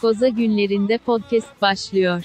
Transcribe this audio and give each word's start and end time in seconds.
Koza 0.00 0.28
günlerinde 0.28 0.98
podcast 0.98 1.62
başlıyor. 1.62 2.24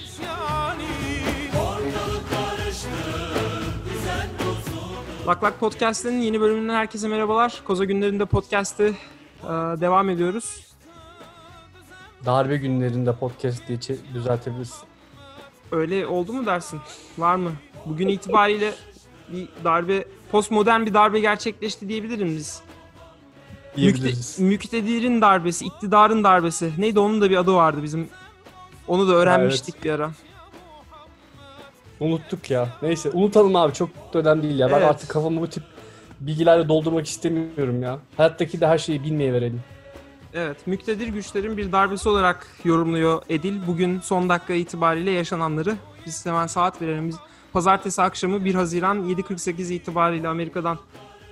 Lak 5.28 5.44
Lak 5.44 5.60
Podcast'ın 5.60 6.20
yeni 6.20 6.42
bölümünden 6.42 6.74
herkese 6.74 7.08
merhabalar. 7.08 7.62
Koza 7.66 7.86
günlerinde 7.86 8.26
podcast'ı 8.26 8.94
e, 9.44 9.48
devam 9.82 10.10
ediyoruz. 10.10 10.76
Darbe 12.26 12.58
günlerinde 12.58 13.14
podcast 13.16 13.68
diye 13.68 13.80
düzeltebiliriz. 14.14 14.84
Öyle 15.72 16.08
oldu 16.08 16.34
mu 16.34 16.46
dersin? 16.46 16.80
Var 17.18 17.36
mı? 17.36 17.52
Bugün 17.86 18.08
itibariyle 18.08 18.74
bir 19.32 19.50
darbe, 19.64 20.06
postmodern 20.32 20.86
bir 20.86 20.94
darbe 20.94 21.20
gerçekleşti 21.20 21.90
diyebilirim 21.90 22.28
biz. 22.28 22.62
Diyebiliriz. 23.76 24.40
Mükte, 24.40 24.78
müktedirin 24.82 25.22
darbesi, 25.22 25.66
iktidarın 25.66 26.24
darbesi. 26.24 26.72
Neydi 26.78 27.00
onun 27.00 27.22
da 27.22 27.30
bir 27.30 27.38
adı 27.38 27.54
vardı 27.54 27.84
bizim. 27.84 28.08
Onu 28.88 29.08
da 29.08 29.14
öğrenmiştik 29.14 29.84
bir 29.84 29.92
ara. 29.92 30.12
Unuttuk 32.00 32.52
ya. 32.52 32.70
Neyse 32.82 33.10
unutalım 33.10 33.56
abi 33.56 33.74
çok 33.74 33.90
da 34.14 34.20
önemli 34.20 34.44
değil 34.44 34.60
ya. 34.60 34.68
Ben 34.70 34.78
Evet. 34.78 34.88
artık 34.90 35.10
kafamı 35.10 35.42
bu 35.42 35.48
tip 35.48 35.64
bilgilerle 36.20 36.68
doldurmak 36.70 37.08
istemiyorum 37.08 37.82
ya. 37.82 38.00
Hayattaki 38.18 38.62
de 38.62 38.68
her 38.68 38.78
şeyi 38.78 39.04
bilmeye 39.04 39.34
verelim. 39.34 39.62
Evet, 40.34 40.68
müktedir 40.68 41.08
güçlerin 41.08 41.58
bir 41.58 41.72
darbesi 41.72 42.10
olarak 42.10 42.48
yorumluyor 42.64 43.22
Edil. 43.30 43.68
Bugün 43.68 44.00
son 44.00 44.30
dakika 44.30 44.54
itibariyle 44.54 45.12
yaşananları. 45.12 45.76
Biz 46.06 46.26
hemen 46.26 46.48
saat 46.48 46.82
verelim. 46.82 47.08
Biz 47.10 47.16
pazartesi 47.54 48.02
akşamı 48.02 48.46
1 48.46 48.56
Haziran 48.56 49.10
7.48 49.10 49.74
itibariyle 49.74 50.28
Amerika'dan 50.28 50.78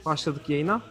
başladık 0.06 0.50
yayına. 0.50 0.82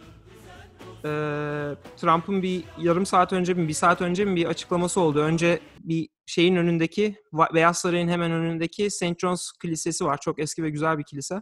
Ee, 1.05 1.75
Trump'ın 1.97 2.43
bir 2.43 2.63
yarım 2.79 3.05
saat 3.05 3.33
önce 3.33 3.53
mi, 3.53 3.67
bir 3.67 3.73
saat 3.73 4.01
önce 4.01 4.25
mi 4.25 4.35
bir 4.35 4.45
açıklaması 4.45 5.01
oldu. 5.01 5.19
Önce 5.19 5.59
bir 5.79 6.09
şeyin 6.25 6.55
önündeki, 6.55 7.15
Beyaz 7.53 7.77
Saray'ın 7.77 8.07
hemen 8.07 8.31
önündeki 8.31 8.89
St. 8.89 9.19
John's 9.19 9.51
Kilisesi 9.61 10.05
var. 10.05 10.17
Çok 10.21 10.39
eski 10.39 10.63
ve 10.63 10.69
güzel 10.69 10.97
bir 10.97 11.03
kilise. 11.03 11.41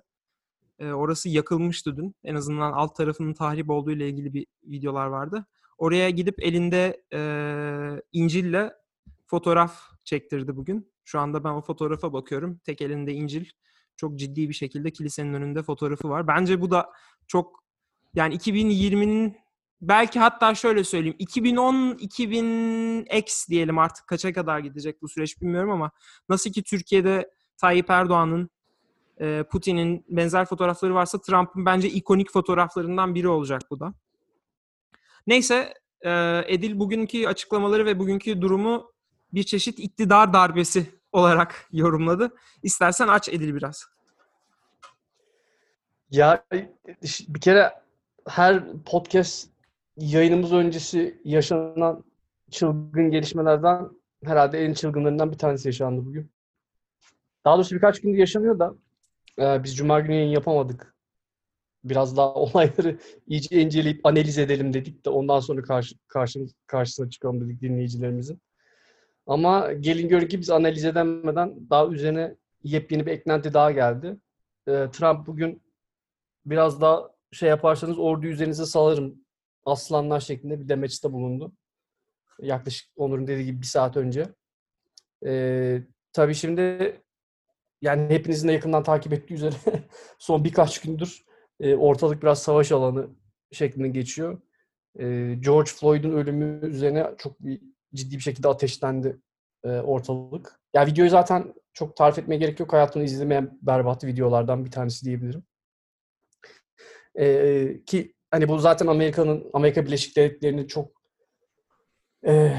Ee, 0.79 0.91
orası 0.91 1.29
yakılmıştı 1.29 1.97
dün. 1.97 2.15
En 2.23 2.35
azından 2.35 2.71
alt 2.71 2.95
tarafının 2.95 3.33
tahrip 3.33 3.69
olduğu 3.69 3.91
ile 3.91 4.09
ilgili 4.09 4.33
bir 4.33 4.45
videolar 4.63 5.05
vardı. 5.05 5.45
Oraya 5.77 6.09
gidip 6.09 6.43
elinde 6.43 7.03
e, 7.13 7.21
İncil'le 8.11 8.69
fotoğraf 9.27 9.81
çektirdi 10.03 10.55
bugün. 10.55 10.91
Şu 11.03 11.19
anda 11.19 11.43
ben 11.43 11.49
o 11.49 11.61
fotoğrafa 11.61 12.13
bakıyorum. 12.13 12.59
Tek 12.63 12.81
elinde 12.81 13.13
İncil. 13.13 13.45
Çok 13.97 14.19
ciddi 14.19 14.49
bir 14.49 14.53
şekilde 14.53 14.91
kilisenin 14.91 15.33
önünde 15.33 15.63
fotoğrafı 15.63 16.09
var. 16.09 16.27
Bence 16.27 16.61
bu 16.61 16.71
da 16.71 16.89
çok 17.27 17.63
yani 18.15 18.35
2020'nin 18.35 19.37
belki 19.81 20.19
hatta 20.19 20.55
şöyle 20.55 20.83
söyleyeyim 20.83 21.15
2010 21.19 21.75
2000X 21.75 23.49
diyelim 23.49 23.77
artık 23.77 24.07
kaça 24.07 24.33
kadar 24.33 24.59
gidecek 24.59 25.01
bu 25.01 25.09
süreç 25.09 25.41
bilmiyorum 25.41 25.71
ama 25.71 25.91
nasıl 26.29 26.51
ki 26.51 26.63
Türkiye'de 26.63 27.31
Tayyip 27.57 27.89
Erdoğan'ın 27.89 28.49
e, 29.21 29.43
Putin'in 29.43 30.05
benzer 30.09 30.45
fotoğrafları 30.45 30.95
varsa 30.95 31.21
Trump'ın 31.21 31.65
bence 31.65 31.89
ikonik 31.89 32.31
fotoğraflarından 32.31 33.15
biri 33.15 33.27
olacak 33.27 33.61
bu 33.69 33.79
da. 33.79 33.93
Neyse 35.27 35.73
e, 36.01 36.41
Edil 36.47 36.79
bugünkü 36.79 37.27
açıklamaları 37.27 37.85
ve 37.85 37.99
bugünkü 37.99 38.41
durumu 38.41 38.91
bir 39.33 39.43
çeşit 39.43 39.79
iktidar 39.79 40.33
darbesi 40.33 40.85
olarak 41.11 41.67
yorumladı. 41.71 42.35
İstersen 42.63 43.07
aç 43.07 43.29
Edil 43.29 43.55
biraz. 43.55 43.85
Ya 46.11 46.45
bir 47.27 47.41
kere 47.41 47.73
her 48.27 48.63
podcast 48.85 49.50
yayınımız 50.01 50.53
öncesi 50.53 51.21
yaşanan 51.23 52.03
çılgın 52.51 53.11
gelişmelerden 53.11 53.89
herhalde 54.23 54.65
en 54.65 54.73
çılgınlarından 54.73 55.31
bir 55.31 55.37
tanesi 55.37 55.67
yaşandı 55.67 56.05
bugün. 56.05 56.31
Daha 57.45 57.55
doğrusu 57.55 57.75
birkaç 57.75 58.01
gündür 58.01 58.17
yaşanıyor 58.17 58.59
da 58.59 58.75
e, 59.39 59.63
biz 59.63 59.77
Cuma 59.77 59.99
günü 59.99 60.15
yayın 60.15 60.29
yapamadık. 60.29 60.95
Biraz 61.83 62.17
daha 62.17 62.33
olayları 62.33 62.97
iyice 63.27 63.61
inceleyip 63.61 64.05
analiz 64.05 64.37
edelim 64.37 64.73
dedik 64.73 65.05
de 65.05 65.09
ondan 65.09 65.39
sonra 65.39 65.61
karşı, 65.61 65.95
karşımız, 66.07 66.53
karşısına 66.67 67.09
çıkalım 67.09 67.41
dedik 67.41 67.61
dinleyicilerimizin. 67.61 68.41
Ama 69.27 69.73
gelin 69.73 70.09
görün 70.09 70.27
ki 70.27 70.39
biz 70.39 70.49
analiz 70.49 70.85
edemeden 70.85 71.69
daha 71.69 71.87
üzerine 71.87 72.35
yepyeni 72.63 73.05
bir 73.05 73.11
eklenti 73.11 73.53
daha 73.53 73.71
geldi. 73.71 74.17
E, 74.67 74.71
Trump 74.91 75.27
bugün 75.27 75.61
biraz 76.45 76.81
daha 76.81 77.11
şey 77.31 77.49
yaparsanız 77.49 77.99
ordu 77.99 78.27
üzerinize 78.27 78.65
salarım 78.65 79.21
aslanlar 79.65 80.19
şeklinde 80.19 80.59
bir 80.59 80.69
demeçte 80.69 81.13
bulundu. 81.13 81.53
Yaklaşık 82.39 82.89
Onur'un 82.95 83.27
dediği 83.27 83.45
gibi 83.45 83.61
bir 83.61 83.67
saat 83.67 83.97
önce. 83.97 84.25
Ee, 85.25 85.81
tabii 86.13 86.35
şimdi 86.35 86.95
yani 87.81 88.13
hepinizin 88.13 88.47
de 88.47 88.53
yakından 88.53 88.83
takip 88.83 89.13
ettiği 89.13 89.33
üzere 89.33 89.55
son 90.19 90.43
birkaç 90.43 90.81
gündür 90.81 91.25
e, 91.59 91.75
ortalık 91.75 92.23
biraz 92.23 92.41
savaş 92.41 92.71
alanı 92.71 93.09
şeklinde 93.51 93.87
geçiyor. 93.87 94.41
E, 94.99 95.35
George 95.39 95.71
Floyd'un 95.71 96.11
ölümü 96.11 96.67
üzerine 96.67 97.15
çok 97.17 97.39
bir, 97.39 97.61
ciddi 97.93 98.15
bir 98.15 98.21
şekilde 98.21 98.47
ateşlendi 98.47 99.21
e, 99.63 99.69
ortalık. 99.69 100.59
Ya 100.73 100.85
videoyu 100.85 101.09
zaten 101.09 101.53
çok 101.73 101.95
tarif 101.95 102.19
etmeye 102.19 102.37
gerek 102.37 102.59
yok. 102.59 102.73
Hayatımda 102.73 103.05
izlemeyen 103.05 103.59
berbat 103.61 104.03
videolardan 104.03 104.65
bir 104.65 104.71
tanesi 104.71 105.05
diyebilirim. 105.05 105.43
Ee, 107.19 107.81
ki 107.85 108.13
hani 108.31 108.47
bu 108.47 108.59
zaten 108.59 108.87
Amerika'nın 108.87 109.49
Amerika 109.53 109.85
Birleşik 109.85 110.15
Devletleri'nin 110.17 110.67
çok 110.67 110.91
e, 112.27 112.57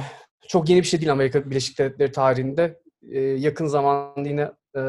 çok 0.48 0.68
yeni 0.68 0.80
bir 0.80 0.86
şey 0.86 1.00
değil 1.00 1.12
Amerika 1.12 1.50
Birleşik 1.50 1.78
Devletleri 1.78 2.12
tarihinde. 2.12 2.82
E, 3.10 3.20
yakın 3.20 3.66
zamanda 3.66 4.28
yine 4.28 4.52
e, 4.76 4.82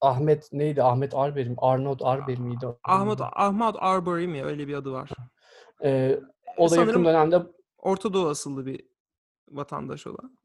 Ahmet 0.00 0.52
neydi? 0.52 0.82
Ahmet 0.82 1.14
Arbery 1.14 1.48
mi? 1.48 1.54
Arnold 1.58 2.00
Arbery 2.02 2.40
miydi? 2.40 2.66
Ahmet 2.84 3.18
Ahmet 3.20 3.74
Arbery 3.78 4.26
mi 4.26 4.44
öyle 4.44 4.68
bir 4.68 4.74
adı 4.74 4.92
var. 4.92 5.10
E, 5.84 6.18
o 6.56 6.70
da 6.70 6.76
yakın 6.76 6.92
Sanırım- 6.92 7.04
dönemde 7.04 7.42
Orta 7.78 8.12
Doğu 8.14 8.28
asıllı 8.28 8.66
bir 8.66 8.86
vatandaş 9.50 10.06
olan 10.06 10.38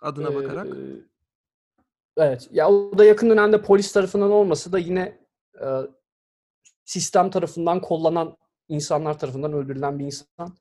adına 0.00 0.28
e, 0.32 0.34
bakarak. 0.34 0.66
evet. 2.16 2.48
Ya 2.52 2.68
o 2.70 2.98
da 2.98 3.04
yakın 3.04 3.30
dönemde 3.30 3.62
polis 3.62 3.92
tarafından 3.92 4.30
olmasa 4.30 4.72
da 4.72 4.78
yine 4.78 5.18
e, 5.60 5.66
sistem 6.84 7.30
tarafından 7.30 7.80
kollanan 7.80 8.36
insanlar 8.68 9.18
tarafından 9.18 9.52
öldürülen 9.52 9.98
bir 9.98 10.04
insan. 10.04 10.56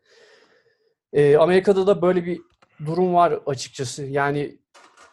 Ee, 1.14 1.38
Amerika'da 1.38 1.88
da 1.88 2.02
böyle 2.02 2.26
bir 2.26 2.42
durum 2.86 3.14
var 3.14 3.40
açıkçası. 3.46 4.04
Yani 4.04 4.60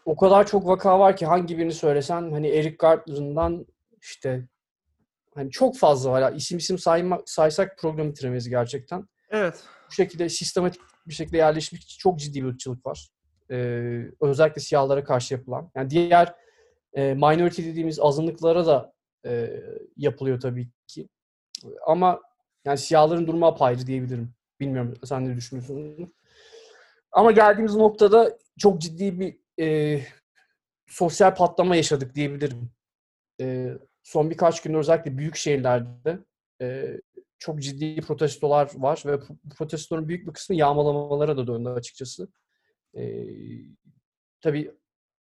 o 0.04 0.16
kadar 0.16 0.46
çok 0.46 0.66
vaka 0.66 0.98
var 0.98 1.16
ki 1.16 1.26
hangi 1.26 1.58
birini 1.58 1.72
söylesen 1.72 2.32
hani 2.32 2.48
Eric 2.48 2.76
Gardner'ından 2.76 3.66
işte 4.00 4.48
hani 5.34 5.50
çok 5.50 5.78
fazla 5.78 6.10
var. 6.10 6.20
Ya. 6.20 6.30
İsim 6.30 6.58
isim 6.58 6.78
sayma, 6.78 7.22
saysak 7.26 7.78
program 7.78 8.08
bitiremeyiz 8.08 8.48
gerçekten. 8.48 9.08
Evet. 9.30 9.64
Bu 9.90 9.94
şekilde 9.94 10.28
sistematik 10.28 10.80
bir 11.06 11.14
şekilde 11.14 11.36
yerleşmiş 11.36 11.98
çok 11.98 12.18
ciddi 12.18 12.42
bir 12.42 12.48
ırkçılık 12.48 12.86
var. 12.86 13.08
Ee, 13.50 14.02
özellikle 14.20 14.60
siyahlara 14.60 15.04
karşı 15.04 15.34
yapılan. 15.34 15.70
Yani 15.74 15.90
diğer 15.90 16.34
e, 16.92 17.14
minority 17.14 17.62
dediğimiz 17.62 18.00
azınlıklara 18.00 18.66
da 18.66 18.92
e, 19.26 19.50
yapılıyor 19.96 20.40
tabii. 20.40 20.70
Ama 21.86 22.20
yani 22.64 22.78
siyahların 22.78 23.26
durumu 23.26 23.46
apayrı 23.46 23.86
diyebilirim. 23.86 24.34
Bilmiyorum 24.60 24.94
sen 25.04 25.28
ne 25.28 25.36
düşünüyorsun? 25.36 26.12
Ama 27.12 27.32
geldiğimiz 27.32 27.76
noktada 27.76 28.38
çok 28.58 28.80
ciddi 28.80 29.20
bir 29.20 29.38
e, 29.64 30.00
sosyal 30.86 31.34
patlama 31.34 31.76
yaşadık 31.76 32.14
diyebilirim. 32.14 32.70
E, 33.40 33.74
son 34.02 34.30
birkaç 34.30 34.62
gündür 34.62 34.78
özellikle 34.78 35.18
büyük 35.18 35.36
şehirlerde 35.36 36.18
e, 36.62 36.96
çok 37.38 37.62
ciddi 37.62 38.00
protestolar 38.00 38.70
var 38.76 39.02
ve 39.06 39.18
protestoların 39.58 40.08
büyük 40.08 40.26
bir 40.26 40.32
kısmı 40.32 40.56
yağmalamalara 40.56 41.36
da 41.36 41.46
döndü 41.46 41.68
açıkçası. 41.68 42.28
E, 42.94 43.02
tabii 44.40 44.74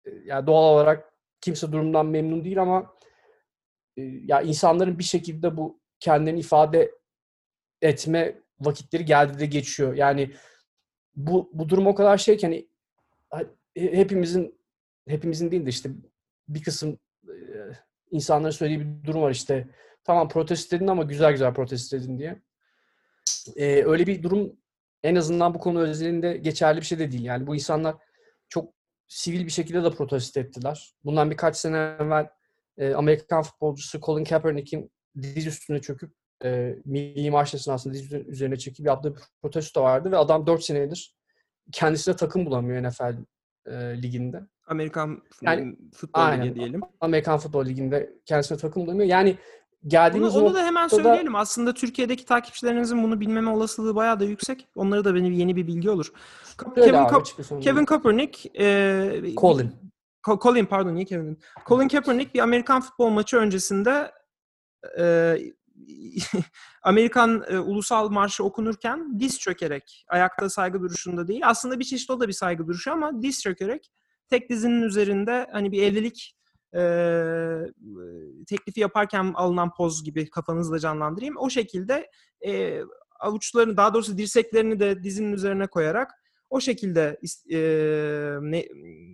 e, 0.05 0.11
yani 0.25 0.47
doğal 0.47 0.73
olarak 0.73 1.13
kimse 1.41 1.71
durumdan 1.71 2.05
memnun 2.05 2.43
değil 2.43 2.61
ama 2.61 2.93
e, 3.97 4.01
ya 4.01 4.41
insanların 4.41 4.99
bir 4.99 5.03
şekilde 5.03 5.57
bu 5.57 5.79
kendini 5.99 6.39
ifade 6.39 6.91
etme 7.81 8.35
vakitleri 8.59 9.05
geldi 9.05 9.39
de 9.39 9.45
geçiyor. 9.45 9.93
Yani 9.93 10.31
bu 11.15 11.49
bu 11.53 11.69
durum 11.69 11.87
o 11.87 11.95
kadar 11.95 12.17
şey 12.17 12.37
ki 12.37 12.47
hani 12.47 12.67
he- 13.33 13.97
hepimizin 13.97 14.59
hepimizin 15.07 15.51
değil 15.51 15.65
de 15.65 15.69
işte 15.69 15.89
bir 16.47 16.63
kısım 16.63 16.99
e, 17.27 17.33
insanların 18.11 18.51
söylediği 18.51 18.87
bir 18.87 19.07
durum 19.07 19.21
var 19.21 19.31
işte 19.31 19.67
tamam 20.03 20.29
protesto 20.29 20.75
edin 20.75 20.87
ama 20.87 21.03
güzel 21.03 21.31
güzel 21.31 21.53
protesto 21.53 21.97
edin 21.97 22.17
diye. 22.19 22.41
E, 23.55 23.83
öyle 23.83 24.07
bir 24.07 24.23
durum 24.23 24.57
en 25.03 25.15
azından 25.15 25.53
bu 25.53 25.59
konu 25.59 25.79
özelinde 25.81 26.37
geçerli 26.37 26.81
bir 26.81 26.85
şey 26.85 26.99
de 26.99 27.11
değil. 27.11 27.23
Yani 27.23 27.47
bu 27.47 27.55
insanlar 27.55 27.95
çok 28.49 28.73
sivil 29.07 29.45
bir 29.45 29.51
şekilde 29.51 29.83
de 29.83 29.89
protesto 29.89 30.39
ettiler. 30.39 30.93
Bundan 31.03 31.31
birkaç 31.31 31.57
sene 31.57 31.77
evvel 31.77 32.29
e, 32.77 32.93
Amerikan 32.93 33.43
futbolcusu 33.43 34.01
Colin 34.01 34.23
Kaepernick'in 34.23 34.91
diz 35.21 35.47
üstüne 35.47 35.81
çöküp 35.81 36.11
e, 36.43 36.75
milli 36.85 37.31
marş 37.31 37.53
esnasında 37.53 37.93
diz 37.93 38.13
üzerine 38.13 38.57
çekip 38.57 38.85
yaptığı 38.85 39.15
bir 39.15 39.21
protesto 39.41 39.83
vardı 39.83 40.11
ve 40.11 40.17
adam 40.17 40.47
4 40.47 40.63
senedir 40.63 41.15
kendisine 41.71 42.15
takım 42.15 42.45
bulamıyor 42.45 42.83
NFL 42.83 43.15
e, 43.67 44.01
liginde. 44.01 44.41
Amerikan 44.67 45.21
Yani- 45.41 45.77
futbol 45.95 46.21
Aynen. 46.21 46.45
ligi 46.45 46.55
diyelim. 46.55 46.81
Amerikan 47.01 47.37
Futbol 47.37 47.65
Ligi'nde 47.65 48.13
kendisine 48.25 48.57
takım 48.57 48.85
bulamıyor. 48.85 49.09
Yani 49.09 49.29
Onu, 49.29 49.89
geldiğimiz 49.89 50.35
onu 50.35 50.43
nokta 50.45 50.59
da 50.59 50.65
hemen 50.65 50.83
noktada- 50.87 51.03
söyleyelim. 51.03 51.35
Aslında 51.35 51.73
Türkiye'deki 51.73 52.25
takipçilerinizin 52.25 53.03
bunu 53.03 53.19
bilmeme 53.19 53.49
olasılığı 53.49 53.95
bayağı 53.95 54.19
da 54.19 54.23
yüksek. 54.23 54.67
Onlara 54.75 55.05
da 55.05 55.15
benim 55.15 55.33
yeni 55.33 55.55
bir 55.55 55.67
bilgi 55.67 55.89
olur. 55.89 56.11
Öyle 56.75 56.85
Kevin, 56.91 56.97
abi, 56.97 57.43
sorun 57.43 57.61
Kevin. 57.61 57.85
Kaepernick 57.85 58.51
e, 58.59 59.35
Colin. 59.37 59.71
Ko- 60.27 60.41
Colin 60.43 60.65
pardon 60.65 60.95
niye 60.95 61.05
Kevin 61.05 61.23
dedim? 61.25 61.37
Colin 61.67 61.87
Kaepernick 61.87 62.33
bir 62.33 62.39
Amerikan 62.39 62.81
futbol 62.81 63.09
maçı 63.09 63.37
öncesinde 63.37 64.11
e, 64.99 65.37
Amerikan 66.83 67.43
e, 67.47 67.59
ulusal 67.59 68.09
marşı 68.09 68.43
okunurken 68.43 69.19
diz 69.19 69.39
çökerek, 69.39 70.05
ayakta 70.09 70.49
saygı 70.49 70.81
duruşunda 70.81 71.27
değil. 71.27 71.41
Aslında 71.43 71.79
bir 71.79 71.85
çeşit 71.85 72.09
o 72.09 72.19
da 72.19 72.27
bir 72.27 72.33
saygı 72.33 72.67
duruşu 72.67 72.91
ama 72.91 73.21
diz 73.21 73.41
çökerek 73.41 73.91
tek 74.29 74.49
dizinin 74.49 74.81
üzerinde 74.81 75.47
hani 75.51 75.71
bir 75.71 75.83
evlilik 75.83 76.35
e, 76.75 76.81
teklifi 78.47 78.79
yaparken 78.79 79.33
alınan 79.35 79.73
poz 79.73 80.03
gibi 80.03 80.29
kafanızda 80.29 80.79
canlandırayım. 80.79 81.37
O 81.37 81.49
şekilde 81.49 82.09
e, 82.47 82.81
avuçlarını 83.19 83.77
daha 83.77 83.93
doğrusu 83.93 84.17
dirseklerini 84.17 84.79
de 84.79 85.03
dizinin 85.03 85.33
üzerine 85.33 85.67
koyarak 85.67 86.11
o 86.49 86.61
şekilde 86.61 87.19
e, 87.51 87.59
ne, 88.41 88.65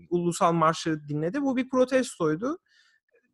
ulusal 0.10 0.54
marşı 0.54 1.08
dinledi. 1.08 1.42
Bu 1.42 1.58
bir 1.58 1.70
protestoydu. 1.70 2.58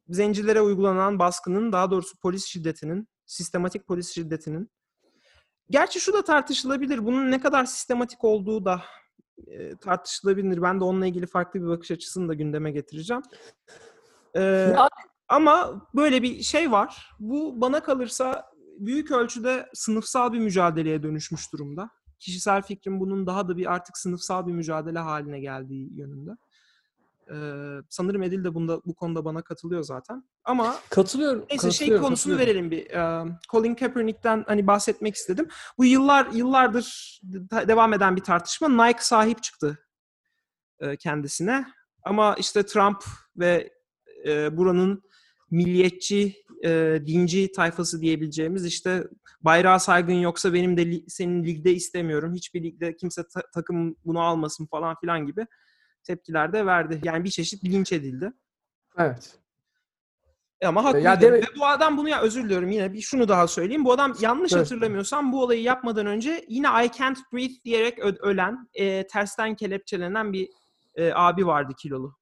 Zencilere 0.09 0.61
uygulanan 0.61 1.19
baskının, 1.19 1.71
daha 1.71 1.91
doğrusu 1.91 2.17
polis 2.17 2.45
şiddetinin, 2.45 3.07
sistematik 3.25 3.88
polis 3.88 4.11
şiddetinin. 4.13 4.69
Gerçi 5.69 6.00
şu 6.00 6.13
da 6.13 6.23
tartışılabilir. 6.23 7.06
Bunun 7.06 7.31
ne 7.31 7.39
kadar 7.41 7.65
sistematik 7.65 8.23
olduğu 8.23 8.65
da 8.65 8.81
e, 9.47 9.75
tartışılabilir. 9.75 10.61
Ben 10.61 10.79
de 10.79 10.83
onunla 10.83 11.06
ilgili 11.06 11.27
farklı 11.27 11.61
bir 11.61 11.67
bakış 11.67 11.91
açısını 11.91 12.29
da 12.29 12.33
gündeme 12.33 12.71
getireceğim. 12.71 13.23
E, 14.33 14.41
Ya- 14.41 14.89
ama 15.27 15.88
böyle 15.95 16.23
bir 16.23 16.41
şey 16.44 16.71
var. 16.71 17.09
Bu 17.19 17.61
bana 17.61 17.83
kalırsa 17.83 18.45
büyük 18.79 19.11
ölçüde 19.11 19.69
sınıfsal 19.73 20.33
bir 20.33 20.39
mücadeleye 20.39 21.03
dönüşmüş 21.03 21.53
durumda. 21.53 21.89
Kişisel 22.19 22.61
fikrim 22.61 23.00
bunun 23.00 23.27
daha 23.27 23.47
da 23.47 23.57
bir 23.57 23.73
artık 23.73 23.97
sınıfsal 23.97 24.47
bir 24.47 24.51
mücadele 24.51 25.00
haline 25.00 25.39
geldiği 25.39 25.97
yönünde. 26.00 26.31
Ee, 27.33 27.77
sanırım 27.89 28.23
Edil 28.23 28.43
de 28.43 28.53
bunda 28.53 28.81
bu 28.85 28.95
konuda 28.95 29.25
bana 29.25 29.41
katılıyor 29.41 29.83
zaten. 29.83 30.23
Ama 30.43 30.75
Katılıyorum. 30.89 31.45
neyse 31.49 31.71
şey 31.71 31.87
katılıyorum, 31.87 32.05
konusunu 32.05 32.33
katılıyorum. 32.37 32.69
verelim 32.69 32.71
bir. 32.71 32.89
Ee, 32.91 33.37
Colin 33.51 33.75
Kaepernick'ten 33.75 34.43
hani 34.47 34.67
bahsetmek 34.67 35.15
istedim. 35.15 35.47
Bu 35.77 35.85
yıllar 35.85 36.27
yıllardır 36.33 37.19
de- 37.23 37.67
devam 37.67 37.93
eden 37.93 38.15
bir 38.15 38.21
tartışma. 38.21 38.85
Nike 38.85 39.01
sahip 39.01 39.43
çıktı 39.43 39.77
e, 40.79 40.97
kendisine. 40.97 41.65
Ama 42.03 42.35
işte 42.39 42.63
Trump 42.65 43.03
ve 43.37 43.69
e, 44.27 44.57
buranın 44.57 45.03
milliyetçi, 45.51 46.35
e, 46.65 47.01
dinci 47.05 47.51
tayfası 47.51 48.01
diyebileceğimiz 48.01 48.65
işte 48.65 49.03
bayrağa 49.41 49.79
saygın 49.79 50.13
yoksa 50.13 50.53
benim 50.53 50.77
de 50.77 50.85
li- 50.85 51.09
senin 51.09 51.43
ligde 51.43 51.73
istemiyorum. 51.73 52.33
Hiçbir 52.35 52.63
ligde 52.63 52.95
kimse 52.95 53.23
ta- 53.33 53.43
takım 53.53 53.95
bunu 54.05 54.19
almasın 54.21 54.65
falan 54.65 54.95
filan 55.01 55.25
gibi 55.25 55.45
tepkiler 56.13 56.53
de 56.53 56.65
verdi. 56.65 57.01
Yani 57.03 57.23
bir 57.23 57.29
çeşit 57.29 57.63
linç 57.63 57.91
edildi. 57.91 58.31
Evet. 58.97 59.38
E 60.61 60.67
Ama 60.67 60.83
haklıydı. 60.83 61.06
Ya 61.06 61.21
deme- 61.21 61.38
Ve 61.41 61.45
bu 61.59 61.65
adam 61.67 61.97
bunu 61.97 62.09
ya 62.09 62.21
özür 62.21 62.44
diliyorum 62.44 62.69
yine 62.71 62.94
bir 62.94 63.01
şunu 63.01 63.27
daha 63.27 63.47
söyleyeyim. 63.47 63.85
Bu 63.85 63.91
adam 63.91 64.13
yanlış 64.21 64.53
Evet. 64.53 64.65
hatırlamıyorsam 64.65 65.31
bu 65.31 65.44
olayı 65.44 65.61
yapmadan 65.61 66.06
önce 66.06 66.45
yine 66.47 66.67
I 66.85 66.91
can't 66.97 67.17
breathe 67.33 67.63
diyerek 67.65 68.00
ölen, 68.00 68.69
e, 68.73 69.07
tersten 69.07 69.56
kelepçelenen 69.56 70.33
bir 70.33 70.50
e, 70.95 71.11
abi 71.13 71.47
vardı 71.47 71.73
kilolu. 71.77 72.15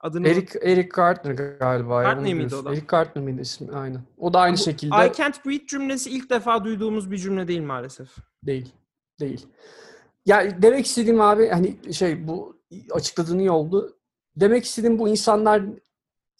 Adını 0.00 0.28
Eric 0.28 0.58
Eric 0.62 0.88
Gardner 0.88 1.32
galiba. 1.58 2.12
onu 2.14 2.20
miydi 2.20 2.54
o 2.54 2.64
da? 2.64 2.70
Eric 2.72 2.86
Gardner 2.86 3.24
mıydı 3.24 3.40
ismi? 3.40 3.76
Aynen. 3.76 4.00
O 4.18 4.32
da 4.34 4.40
aynı 4.40 4.56
Bu 4.56 4.60
şekilde 4.60 4.94
I 4.94 5.12
can't 5.16 5.46
breathe 5.46 5.66
cümlesi 5.66 6.10
ilk 6.10 6.30
defa 6.30 6.64
duyduğumuz 6.64 7.10
bir 7.10 7.18
cümle 7.18 7.48
değil 7.48 7.62
maalesef. 7.62 8.08
değil. 8.42 8.72
Değil. 9.20 9.46
Ya 10.26 10.62
demek 10.62 10.86
istediğim 10.86 11.20
abi 11.20 11.48
hani 11.48 11.94
şey 11.94 12.28
bu 12.28 12.57
açıkladığın 12.90 13.38
iyi 13.38 13.50
oldu. 13.50 13.98
Demek 14.36 14.64
istediğim 14.64 14.98
bu 14.98 15.08
insanlar 15.08 15.62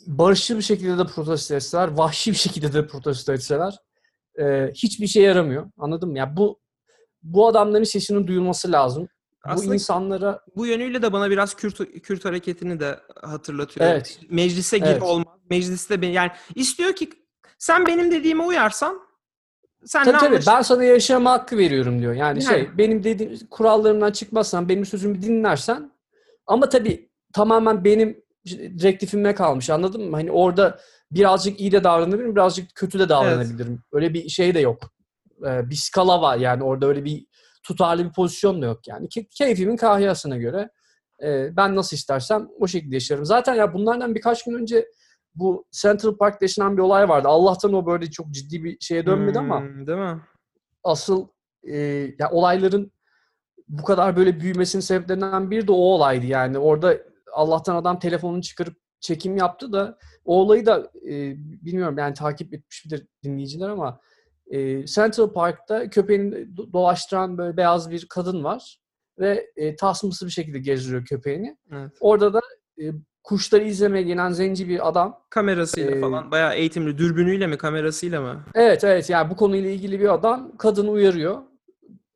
barışçıl 0.07 0.57
bir 0.57 0.63
şekilde 0.63 0.99
de 0.99 1.05
protesto 1.05 1.55
etseler, 1.55 1.89
vahşi 1.89 2.31
bir 2.31 2.37
şekilde 2.37 2.73
de 2.73 2.87
protesto 2.87 3.33
etseler 3.33 3.79
e, 4.39 4.71
hiçbir 4.75 5.07
şey 5.07 5.23
yaramıyor. 5.23 5.71
Anladın 5.79 6.09
mı? 6.09 6.19
Ya 6.19 6.37
bu 6.37 6.61
bu 7.23 7.49
adamların 7.49 7.85
sesinin 7.85 8.27
duyulması 8.27 8.73
lazım. 8.73 9.09
Aslında 9.45 9.71
bu 9.71 9.75
insanlara 9.75 10.41
bu 10.57 10.67
yönüyle 10.67 11.03
de 11.03 11.13
bana 11.13 11.31
biraz 11.31 11.55
Kürt, 11.55 12.03
Kürt 12.03 12.25
hareketini 12.25 12.81
de 12.81 13.01
hatırlatıyor. 13.23 13.87
Evet. 13.87 14.21
Meclise 14.31 14.79
gir 14.79 14.87
Evet. 14.87 15.03
olmaz. 15.03 15.39
Mecliste 15.51 16.03
ben 16.03 16.09
yani 16.09 16.31
istiyor 16.55 16.93
ki 16.93 17.11
sen 17.59 17.87
benim 17.87 18.11
dediğime 18.11 18.43
uyarsan 18.43 19.01
sen 19.85 20.05
Tabii 20.05 20.17
ne 20.17 20.21
tabii 20.21 20.41
ben 20.47 20.63
sana 20.63 20.85
yaşama 20.85 21.31
hakkı 21.31 21.59
veriyorum 21.59 22.01
diyor. 22.01 22.13
Yani, 22.15 22.45
Yani. 22.45 22.55
şey 22.55 22.79
benim 22.79 23.05
dediğim 23.05 23.39
kurallarımdan 23.51 24.13
çıkmazsan 24.13 24.69
benim 24.69 24.87
sözümü 24.87 25.23
dinlersen 25.23 25.93
ama 26.49 26.69
tabii 26.69 27.11
tamamen 27.33 27.85
benim 27.85 28.25
direktifime 28.79 29.35
kalmış 29.35 29.71
anladın 29.71 30.11
mı? 30.11 30.17
Hani 30.17 30.33
orada 30.33 30.79
birazcık 31.11 31.61
iyi 31.61 31.73
de 31.73 31.85
davranabilirim, 31.85 32.35
birazcık 32.37 32.75
kötü 32.75 32.99
de 32.99 33.09
davranabilirim. 33.09 33.83
Öyle 33.93 34.15
bir 34.15 34.29
şey 34.29 34.55
de 34.55 34.61
yok. 34.61 34.83
Ee, 35.47 35.71
bir 35.71 35.75
skala 35.77 36.23
var 36.23 36.37
yani 36.37 36.63
orada 36.63 36.87
öyle 36.87 37.05
bir 37.05 37.27
tutarlı 37.63 38.05
bir 38.05 38.13
pozisyon 38.13 38.63
da 38.63 38.67
yok 38.67 38.89
yani. 38.89 39.07
Ke- 39.07 39.29
keyfimin 39.31 39.77
kahyasına 39.77 40.37
göre 40.37 40.71
e, 41.23 41.57
ben 41.57 41.77
nasıl 41.77 41.97
istersem 41.97 42.49
o 42.61 42.67
şekilde 42.67 42.97
yaşarım. 42.97 43.25
Zaten 43.25 43.55
ya 43.55 43.75
bunlardan 43.75 44.15
birkaç 44.15 44.45
gün 44.45 44.53
önce 44.55 44.87
bu 45.35 45.67
Central 45.83 46.17
Park'ta 46.17 46.45
yaşanan 46.45 46.77
bir 46.77 46.83
olay 46.83 47.09
vardı. 47.09 47.29
Allah'tan 47.29 47.73
o 47.73 47.87
böyle 47.87 48.11
çok 48.11 48.31
ciddi 48.31 48.65
bir 48.65 48.77
şeye 48.81 49.07
dönmedi 49.07 49.39
ama 49.39 49.61
Hmm, 49.61 49.87
değil 49.87 49.99
mi? 49.99 50.21
asıl 50.85 51.29
e, 51.63 51.77
ya 52.19 52.31
olayların 52.31 52.93
bu 53.69 53.83
kadar 53.85 54.17
böyle 54.17 54.41
büyümesinin 54.41 54.83
sebeplerinden 54.83 55.51
biri 55.51 55.67
de 55.69 55.73
o 55.73 55.75
olaydı 55.75 56.27
yani. 56.27 56.59
Orada 56.59 56.99
Allah'tan 57.33 57.77
adam 57.77 57.99
telefonunu 57.99 58.43
çıkarıp 58.43 58.77
çekim 59.01 59.37
yaptı 59.37 59.73
da 59.73 59.99
o 60.25 60.41
olayı 60.41 60.67
da 60.67 60.91
e, 61.09 61.35
bilmiyorum 61.37 61.99
yani 61.99 62.15
takip 62.15 62.55
etmiş 62.55 62.85
midir 62.85 63.07
dinleyiciler 63.25 63.69
ama 63.69 64.01
e, 64.51 64.87
Central 64.87 65.33
Park'ta 65.33 65.91
köpeğini 65.91 66.35
do- 66.35 66.73
dolaştıran 66.73 67.39
böyle 67.39 67.57
beyaz 67.57 67.91
bir 67.91 68.07
kadın 68.11 68.45
var 68.45 68.79
ve 69.19 69.47
e, 69.57 69.77
tasması 69.77 70.27
bir 70.27 70.31
şekilde 70.31 70.59
gezdiriyor 70.59 71.05
köpeğini. 71.05 71.57
Evet. 71.73 71.91
Orada 72.01 72.35
da 72.35 72.41
e, 72.83 72.85
kuşları 73.25 73.65
izlemeye 73.65 74.03
gelen 74.05 74.31
zenci 74.31 74.69
bir 74.69 74.89
adam 74.89 75.21
Kamerasıyla 75.31 75.91
Ee, 75.91 76.01
falan 76.01 76.31
bayağı 76.31 76.55
eğitimli. 76.55 76.99
Dürbünüyle 76.99 77.47
mi 77.47 77.57
kamerasıyla 77.59 78.21
mı? 78.21 78.45
Evet 78.55 78.85
evet 78.85 79.11
yani 79.11 79.31
bu 79.31 79.37
konuyla 79.37 79.71
ilgili 79.71 80.01
bir 80.01 80.15
adam 80.15 80.57
kadını 80.57 80.91
uyarıyor. 80.91 81.39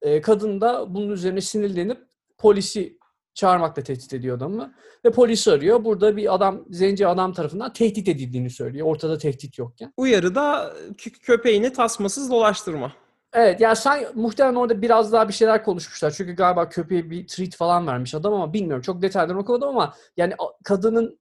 Ee, 0.03 0.21
kadın 0.21 0.61
da 0.61 0.95
bunun 0.95 1.11
üzerine 1.11 1.41
sinirlenip 1.41 1.99
polisi 2.39 2.99
çağırmakla 3.35 3.83
tehdit 3.83 4.13
ediyor 4.15 4.37
adamı. 4.37 4.75
Ve 5.05 5.11
polisi 5.11 5.53
arıyor. 5.53 5.85
Burada 5.85 6.17
bir 6.17 6.35
adam, 6.35 6.65
zenci 6.71 7.07
adam 7.07 7.33
tarafından 7.33 7.73
tehdit 7.73 8.09
edildiğini 8.09 8.51
söylüyor. 8.51 8.87
Ortada 8.87 9.19
tehdit 9.19 9.59
yokken. 9.59 9.93
Uyarı 9.97 10.35
da 10.35 10.75
kö- 10.93 11.21
köpeğini 11.21 11.73
tasmasız 11.73 12.31
dolaştırma. 12.31 12.93
Evet 13.33 13.61
yani 13.61 13.77
sen 13.77 14.05
muhtemelen 14.15 14.55
orada 14.55 14.83
biraz 14.83 15.13
daha 15.13 15.29
bir 15.29 15.33
şeyler 15.33 15.65
konuşmuşlar. 15.65 16.11
Çünkü 16.11 16.33
galiba 16.33 16.69
köpeğe 16.69 17.11
bir 17.11 17.27
treat 17.27 17.57
falan 17.57 17.87
vermiş 17.87 18.15
adam 18.15 18.33
ama 18.35 18.53
bilmiyorum. 18.53 18.83
Çok 18.83 19.03
detaylarını 19.03 19.41
okumadım 19.41 19.69
ama 19.69 19.95
yani 20.17 20.35
kadının 20.65 21.19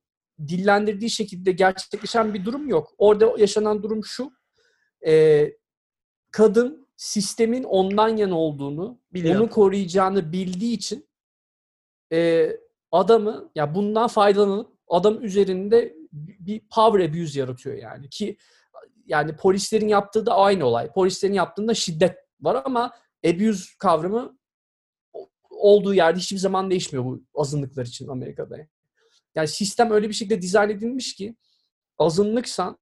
dillendirdiği 0.48 1.10
şekilde 1.10 1.52
gerçekleşen 1.52 2.34
bir 2.34 2.46
durum 2.46 2.68
yok. 2.68 2.94
Orada 2.98 3.34
yaşanan 3.38 3.84
durum 3.84 4.06
şu. 4.06 4.32
Ee, 5.08 5.54
kadın 6.32 6.81
sistemin 7.02 7.64
ondan 7.64 8.18
yana 8.18 8.40
olduğunu, 8.40 9.00
Biliyor. 9.14 9.40
onu 9.40 9.50
koruyacağını 9.50 10.32
bildiği 10.32 10.74
için 10.74 11.10
e, 12.14 12.50
adamı 12.92 13.52
ya 13.56 13.76
bundan 13.76 14.08
faydalanıp 14.08 14.72
adam 14.88 15.24
üzerinde 15.24 15.96
bir 16.12 16.62
power 16.76 17.10
abuse 17.10 17.40
yaratıyor 17.40 17.78
yani 17.78 18.10
ki 18.10 18.38
yani 19.06 19.36
polislerin 19.36 19.88
yaptığı 19.88 20.26
da 20.26 20.36
aynı 20.36 20.66
olay. 20.66 20.92
Polislerin 20.92 21.34
yaptığında 21.34 21.74
şiddet 21.74 22.18
var 22.42 22.62
ama 22.66 22.92
abuse 23.26 23.66
kavramı 23.80 24.38
olduğu 25.50 25.94
yerde 25.94 26.20
hiçbir 26.20 26.38
zaman 26.38 26.72
değişmiyor 26.72 27.06
bu 27.06 27.24
azınlıklar 27.36 27.86
için 27.86 28.08
Amerika'da. 28.08 28.58
Yani 29.36 29.48
sistem 29.48 29.92
öyle 29.92 30.10
bir 30.10 30.14
şekilde 30.14 30.42
dizayn 30.42 30.70
edilmiş 30.70 31.16
ki 31.16 31.36
azınlıksan 31.98 32.78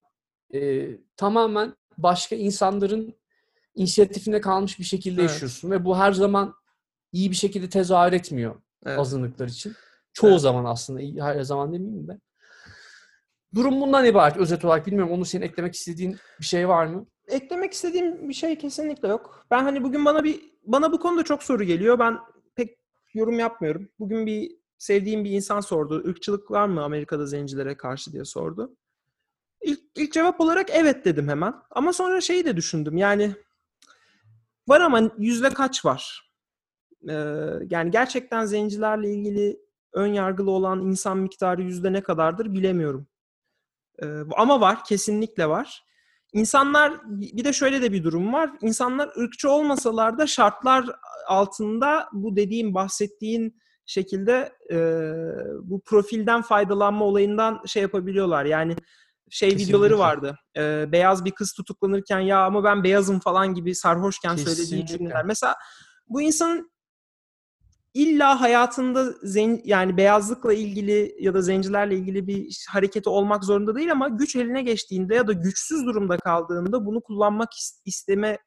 e, 0.54 0.90
tamamen 1.18 1.76
başka 1.98 2.36
insanların 2.36 3.19
inisiyatifine 3.76 4.42
kalmış 4.42 4.80
bir 4.80 4.84
şekilde 4.84 5.22
Evet. 5.22 5.32
yaşıyorsun 5.32 5.72
ve 5.72 5.86
bu 5.86 5.98
her 5.98 6.12
zaman 6.12 6.54
iyi 7.12 7.32
bir 7.32 7.36
şekilde 7.36 7.70
tezahür 7.70 8.14
etmiyor 8.14 8.56
Evet. 8.86 9.00
azınlıklar 9.00 9.48
için. 9.48 9.74
Çoğu 10.14 10.30
Evet. 10.30 10.42
zaman 10.42 10.66
aslında, 10.66 11.26
her 11.26 11.42
zaman 11.44 11.74
demeyeyim 11.74 12.08
de. 12.08 12.20
Durum 13.56 13.82
bundan 13.82 14.06
ibaret 14.06 14.38
özet 14.38 14.66
olarak. 14.66 14.88
Bilmiyorum 14.88 15.12
onu 15.14 15.26
senin 15.26 15.46
eklemek 15.46 15.76
istediğin 15.76 16.18
bir 16.40 16.46
şey 16.46 16.68
var 16.68 16.86
mı? 16.86 17.06
Eklemek 17.28 17.74
istediğim 17.74 18.30
bir 18.30 18.34
şey 18.34 18.58
kesinlikle 18.58 19.08
yok. 19.08 19.46
Ben 19.52 19.64
hani 19.64 19.84
bugün 19.84 20.06
bana 20.06 20.24
bir 20.24 20.42
bana 20.64 20.92
bu 20.92 21.00
konuda 21.00 21.24
çok 21.24 21.44
soru 21.44 21.64
geliyor. 21.64 22.00
Ben 22.00 22.18
pek 22.56 22.78
yorum 23.14 23.40
yapmıyorum. 23.40 23.90
Bugün 24.00 24.26
bir 24.26 24.52
sevdiğim 24.78 25.24
bir 25.24 25.32
insan 25.32 25.60
sordu. 25.60 26.10
Irkçılık 26.10 26.52
var 26.52 26.68
mı 26.68 26.84
Amerika'da 26.84 27.26
zencilere 27.26 27.78
karşı 27.78 28.12
diye 28.14 28.26
sordu. 28.26 28.76
İlk, 29.62 29.80
ilk 29.96 30.14
cevap 30.14 30.42
olarak 30.42 30.70
evet 30.70 31.06
dedim 31.06 31.28
hemen. 31.30 31.54
Ama 31.72 31.94
sonra 31.94 32.22
şeyi 32.22 32.46
de 32.46 32.58
düşündüm. 32.58 32.98
Yani 32.98 33.36
var 34.70 34.82
ama 34.82 35.12
yüzde 35.18 35.50
kaç 35.50 35.86
var? 35.86 36.32
Ee, 37.10 37.14
yani 37.70 37.92
gerçekten 37.92 38.46
zencilerle 38.46 39.14
ilgili 39.14 39.60
ön 39.94 40.14
yargılı 40.14 40.52
olan 40.52 40.82
insan 40.82 41.18
miktarı 41.18 41.62
yüzde 41.62 41.94
ne 41.94 42.02
kadardır 42.02 42.54
bilemiyorum. 42.54 43.08
Ee, 44.04 44.06
ama 44.38 44.62
var, 44.62 44.84
kesinlikle 44.84 45.50
var. 45.50 45.84
İnsanlar 46.34 46.94
bir 47.06 47.44
de 47.44 47.54
şöyle 47.54 47.82
de 47.82 47.94
bir 47.94 48.04
durum 48.04 48.34
var. 48.34 48.52
İnsanlar 48.62 49.10
ırkçı 49.18 49.50
olmasalar 49.50 50.18
da 50.18 50.28
şartlar 50.28 50.86
altında 51.28 52.10
bu 52.14 52.36
dediğim 52.36 52.74
bahsettiğin 52.74 53.60
şekilde 53.86 54.54
e, 54.72 54.78
bu 55.64 55.82
profilden 55.82 56.42
faydalanma 56.42 57.06
olayından 57.06 57.62
şey 57.66 57.82
yapabiliyorlar. 57.82 58.46
Yani 58.46 58.76
şey 59.32 59.50
Kesinlikle. 59.50 59.70
videoları 59.74 60.00
vardı. 60.00 60.36
E, 60.58 60.92
beyaz 60.92 61.26
bir 61.26 61.32
kız 61.32 61.54
tutuklanırken 61.54 62.20
ya 62.20 62.46
ama 62.46 62.64
ben 62.64 62.84
beyazım 62.84 63.20
falan 63.20 63.54
gibi 63.54 63.76
sarhoşken 63.76 64.36
söylediği 64.36 64.66
Kesinlikle. 64.66 64.98
cümleler. 64.98 65.26
Mesela 65.26 65.56
bu 66.08 66.22
insanın 66.22 66.72
illa 67.94 68.42
hayatında 68.42 69.12
zen, 69.24 69.62
yani 69.64 69.98
beyazlıkla 69.98 70.54
ilgili 70.54 71.16
ya 71.20 71.34
da 71.34 71.42
zencilerle 71.42 71.96
ilgili 71.96 72.28
bir 72.28 72.66
hareketi 72.70 73.10
olmak 73.10 73.44
zorunda 73.44 73.76
değil 73.76 73.92
ama 73.92 74.08
güç 74.10 74.36
eline 74.36 74.62
geçtiğinde 74.62 75.16
ya 75.16 75.28
da 75.28 75.34
güçsüz 75.34 75.86
durumda 75.86 76.18
kaldığında 76.18 76.86
bunu 76.86 77.02
kullanmak 77.02 77.50
is- 77.54 77.82
isteme 77.86 78.38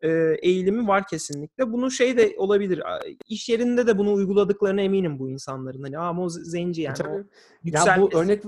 e, 0.00 0.08
eğilimi 0.42 0.88
var 0.88 1.06
kesinlikle. 1.06 1.72
Bunu 1.72 1.90
şey 1.90 2.16
de 2.16 2.34
olabilir. 2.38 2.82
iş 3.28 3.48
yerinde 3.48 3.86
de 3.86 3.98
bunu 3.98 4.12
uyguladıklarına 4.12 4.80
eminim 4.80 5.18
bu 5.18 5.30
insanların. 5.30 5.82
Hani 5.82 5.98
ama 5.98 6.22
o 6.22 6.28
zenci 6.28 6.82
yani. 6.82 6.96
Tabii. 6.96 7.08
O 7.10 7.24
Ya 7.64 7.96
bu 8.00 8.10
örnek 8.18 8.42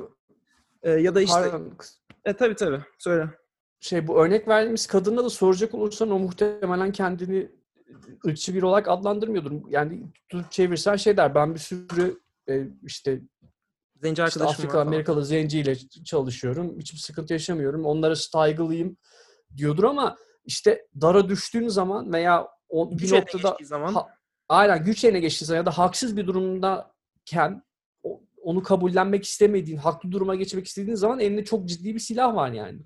E, 0.82 0.90
ya 0.90 1.14
da 1.14 1.20
işte 1.20 1.34
pardon, 1.34 1.72
e, 2.24 2.36
tabii 2.36 2.54
tabii 2.54 2.80
söyle. 2.98 3.28
şey 3.80 4.06
bu 4.06 4.24
örnek 4.24 4.48
verdiğimiz 4.48 4.86
kadına 4.86 5.24
da 5.24 5.30
soracak 5.30 5.74
olursan 5.74 6.10
o 6.10 6.18
muhtemelen 6.18 6.92
kendini 6.92 7.50
ırkçı 8.26 8.54
bir 8.54 8.62
olarak 8.62 8.88
adlandırmıyordur. 8.88 9.52
Yani 9.68 10.02
tutup 10.28 10.52
çevirsen 10.52 10.96
şey 10.96 11.16
der 11.16 11.34
ben 11.34 11.54
bir 11.54 11.60
sürü 11.60 12.20
e, 12.48 12.68
işte, 12.82 13.20
Zenci 14.02 14.24
işte 14.24 14.44
Afrika. 14.44 14.80
Amerikalı 14.80 15.24
zenciyle 15.24 15.76
çalışıyorum. 16.04 16.78
Hiçbir 16.78 16.98
sıkıntı 16.98 17.32
yaşamıyorum. 17.32 17.84
Onlara 17.84 18.16
saygılıyım 18.16 18.96
diyordur 19.56 19.84
ama 19.84 20.16
işte 20.44 20.86
dara 21.00 21.28
düştüğün 21.28 21.68
zaman 21.68 22.12
veya 22.12 22.48
o, 22.68 22.90
Güç 22.90 23.12
bir 23.12 23.16
noktada 23.16 23.56
zaman 23.62 23.94
ha- 23.94 24.08
aynen 24.48 24.84
güç 24.84 25.04
eline 25.04 25.20
geçtiği 25.20 25.44
zaman 25.44 25.58
ya 25.58 25.66
da 25.66 25.78
haksız 25.78 26.16
bir 26.16 26.26
durumdayken 26.26 27.62
onu 28.48 28.62
kabullenmek 28.62 29.24
istemediğin, 29.24 29.78
haklı 29.78 30.12
duruma 30.12 30.34
geçmek 30.34 30.66
istediğin 30.66 30.94
zaman 30.94 31.20
elinde 31.20 31.44
çok 31.44 31.68
ciddi 31.68 31.94
bir 31.94 32.00
silah 32.00 32.34
var 32.34 32.52
yani. 32.52 32.78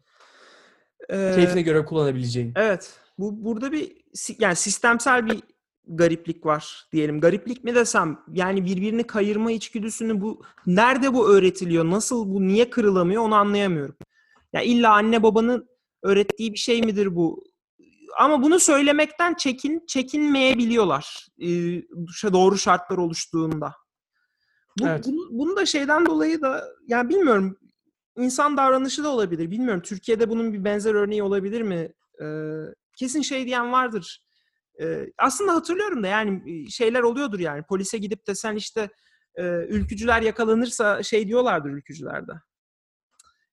e, 1.09 1.33
Keyfine 1.35 1.63
göre 1.63 1.85
kullanabileceğin. 1.85 2.53
Evet. 2.57 2.99
Bu 3.19 3.45
burada 3.45 3.73
bir 3.73 3.93
yani 4.39 4.57
sistemsel 4.57 5.27
bir 5.27 5.43
gariplik 5.87 6.47
var 6.47 6.89
diyelim. 6.93 7.21
Gariplik 7.21 7.65
mi 7.65 7.75
desem 7.75 8.19
yani 8.33 8.65
birbirini 8.65 9.05
kayırma 9.05 9.53
içgüdüsünü 9.53 10.21
bu 10.21 10.43
nerede 10.67 11.15
bu 11.15 11.31
öğretiliyor? 11.31 11.85
Nasıl 11.85 12.29
bu 12.35 12.49
niye 12.49 12.71
kırılamıyor 12.71 13.23
onu 13.23 13.35
anlayamıyorum. 13.35 13.97
Ya 14.53 14.63
illa 14.63 14.93
anne 14.93 15.23
babanın 15.23 15.69
öğrettiği 16.03 16.53
bir 16.53 16.59
şey 16.59 16.83
midir 16.83 17.17
bu? 17.17 17.45
Ama 18.19 18.43
bunu 18.43 18.61
söylemekten 18.61 19.35
çekin 19.35 19.85
çekinmeyebiliyorlar. 19.87 21.27
Ee, 21.41 21.47
doğru 22.33 22.59
şartlar 22.59 22.99
oluştuğunda. 22.99 23.82
Bu, 24.79 24.87
Evet. 24.89 25.05
bunu, 25.07 25.29
bunu 25.31 25.57
da 25.57 25.67
şeyden 25.67 26.07
dolayı 26.07 26.41
da 26.41 26.65
yani 26.89 27.09
bilmiyorum 27.09 27.57
insan 28.17 28.57
davranışı 28.57 29.05
da 29.05 29.09
olabilir. 29.09 29.51
Bilmiyorum 29.51 29.83
Türkiye'de 29.83 30.29
bunun 30.29 30.53
bir 30.53 30.65
benzer 30.65 30.95
örneği 30.95 31.23
olabilir 31.23 31.63
mi? 31.63 31.93
Ee, 32.23 32.57
kesin 32.97 33.23
şey 33.23 33.47
diyen 33.47 33.73
vardır. 33.73 34.23
Ee, 34.81 35.07
aslında 35.19 35.55
hatırlıyorum 35.55 36.03
da 36.03 36.07
yani 36.07 36.71
şeyler 36.71 37.01
oluyordur 37.01 37.39
yani. 37.39 37.63
Polise 37.63 37.99
gidip 37.99 38.27
de 38.27 38.35
sen 38.35 38.57
işte 38.57 38.91
e, 39.35 39.43
ülkücüler 39.69 40.23
yakalanırsa 40.23 41.03
şey 41.03 41.29
diyorlardır 41.29 41.71
ülkücülerde. 41.71 42.33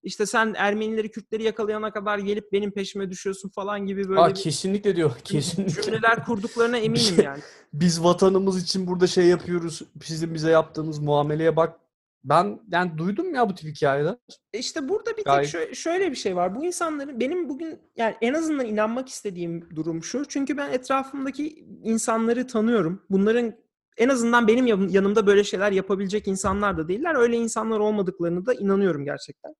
İşte 0.04 0.26
sen 0.26 0.54
Ermenileri, 0.58 1.12
Kürtleri 1.12 1.44
yakalayana 1.44 1.92
kadar 1.94 2.18
gelip 2.20 2.52
benim 2.52 2.72
peşime 2.72 3.10
düşüyorsun 3.10 3.50
falan 3.50 3.86
gibi 3.86 4.10
böyle 4.10 4.20
Aa, 4.20 4.30
bir 4.30 4.36
kesinlikle 4.36 4.96
diyor. 4.96 5.12
Kesinlikle. 5.24 5.82
cümleler 5.82 6.26
kurduklarına 6.26 6.78
eminim 6.78 6.96
şey- 7.16 7.26
yani. 7.26 7.42
Biz 7.74 8.04
vatanımız 8.04 8.64
için 8.64 8.88
burada 8.88 9.08
şey 9.08 9.26
yapıyoruz. 9.26 9.82
Sizin 10.04 10.34
bize 10.34 10.50
yaptığınız 10.52 11.00
muameleye 11.00 11.56
bak. 11.56 11.80
Ben 12.24 12.60
yani 12.72 12.98
duydum 12.98 13.36
ya 13.36 13.50
bu 13.50 13.56
tip 13.56 13.70
hikayeler. 13.76 14.16
E 14.54 14.60
İşte 14.60 14.90
burada 14.90 15.12
bir 15.12 15.16
tek 15.16 15.26
Gayet- 15.26 15.54
şö- 15.54 15.76
şöyle 15.76 16.12
bir 16.12 16.16
şey 16.16 16.36
var. 16.36 16.56
Bu 16.56 16.66
insanların 16.66 17.20
benim 17.20 17.50
bugün 17.50 17.80
yani 17.96 18.16
en 18.22 18.34
azından 18.34 18.66
inanmak 18.66 19.10
istediğim 19.10 19.70
durum 19.76 20.04
şu. 20.04 20.26
Çünkü 20.26 20.58
ben 20.58 20.72
etrafımdaki 20.72 21.66
insanları 21.84 22.48
tanıyorum. 22.48 23.02
Bunların 23.10 23.54
en 23.98 24.10
azından 24.10 24.48
benim 24.48 24.68
yan- 24.68 24.88
yanımda 24.90 25.28
böyle 25.28 25.44
şeyler 25.44 25.72
yapabilecek 25.72 26.28
insanlar 26.28 26.78
da 26.78 26.88
değiller. 26.88 27.16
Öyle 27.16 27.36
insanlar 27.36 27.80
olmadıklarını 27.80 28.46
da 28.46 28.54
inanıyorum 28.54 29.06
gerçekten. 29.06 29.54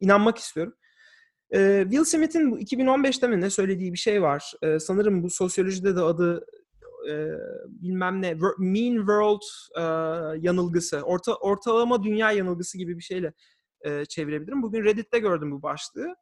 İnanmak 0.00 0.38
istiyorum. 0.38 0.74
Ee, 1.54 1.80
Will 1.82 2.04
Smith'in 2.04 2.50
bu 2.50 2.58
2015'te 2.58 3.28
mi 3.28 3.40
ne 3.40 3.50
söylediği 3.50 3.92
bir 3.92 3.98
şey 3.98 4.22
var. 4.22 4.52
Ee, 4.62 4.78
sanırım 4.78 5.22
bu 5.22 5.30
sosyolojide 5.30 5.96
de 5.96 6.00
adı 6.00 6.46
e, 7.08 7.14
bilmem 7.66 8.22
ne 8.22 8.34
Mean 8.58 8.96
World 8.96 9.42
e, 9.76 9.82
yanılgısı. 10.46 11.02
Orta, 11.02 11.34
ortalama 11.34 12.02
dünya 12.02 12.32
yanılgısı 12.32 12.78
gibi 12.78 12.98
bir 12.98 13.02
şeyle 13.02 13.32
e, 13.80 14.04
çevirebilirim. 14.04 14.62
Bugün 14.62 14.84
Reddit'te 14.84 15.18
gördüm 15.18 15.52
bu 15.52 15.62
başlığı. 15.62 16.16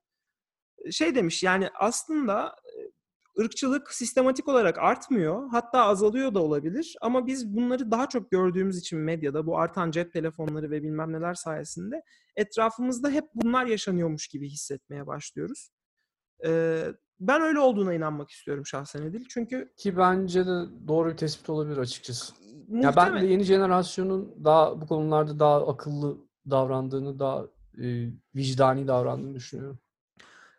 Şey 0.90 1.14
demiş 1.14 1.42
yani 1.42 1.68
aslında 1.74 2.56
e, 2.64 2.78
ırkçılık 3.40 3.94
sistematik 3.94 4.48
olarak 4.48 4.78
artmıyor. 4.78 5.48
Hatta 5.50 5.84
azalıyor 5.84 6.34
da 6.34 6.42
olabilir. 6.42 6.96
Ama 7.00 7.26
biz 7.26 7.56
bunları 7.56 7.90
daha 7.90 8.08
çok 8.08 8.30
gördüğümüz 8.30 8.78
için 8.78 8.98
medyada 8.98 9.46
bu 9.46 9.58
artan 9.58 9.90
cep 9.90 10.12
telefonları 10.12 10.70
ve 10.70 10.82
bilmem 10.82 11.12
neler 11.12 11.34
sayesinde 11.34 12.02
etrafımızda 12.36 13.10
hep 13.10 13.24
bunlar 13.34 13.66
yaşanıyormuş 13.66 14.28
gibi 14.28 14.48
hissetmeye 14.48 15.06
başlıyoruz. 15.06 15.70
Ee, 16.46 16.84
ben 17.20 17.42
öyle 17.42 17.58
olduğuna 17.58 17.94
inanmak 17.94 18.30
istiyorum 18.30 18.66
şahsen 18.66 19.02
Edil. 19.02 19.24
Çünkü 19.28 19.72
Ki 19.76 19.96
bence 19.96 20.46
de 20.46 20.64
doğru 20.88 21.10
bir 21.10 21.16
tespit 21.16 21.50
olabilir 21.50 21.76
açıkçası. 21.76 22.34
Ya 22.68 22.96
ben 22.96 23.20
de 23.20 23.26
yeni 23.26 23.42
jenerasyonun 23.42 24.44
daha 24.44 24.80
bu 24.80 24.86
konularda 24.86 25.38
daha 25.38 25.68
akıllı 25.68 26.18
davrandığını, 26.50 27.18
daha 27.18 27.44
e, 27.82 28.10
vicdani 28.34 28.88
davrandığını 28.88 29.34
düşünüyorum. 29.34 29.78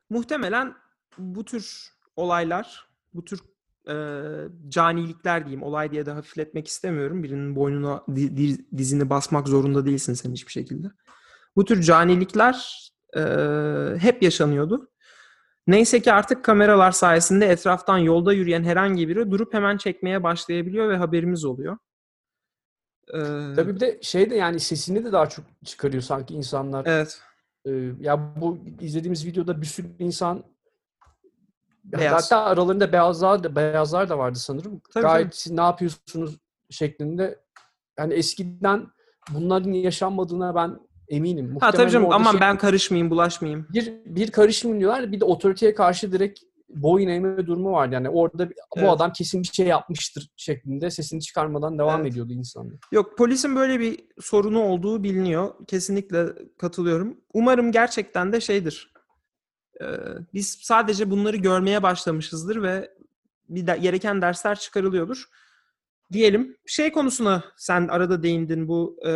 muhtemelen 0.10 0.76
bu 1.18 1.46
tür 1.46 1.95
olaylar, 2.16 2.88
bu 3.14 3.26
tür 3.26 3.40
e, 3.90 3.96
canilikler 4.70 5.46
diyeyim, 5.46 5.64
olay 5.64 5.92
diye 5.92 6.06
de 6.06 6.12
hafifletmek 6.12 6.68
istemiyorum. 6.68 7.24
Birinin 7.24 7.56
boynuna 7.56 8.04
di- 8.16 8.38
di- 8.38 8.78
dizini 8.78 9.10
basmak 9.10 9.48
zorunda 9.48 9.86
değilsin 9.86 10.14
sen 10.14 10.32
hiçbir 10.32 10.52
şekilde. 10.52 10.88
Bu 11.56 11.66
tür 11.66 11.82
canilikler 11.82 12.90
e, 13.18 13.22
hep 14.00 14.24
yaşanıyordu. 14.24 14.92
Neyse 15.68 16.02
ki 16.02 16.14
artık 16.14 16.46
kameralar 16.46 16.92
sayesinde 16.92 17.46
etraftan 17.46 17.98
yolda 17.98 18.34
yürüyen 18.34 18.64
herhangi 18.64 19.08
biri 19.08 19.32
durup 19.32 19.54
hemen 19.54 19.78
çekmeye 19.78 20.24
başlayabiliyor 20.24 20.90
ve 20.90 20.98
haberimiz 20.98 21.46
oluyor. 21.46 21.78
E, 23.14 23.20
Tabii 23.56 23.76
bir 23.76 23.80
de 23.80 24.00
şey 24.02 24.30
de 24.30 24.36
yani 24.36 24.60
sesini 24.60 25.06
de 25.06 25.12
daha 25.12 25.30
çok 25.30 25.46
çıkarıyor 25.66 26.04
sanki 26.04 26.34
insanlar. 26.34 26.86
evet. 26.86 27.22
Ee, 27.68 27.72
ya 28.00 28.36
bu 28.42 28.60
izlediğimiz 28.82 29.26
videoda 29.26 29.62
bir 29.62 29.66
sürü 29.66 29.88
insan 30.00 30.44
Beyaz. 31.86 32.24
hatta 32.32 32.44
aralarında 32.44 32.92
beyazlar 32.92 33.44
da 33.44 33.56
beyazlar 33.56 34.10
da 34.10 34.18
vardı 34.18 34.40
sanırım. 34.40 34.82
Tabii, 34.94 35.04
Gayet 35.04 35.26
tabii. 35.28 35.36
siz 35.36 35.52
ne 35.52 35.62
yapıyorsunuz 35.62 36.38
şeklinde 36.70 37.40
yani 38.00 38.14
eskiden 38.14 38.88
bunların 39.34 39.72
yaşanmadığına 39.72 40.56
ben 40.56 40.80
eminim. 41.10 41.46
Ha 41.48 41.54
Muhtemelen 41.54 41.78
tabii 41.78 41.92
canım 41.92 42.12
aman 42.12 42.32
şey- 42.32 42.42
ben 42.42 42.58
karışmayayım, 42.58 43.10
bulaşmayayım. 43.12 43.68
bir 43.74 43.94
bir 44.06 44.32
karışım 44.32 44.80
diyorlar. 44.80 45.12
Bir 45.12 45.20
de 45.20 45.26
otoriteye 45.26 45.76
karşı 45.76 46.12
direkt 46.12 46.40
boyun 46.70 47.08
eğme 47.10 47.48
durumu 47.48 47.72
vardı. 47.72 47.94
Yani 47.94 48.10
orada 48.10 48.50
bu 48.50 48.54
Evet. 48.76 48.90
adam 48.90 49.14
kesin 49.14 49.42
bir 49.44 49.48
şey 49.48 49.68
yapmıştır 49.68 50.30
şeklinde 50.38 50.92
sesini 50.92 51.22
çıkarmadan 51.22 51.80
devam 51.80 52.02
Evet. 52.02 52.12
ediyordu 52.12 52.34
insanlar. 52.34 52.74
Yok 52.92 53.18
polisin 53.18 53.56
böyle 53.56 53.80
bir 53.80 54.00
sorunu 54.22 54.60
olduğu 54.60 55.04
biliniyor. 55.04 55.54
Kesinlikle 55.68 56.26
katılıyorum. 56.58 57.18
Umarım 57.34 57.72
gerçekten 57.72 58.34
de 58.34 58.42
şeydir. 58.42 58.94
Biz 60.34 60.58
sadece 60.62 61.12
bunları 61.12 61.38
görmeye 61.38 61.84
başlamışızdır 61.84 62.62
ve 62.62 62.92
bir 63.50 63.68
de, 63.68 63.78
gereken 63.78 64.22
dersler 64.22 64.60
çıkarılıyordur. 64.60 65.26
Diyelim 66.12 66.58
şey 66.66 66.92
konusuna 66.92 67.44
sen 67.58 67.88
arada 67.88 68.24
değindin 68.24 68.68
bu 68.68 68.98
e, 69.08 69.12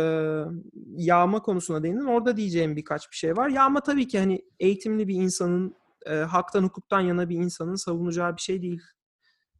yağma 0.96 1.42
konusuna 1.42 1.82
değindin. 1.82 2.04
Orada 2.04 2.36
diyeceğim 2.36 2.76
birkaç 2.76 3.10
bir 3.10 3.16
şey 3.16 3.36
var. 3.36 3.48
Yağma 3.48 3.80
tabii 3.80 4.08
ki 4.08 4.18
hani 4.18 4.42
eğitimli 4.60 5.08
bir 5.08 5.14
insanın 5.14 5.74
e, 6.06 6.14
haktan 6.14 6.62
hukuktan 6.62 7.00
yana 7.00 7.28
bir 7.28 7.36
insanın 7.36 7.74
savunacağı 7.74 8.36
bir 8.36 8.42
şey 8.42 8.62
değil. 8.62 8.80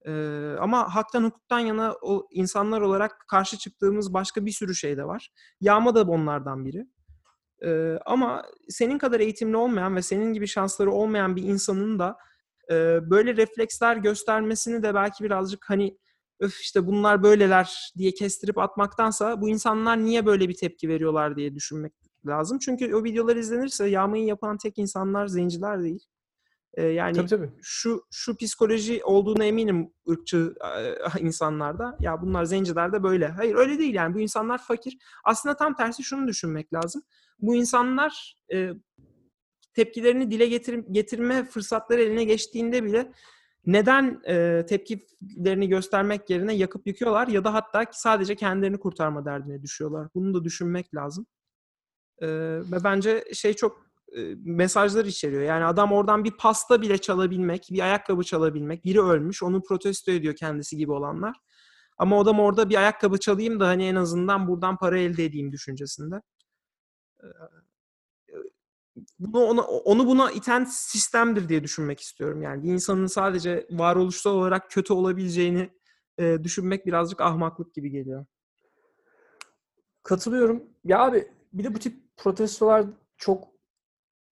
Ee, 0.06 0.56
ama 0.60 0.94
haktan 0.94 1.24
hukuktan 1.24 1.58
yana 1.58 1.94
o 2.02 2.28
insanlar 2.30 2.80
olarak 2.80 3.24
karşı 3.28 3.58
çıktığımız 3.58 4.14
başka 4.14 4.46
bir 4.46 4.50
sürü 4.50 4.74
şey 4.74 4.96
de 4.96 5.04
var. 5.04 5.32
Yağma 5.60 5.94
da 5.94 6.02
onlardan 6.02 6.64
biri. 6.64 6.86
Ee, 7.64 7.98
ama 8.06 8.42
senin 8.68 8.98
kadar 8.98 9.20
eğitimli 9.20 9.56
olmayan 9.56 9.96
ve 9.96 10.02
senin 10.02 10.32
gibi 10.32 10.46
şansları 10.46 10.92
olmayan 10.92 11.36
bir 11.36 11.42
insanın 11.42 11.98
da 11.98 12.16
e, 12.70 12.74
böyle 13.10 13.36
refleksler 13.36 13.96
göstermesini 13.96 14.82
de 14.82 14.94
belki 14.94 15.24
birazcık 15.24 15.70
hani 15.70 15.98
öf 16.40 16.60
işte 16.60 16.86
bunlar 16.86 17.22
böyleler 17.22 17.92
diye 17.98 18.10
kestirip 18.14 18.58
atmaktansa 18.58 19.40
bu 19.40 19.48
insanlar 19.48 20.04
niye 20.04 20.26
böyle 20.26 20.48
bir 20.48 20.56
tepki 20.56 20.88
veriyorlar 20.88 21.36
diye 21.36 21.54
düşünmek 21.54 21.92
lazım. 22.26 22.58
Çünkü 22.58 22.94
o 22.94 23.04
videolar 23.04 23.36
izlenirse 23.36 23.88
yağmayı 23.88 24.24
yapan 24.24 24.58
tek 24.58 24.78
insanlar 24.78 25.26
zenciler 25.26 25.82
değil. 25.82 26.06
Ee, 26.74 26.82
yani 26.82 27.16
Tabii 27.16 27.28
tabii. 27.28 27.50
şu 27.62 28.04
şu 28.10 28.36
psikoloji 28.36 29.04
olduğuna 29.04 29.44
eminim 29.44 29.92
ırkçı 30.10 30.54
e, 30.78 31.20
insanlarda. 31.20 31.96
Ya 32.00 32.22
bunlar 32.22 32.44
zenciler 32.44 32.92
de 32.92 33.02
böyle. 33.02 33.28
Hayır 33.28 33.54
öyle 33.54 33.78
değil 33.78 33.94
yani. 33.94 34.14
Bu 34.14 34.20
insanlar 34.20 34.58
fakir. 34.58 34.98
Aslında 35.24 35.56
tam 35.56 35.76
tersi 35.76 36.02
şunu 36.02 36.28
düşünmek 36.28 36.74
lazım. 36.74 37.02
Bu 37.42 37.56
insanlar 37.56 38.36
e, 38.52 38.70
tepkilerini 39.74 40.30
dile 40.30 40.46
getir, 40.46 40.84
getirme 40.90 41.44
fırsatları 41.44 42.02
eline 42.02 42.24
geçtiğinde 42.24 42.84
bile 42.84 43.12
neden 43.66 44.20
e, 44.26 44.66
tepkilerini 44.68 45.68
göstermek 45.68 46.30
yerine 46.30 46.54
yakıp 46.54 46.86
yıkıyorlar 46.86 47.28
ya 47.28 47.44
da 47.44 47.54
hatta 47.54 47.84
sadece 47.92 48.36
kendilerini 48.36 48.78
kurtarma 48.78 49.24
derdine 49.24 49.62
düşüyorlar. 49.62 50.08
Bunu 50.14 50.34
da 50.34 50.44
düşünmek 50.44 50.94
lazım. 50.94 51.26
E, 52.18 52.28
ve 52.72 52.84
bence 52.84 53.24
şey 53.34 53.54
çok 53.54 53.90
e, 54.16 54.34
mesajlar 54.44 55.04
içeriyor. 55.04 55.42
Yani 55.42 55.64
adam 55.64 55.92
oradan 55.92 56.24
bir 56.24 56.30
pasta 56.30 56.82
bile 56.82 56.98
çalabilmek, 56.98 57.68
bir 57.70 57.80
ayakkabı 57.80 58.22
çalabilmek, 58.24 58.84
biri 58.84 59.00
ölmüş, 59.00 59.42
onu 59.42 59.62
protesto 59.62 60.12
ediyor 60.12 60.36
kendisi 60.36 60.76
gibi 60.76 60.92
olanlar. 60.92 61.36
Ama 61.98 62.20
adam 62.20 62.40
orada 62.40 62.70
bir 62.70 62.74
ayakkabı 62.74 63.18
çalayım 63.18 63.60
da 63.60 63.68
hani 63.68 63.84
en 63.84 63.94
azından 63.94 64.48
buradan 64.48 64.76
para 64.76 64.98
elde 64.98 65.24
edeyim 65.24 65.52
düşüncesinde. 65.52 66.20
E, 67.22 68.34
bunu 69.18 69.44
ona, 69.44 69.62
onu 69.62 70.06
buna 70.06 70.30
iten 70.30 70.64
sistemdir 70.64 71.48
diye 71.48 71.64
düşünmek 71.64 72.00
istiyorum. 72.00 72.42
Yani 72.42 72.62
bir 72.62 72.72
insanın 72.72 73.06
sadece 73.06 73.66
varoluşsal 73.70 74.30
olarak 74.34 74.70
kötü 74.70 74.92
olabileceğini 74.92 75.70
e, 76.18 76.44
düşünmek 76.44 76.86
birazcık 76.86 77.20
ahmaklık 77.20 77.74
gibi 77.74 77.90
geliyor. 77.90 78.26
Katılıyorum. 80.02 80.62
Ya 80.84 80.98
abi 80.98 81.28
bir 81.52 81.64
de 81.64 81.74
bu 81.74 81.78
tip 81.78 82.16
protestolar 82.16 82.86
çok 83.16 83.48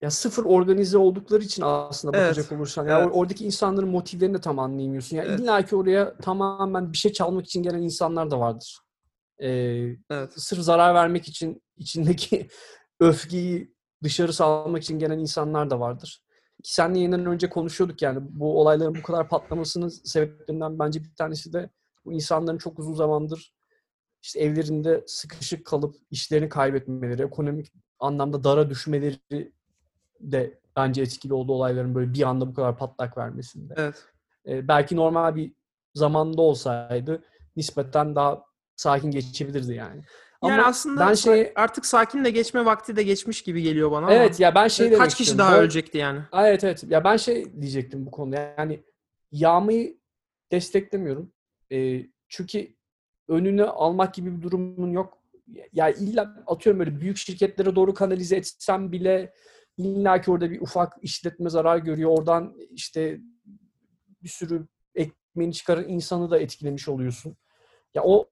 ya 0.01 0.11
sıfır 0.11 0.45
organize 0.45 0.97
oldukları 0.97 1.43
için 1.43 1.63
aslında 1.65 2.13
bakacak 2.13 2.45
Evet. 2.45 2.59
olursan 2.59 2.87
ya 2.87 2.99
Evet. 2.99 3.09
oradaki 3.13 3.45
insanların 3.45 3.89
motivlerini 3.89 4.37
de 4.37 4.41
tam 4.41 4.59
anlayamıyorsun. 4.59 5.17
Ya 5.17 5.23
Evet. 5.23 5.39
illa 5.39 5.65
ki 5.65 5.75
oraya 5.75 6.17
tamamen 6.17 6.93
bir 6.93 6.97
şey 6.97 7.11
çalmak 7.13 7.45
için 7.45 7.63
gelen 7.63 7.81
insanlar 7.81 8.31
da 8.31 8.39
vardır. 8.39 8.79
Ee, 9.39 9.47
Evet. 10.09 10.33
sırf 10.35 10.59
zarar 10.59 10.95
vermek 10.95 11.27
için 11.27 11.61
içindeki 11.77 12.47
öfkeyi 12.99 13.73
dışarı 14.03 14.33
salmak 14.33 14.83
için 14.83 14.99
gelen 14.99 15.19
insanlar 15.19 15.69
da 15.69 15.79
vardır. 15.79 16.21
Ki 16.63 16.73
seninle 16.73 16.99
yayından 16.99 17.25
önce 17.25 17.49
konuşuyorduk 17.49 18.01
yani 18.01 18.19
bu 18.21 18.61
olayların 18.61 18.95
bu 18.95 19.01
kadar 19.01 19.29
patlamasının 19.29 19.87
sebeplerinden 19.87 20.79
bence 20.79 21.03
bir 21.03 21.15
tanesi 21.15 21.53
de 21.53 21.69
bu 22.05 22.13
insanların 22.13 22.57
çok 22.57 22.79
uzun 22.79 22.93
zamandır 22.93 23.53
işte 24.21 24.39
evlerinde 24.39 25.03
sıkışık 25.07 25.65
kalıp 25.65 25.95
işlerini 26.11 26.49
kaybetmeleri, 26.49 27.21
ekonomik 27.21 27.73
anlamda 27.99 28.43
dara 28.43 28.69
düşmeleri 28.69 29.51
de 30.19 30.59
bence 30.75 31.01
etkili 31.01 31.33
oldu 31.33 31.53
olayların 31.53 31.95
böyle 31.95 32.13
bir 32.13 32.21
anda 32.21 32.47
bu 32.47 32.53
kadar 32.53 32.77
patlak 32.77 33.17
vermesinde. 33.17 33.73
Evet. 33.77 34.05
Ee, 34.47 34.67
belki 34.67 34.95
normal 34.95 35.35
bir 35.35 35.53
zamanda 35.93 36.41
olsaydı 36.41 37.23
nispeten 37.55 38.15
daha 38.15 38.43
sakin 38.75 39.11
geçebilirdi 39.11 39.73
yani. 39.73 40.03
Ama 40.41 40.53
yani 40.53 40.63
aslında 40.63 41.07
ben 41.07 41.13
şey 41.13 41.51
artık 41.55 41.85
sakinle 41.85 42.29
geçme 42.29 42.65
vakti 42.65 42.95
de 42.95 43.03
geçmiş 43.03 43.41
gibi 43.41 43.61
geliyor 43.61 43.91
bana 43.91 44.05
ama 44.05 44.13
evet 44.13 44.39
ya 44.39 44.55
ben 44.55 44.67
şey 44.67 44.91
kaç 44.93 45.15
kişi 45.15 45.37
daha 45.37 45.53
Bu- 45.53 45.57
ölecekti 45.61 45.97
yani? 45.97 46.19
Evet 46.33 46.63
evet. 46.63 46.83
Ya 46.87 47.03
ben 47.03 47.17
şey 47.17 47.61
diyecektim 47.61 48.05
bu 48.05 48.11
konuda. 48.11 48.53
Yani 48.57 48.83
yağmayı 49.31 49.97
desteklemiyorum. 50.51 51.31
Ee, 51.71 52.05
çünkü 52.27 52.67
önünü 53.27 53.63
almak 53.63 54.13
gibi 54.13 54.37
bir 54.37 54.41
durumun 54.41 54.91
yok. 54.91 55.17
Ya 55.73 55.89
illa 55.89 56.43
atıyorum 56.47 56.79
böyle 56.79 57.01
büyük 57.01 57.17
şirketlere 57.17 57.75
doğru 57.75 57.93
kanalize 57.93 58.35
etsem 58.35 58.91
bile 58.91 59.33
illa 59.77 60.21
ki 60.21 60.31
orada 60.31 60.51
bir 60.51 60.61
ufak 60.61 60.93
işletme 61.01 61.49
zarar 61.49 61.77
görüyor. 61.77 62.09
Oradan 62.17 62.55
işte 62.71 63.19
bir 64.23 64.29
sürü 64.29 64.67
ekmeğini 64.95 65.53
çıkaran 65.53 65.89
insanı 65.89 66.31
da 66.31 66.39
etkilemiş 66.39 66.87
oluyorsun. 66.89 67.35
Ya 67.93 68.03
o 68.03 68.29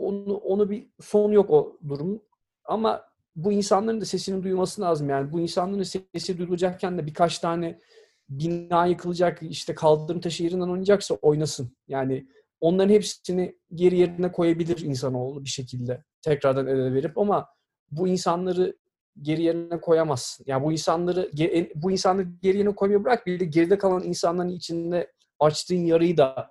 onu 0.00 0.34
onu 0.36 0.70
bir 0.70 0.86
son 1.00 1.32
yok 1.32 1.50
o 1.50 1.78
durum. 1.88 2.22
Ama 2.64 3.04
bu 3.36 3.52
insanların 3.52 4.00
da 4.00 4.04
sesinin 4.04 4.42
duyulması 4.42 4.82
lazım. 4.82 5.08
Yani 5.08 5.32
bu 5.32 5.40
insanların 5.40 5.82
sesi 5.82 6.38
duyulacakken 6.38 6.98
de 6.98 7.06
birkaç 7.06 7.38
tane 7.38 7.80
bina 8.28 8.86
yıkılacak, 8.86 9.42
işte 9.42 9.74
kaldırım 9.74 10.20
taşı 10.20 10.44
yerinden 10.44 10.68
oynayacaksa 10.68 11.14
oynasın. 11.14 11.76
Yani 11.88 12.26
onların 12.60 12.94
hepsini 12.94 13.56
geri 13.74 13.98
yerine 13.98 14.32
koyabilir 14.32 14.80
insanoğlu 14.80 15.44
bir 15.44 15.48
şekilde 15.48 16.04
tekrardan 16.22 16.66
ele 16.66 16.94
verip 16.94 17.18
ama 17.18 17.46
bu 17.90 18.08
insanları 18.08 18.76
geri 19.22 19.42
yerine 19.42 19.80
koyamazsın. 19.80 20.44
Yani 20.48 20.64
bu 20.64 20.72
insanları 20.72 21.30
ge- 21.34 21.72
bu 21.74 21.90
insanları 21.90 22.26
geri 22.42 22.58
yerine 22.58 22.74
koymayı 22.74 23.04
bırak 23.04 23.26
bir 23.26 23.40
de 23.40 23.44
geride 23.44 23.78
kalan 23.78 24.02
insanların 24.02 24.48
içinde 24.48 25.12
açtığın 25.40 25.76
yarayı 25.86 26.16
da 26.16 26.50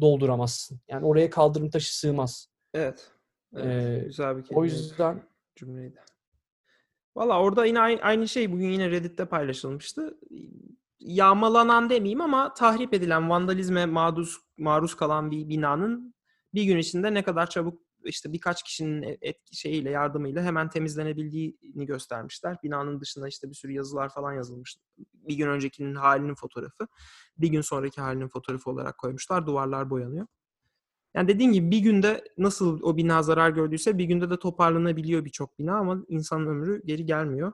dolduramazsın. 0.00 0.80
Yani 0.88 1.06
oraya 1.06 1.30
kaldırım 1.30 1.70
taşı 1.70 1.98
sığmaz. 1.98 2.48
Evet. 2.74 3.10
Evet, 3.56 4.02
Ee, 4.02 4.04
güzel 4.06 4.36
bir 4.36 4.42
O 4.42 4.44
kelime. 4.44 4.66
yüzden 4.66 5.22
cümleydi. 5.56 6.00
Valla 7.16 7.40
orada 7.40 7.64
yine 7.66 7.80
aynı, 7.80 8.28
şey 8.28 8.52
bugün 8.52 8.68
yine 8.68 8.90
Reddit'te 8.90 9.24
paylaşılmıştı. 9.24 10.18
Yağmalanan 11.00 11.90
demeyeyim 11.90 12.20
ama 12.20 12.54
tahrip 12.54 12.94
edilen, 12.94 13.30
vandalizme 13.30 13.86
maruz, 13.86 14.36
maruz 14.58 14.94
kalan 14.96 15.30
bir 15.30 15.48
binanın 15.48 16.14
bir 16.54 16.64
gün 16.64 16.78
içinde 16.78 17.14
ne 17.14 17.22
kadar 17.22 17.50
çabuk 17.50 17.82
işte 18.04 18.32
birkaç 18.32 18.62
kişinin 18.62 19.02
e, 19.02 19.18
et, 19.20 19.36
şeyiyle 19.52 19.90
yardımıyla 19.90 20.42
hemen 20.42 20.68
temizlenebildiğini 20.68 21.86
göstermişler. 21.86 22.56
Binanın 22.62 23.00
dışında 23.00 23.28
işte 23.28 23.50
bir 23.50 23.54
sürü 23.54 23.72
yazılar 23.72 24.08
falan 24.08 24.32
yazılmış. 24.32 24.76
Bir 24.98 25.34
gün 25.34 25.48
öncekinin 25.48 25.94
halinin 25.94 26.34
fotoğrafı, 26.34 26.88
bir 27.38 27.48
gün 27.48 27.60
sonraki 27.60 28.00
halinin 28.00 28.28
fotoğrafı 28.28 28.70
olarak 28.70 28.98
koymuşlar. 28.98 29.46
Duvarlar 29.46 29.90
boyanıyor. 29.90 30.26
Yani 31.14 31.28
dediğim 31.28 31.52
gibi 31.52 31.70
bir 31.70 31.78
günde 31.78 32.24
nasıl 32.38 32.82
o 32.82 32.96
bina 32.96 33.22
zarar 33.22 33.50
gördüyse 33.50 33.98
bir 33.98 34.04
günde 34.04 34.30
de 34.30 34.38
toparlanabiliyor 34.38 35.24
birçok 35.24 35.58
bina 35.58 35.76
ama 35.78 36.04
insanın 36.08 36.46
ömrü 36.46 36.82
geri 36.84 37.06
gelmiyor. 37.06 37.52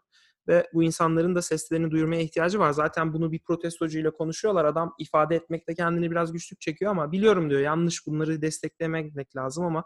Ve 0.49 0.71
bu 0.75 0.83
insanların 0.83 1.35
da 1.35 1.43
seslerini 1.43 1.91
duyurmaya 1.91 2.21
ihtiyacı 2.21 2.59
var. 2.59 2.73
Zaten 2.73 3.13
bunu 3.13 3.33
bir 3.33 3.39
protestocuyla 3.39 4.11
konuşuyorlar. 4.11 4.65
Adam 4.65 4.95
ifade 4.99 5.37
etmekte 5.37 5.75
kendini 5.75 6.11
biraz 6.11 6.33
güçlük 6.33 6.61
çekiyor 6.61 6.91
ama 6.91 7.13
biliyorum 7.13 7.51
diyor 7.51 7.61
yanlış 7.61 8.07
bunları 8.07 8.43
desteklemek 8.43 9.37
lazım 9.37 9.65
ama 9.65 9.85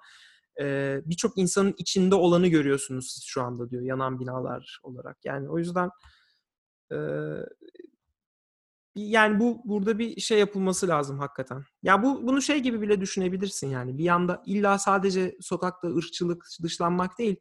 birçok 1.06 1.38
insanın 1.38 1.74
içinde 1.78 2.14
olanı 2.14 2.48
görüyorsunuz 2.48 3.10
siz 3.12 3.24
şu 3.24 3.42
anda 3.42 3.70
diyor 3.70 3.82
yanan 3.82 4.20
binalar 4.20 4.80
olarak. 4.82 5.16
Yani 5.24 5.50
o 5.50 5.58
yüzden 5.58 5.90
yani 9.00 9.40
bu 9.40 9.62
burada 9.64 9.98
bir 9.98 10.20
şey 10.20 10.38
yapılması 10.38 10.88
lazım 10.88 11.18
hakikaten. 11.18 11.64
Ya 11.82 12.02
bu 12.02 12.26
bunu 12.26 12.42
şey 12.42 12.58
gibi 12.58 12.80
bile 12.80 13.00
düşünebilirsin 13.00 13.68
yani. 13.68 13.98
Bir 13.98 14.04
yanda 14.04 14.42
illa 14.46 14.78
sadece 14.78 15.36
sokakta 15.40 15.88
ırkçılık, 15.88 16.46
dışlanmak 16.62 17.18
değil. 17.18 17.36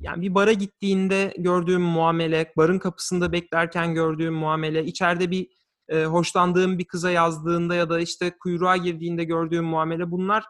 Yani 0.00 0.22
bir 0.22 0.34
bara 0.34 0.52
gittiğinde 0.52 1.34
gördüğüm 1.38 1.82
muamele, 1.82 2.52
barın 2.56 2.78
kapısında 2.78 3.32
beklerken 3.32 3.94
gördüğüm 3.94 4.34
muamele, 4.34 4.84
içeride 4.84 5.30
bir 5.30 5.48
e, 5.88 6.04
hoşlandığım 6.04 6.78
bir 6.78 6.84
kıza 6.84 7.10
yazdığında 7.10 7.74
ya 7.74 7.90
da 7.90 8.00
işte 8.00 8.36
kuyruğa 8.40 8.76
girdiğinde 8.76 9.24
gördüğüm 9.24 9.64
muamele 9.64 10.10
bunlar 10.10 10.44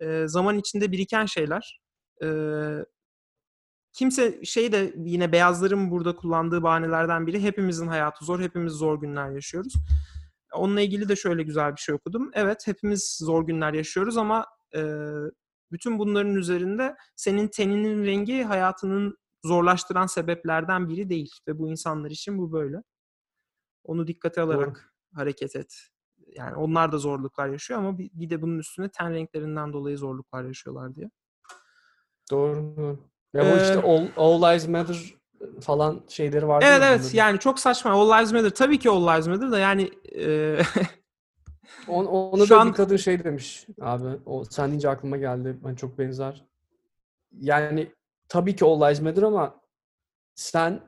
e, 0.00 0.28
zaman 0.28 0.58
içinde 0.58 0.92
biriken 0.92 1.26
şeyler. 1.26 1.80
E, 2.22 2.26
kimse 3.96 4.44
şey 4.44 4.72
de 4.72 4.94
yine 4.96 5.32
beyazların 5.32 5.90
burada 5.90 6.16
kullandığı 6.16 6.62
bahanelerden 6.62 7.26
biri 7.26 7.42
hepimizin 7.42 7.86
hayatı 7.86 8.24
zor, 8.24 8.40
hepimiz 8.40 8.72
zor 8.72 9.00
günler 9.00 9.30
yaşıyoruz. 9.30 9.74
Onunla 10.54 10.80
ilgili 10.80 11.08
de 11.08 11.16
şöyle 11.16 11.42
güzel 11.42 11.72
bir 11.76 11.80
şey 11.80 11.94
okudum. 11.94 12.30
Evet 12.34 12.66
hepimiz 12.66 13.16
zor 13.20 13.46
günler 13.46 13.72
yaşıyoruz 13.72 14.16
ama 14.16 14.46
e, 14.74 14.82
bütün 15.72 15.98
bunların 15.98 16.34
üzerinde 16.34 16.96
senin 17.16 17.48
teninin 17.48 18.04
rengi 18.04 18.42
hayatının 18.42 19.18
zorlaştıran 19.44 20.06
sebeplerden 20.06 20.88
biri 20.88 21.08
değil 21.08 21.30
ve 21.48 21.58
bu 21.58 21.70
insanlar 21.70 22.10
için 22.10 22.38
bu 22.38 22.52
böyle. 22.52 22.82
Onu 23.84 24.06
dikkate 24.06 24.40
alarak 24.40 24.76
Doğru. 24.76 25.18
hareket 25.20 25.56
et. 25.56 25.74
Yani 26.26 26.56
onlar 26.56 26.92
da 26.92 26.98
zorluklar 26.98 27.48
yaşıyor 27.48 27.80
ama 27.80 27.98
bir, 27.98 28.30
de 28.30 28.42
bunun 28.42 28.58
üstüne 28.58 28.88
ten 28.88 29.12
renklerinden 29.12 29.72
dolayı 29.72 29.98
zorluklar 29.98 30.44
yaşıyorlar 30.44 30.94
diye. 30.94 31.10
Doğru. 32.30 32.98
Ya 33.36 33.52
bu 33.52 33.56
işte 33.62 33.82
all, 33.82 34.06
all 34.16 34.42
Lives 34.42 34.68
Matter 34.68 34.96
falan 35.60 36.02
şeyleri 36.08 36.48
vardı. 36.48 36.64
Evet 36.68 36.82
evet 36.84 37.00
bunların. 37.00 37.16
yani 37.18 37.38
çok 37.38 37.58
saçma. 37.58 37.90
All 37.90 38.18
Lives 38.18 38.32
Matter 38.32 38.50
tabii 38.50 38.78
ki 38.78 38.90
All 38.90 39.06
Lives 39.08 39.26
Matter 39.26 39.50
da 39.50 39.58
yani 39.58 39.90
e, 40.18 40.58
On, 41.88 42.04
ona 42.04 42.44
Şu 42.46 42.50
da 42.54 42.60
an- 42.60 42.68
bir 42.68 42.72
kadın 42.72 42.96
şey 42.96 43.24
demiş 43.24 43.66
abi. 43.80 44.08
O 44.26 44.44
sen 44.44 44.68
deyince 44.68 44.88
aklıma 44.88 45.16
geldi. 45.16 45.56
Ben 45.64 45.74
çok 45.74 45.98
benzer. 45.98 46.44
Yani 47.40 47.92
tabii 48.28 48.56
ki 48.56 48.64
all 48.64 48.80
lives 48.80 49.00
matter 49.00 49.22
ama 49.22 49.60
sen 50.34 50.80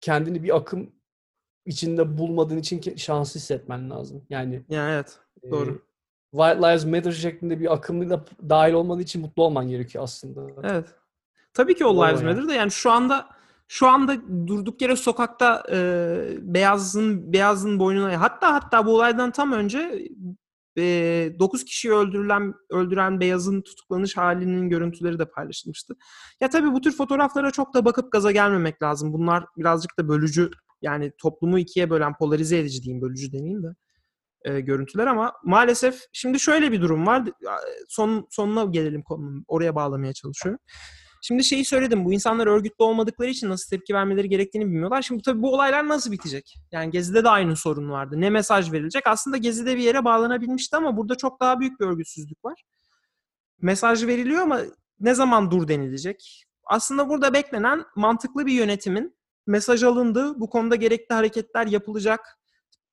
kendini 0.00 0.42
bir 0.42 0.56
akım 0.56 0.90
içinde 1.66 2.18
bulmadığın 2.18 2.56
için 2.58 2.96
şanslı 2.96 3.40
hissetmen 3.40 3.90
lazım. 3.90 4.24
Yani 4.30 4.64
Yani 4.68 4.92
evet. 4.92 5.18
Doğru. 5.50 5.70
e, 5.70 5.78
White 6.30 6.58
Lives 6.58 6.84
Matter 6.84 7.12
şeklinde 7.12 7.60
bir 7.60 7.72
akımda 7.72 8.24
dahil 8.48 8.72
olmadığı 8.72 9.02
için 9.02 9.22
mutlu 9.22 9.42
olman 9.44 9.68
gerekiyor 9.68 10.04
aslında. 10.04 10.68
Evet. 10.70 10.86
Tabii 11.56 11.74
ki 11.74 11.84
Bravo 11.84 12.06
Lives. 12.06 12.22
Matter 12.22 12.48
da 12.48 12.54
yani 12.54 12.70
şu 12.70 12.90
anda 12.90 13.28
şu 13.68 13.88
anda 13.88 14.16
durduk 14.46 14.82
yere 14.82 14.96
sokakta 14.96 15.62
e, 15.72 15.78
beyazın 16.40 17.32
beyazın 17.32 17.78
boynuna 17.78 18.20
hatta 18.20 18.54
hatta 18.54 18.86
bu 18.86 18.94
olaydan 18.94 19.30
tam 19.30 19.52
önce 19.52 20.08
e, 20.78 20.82
9 21.38 21.64
kişiyi 21.64 21.92
öldürülen 21.92 22.54
öldüren 22.70 23.20
beyazın 23.20 23.62
tutuklanış 23.62 24.16
halinin 24.16 24.68
görüntüleri 24.68 25.18
de 25.18 25.24
paylaşılmıştı. 25.24 25.96
Ya 26.40 26.50
tabii 26.50 26.72
bu 26.72 26.80
tür 26.80 26.92
fotoğraflara 26.92 27.50
çok 27.50 27.74
da 27.74 27.84
bakıp 27.84 28.12
gaza 28.12 28.32
gelmemek 28.32 28.82
lazım. 28.82 29.12
Bunlar 29.12 29.44
birazcık 29.56 29.98
da 29.98 30.08
bölücü 30.08 30.50
yani 30.82 31.12
toplumu 31.18 31.58
ikiye 31.58 31.90
bölen 31.90 32.16
polarize 32.16 32.58
edici 32.58 32.82
diyeyim 32.82 33.02
bölücü 33.02 33.32
demeyeyim 33.32 33.62
de 33.62 33.68
e, 34.44 34.60
görüntüler 34.60 35.06
ama 35.06 35.32
maalesef 35.44 36.00
şimdi 36.12 36.40
şöyle 36.40 36.72
bir 36.72 36.82
durum 36.82 37.06
var. 37.06 37.22
Son 37.88 38.26
sonuna 38.30 38.64
gelelim 38.64 39.02
konunun. 39.02 39.44
Oraya 39.48 39.74
bağlamaya 39.74 40.12
çalışıyorum. 40.12 40.60
Şimdi 41.26 41.44
şeyi 41.44 41.64
söyledim. 41.64 42.04
Bu 42.04 42.12
insanlar 42.12 42.46
örgütlü 42.46 42.84
olmadıkları 42.84 43.30
için 43.30 43.48
nasıl 43.48 43.70
tepki 43.70 43.94
vermeleri 43.94 44.28
gerektiğini 44.28 44.66
bilmiyorlar. 44.66 45.02
Şimdi 45.02 45.22
tabii 45.22 45.42
bu 45.42 45.54
olaylar 45.54 45.88
nasıl 45.88 46.12
bitecek? 46.12 46.54
Yani 46.72 46.90
Gezi'de 46.90 47.24
de 47.24 47.28
aynı 47.28 47.56
sorun 47.56 47.90
vardı. 47.90 48.20
Ne 48.20 48.30
mesaj 48.30 48.72
verilecek? 48.72 49.06
Aslında 49.06 49.36
Gezi'de 49.36 49.76
bir 49.76 49.82
yere 49.82 50.04
bağlanabilmişti 50.04 50.76
ama 50.76 50.96
burada 50.96 51.14
çok 51.14 51.40
daha 51.40 51.60
büyük 51.60 51.80
bir 51.80 51.86
örgütsüzlük 51.86 52.44
var. 52.44 52.62
Mesaj 53.60 54.06
veriliyor 54.06 54.42
ama 54.42 54.60
ne 55.00 55.14
zaman 55.14 55.50
dur 55.50 55.68
denilecek? 55.68 56.44
Aslında 56.64 57.08
burada 57.08 57.34
beklenen 57.34 57.84
mantıklı 57.96 58.46
bir 58.46 58.52
yönetimin 58.52 59.16
mesaj 59.46 59.82
alındı. 59.82 60.40
Bu 60.40 60.50
konuda 60.50 60.74
gerekli 60.76 61.14
hareketler 61.14 61.66
yapılacak. 61.66 62.38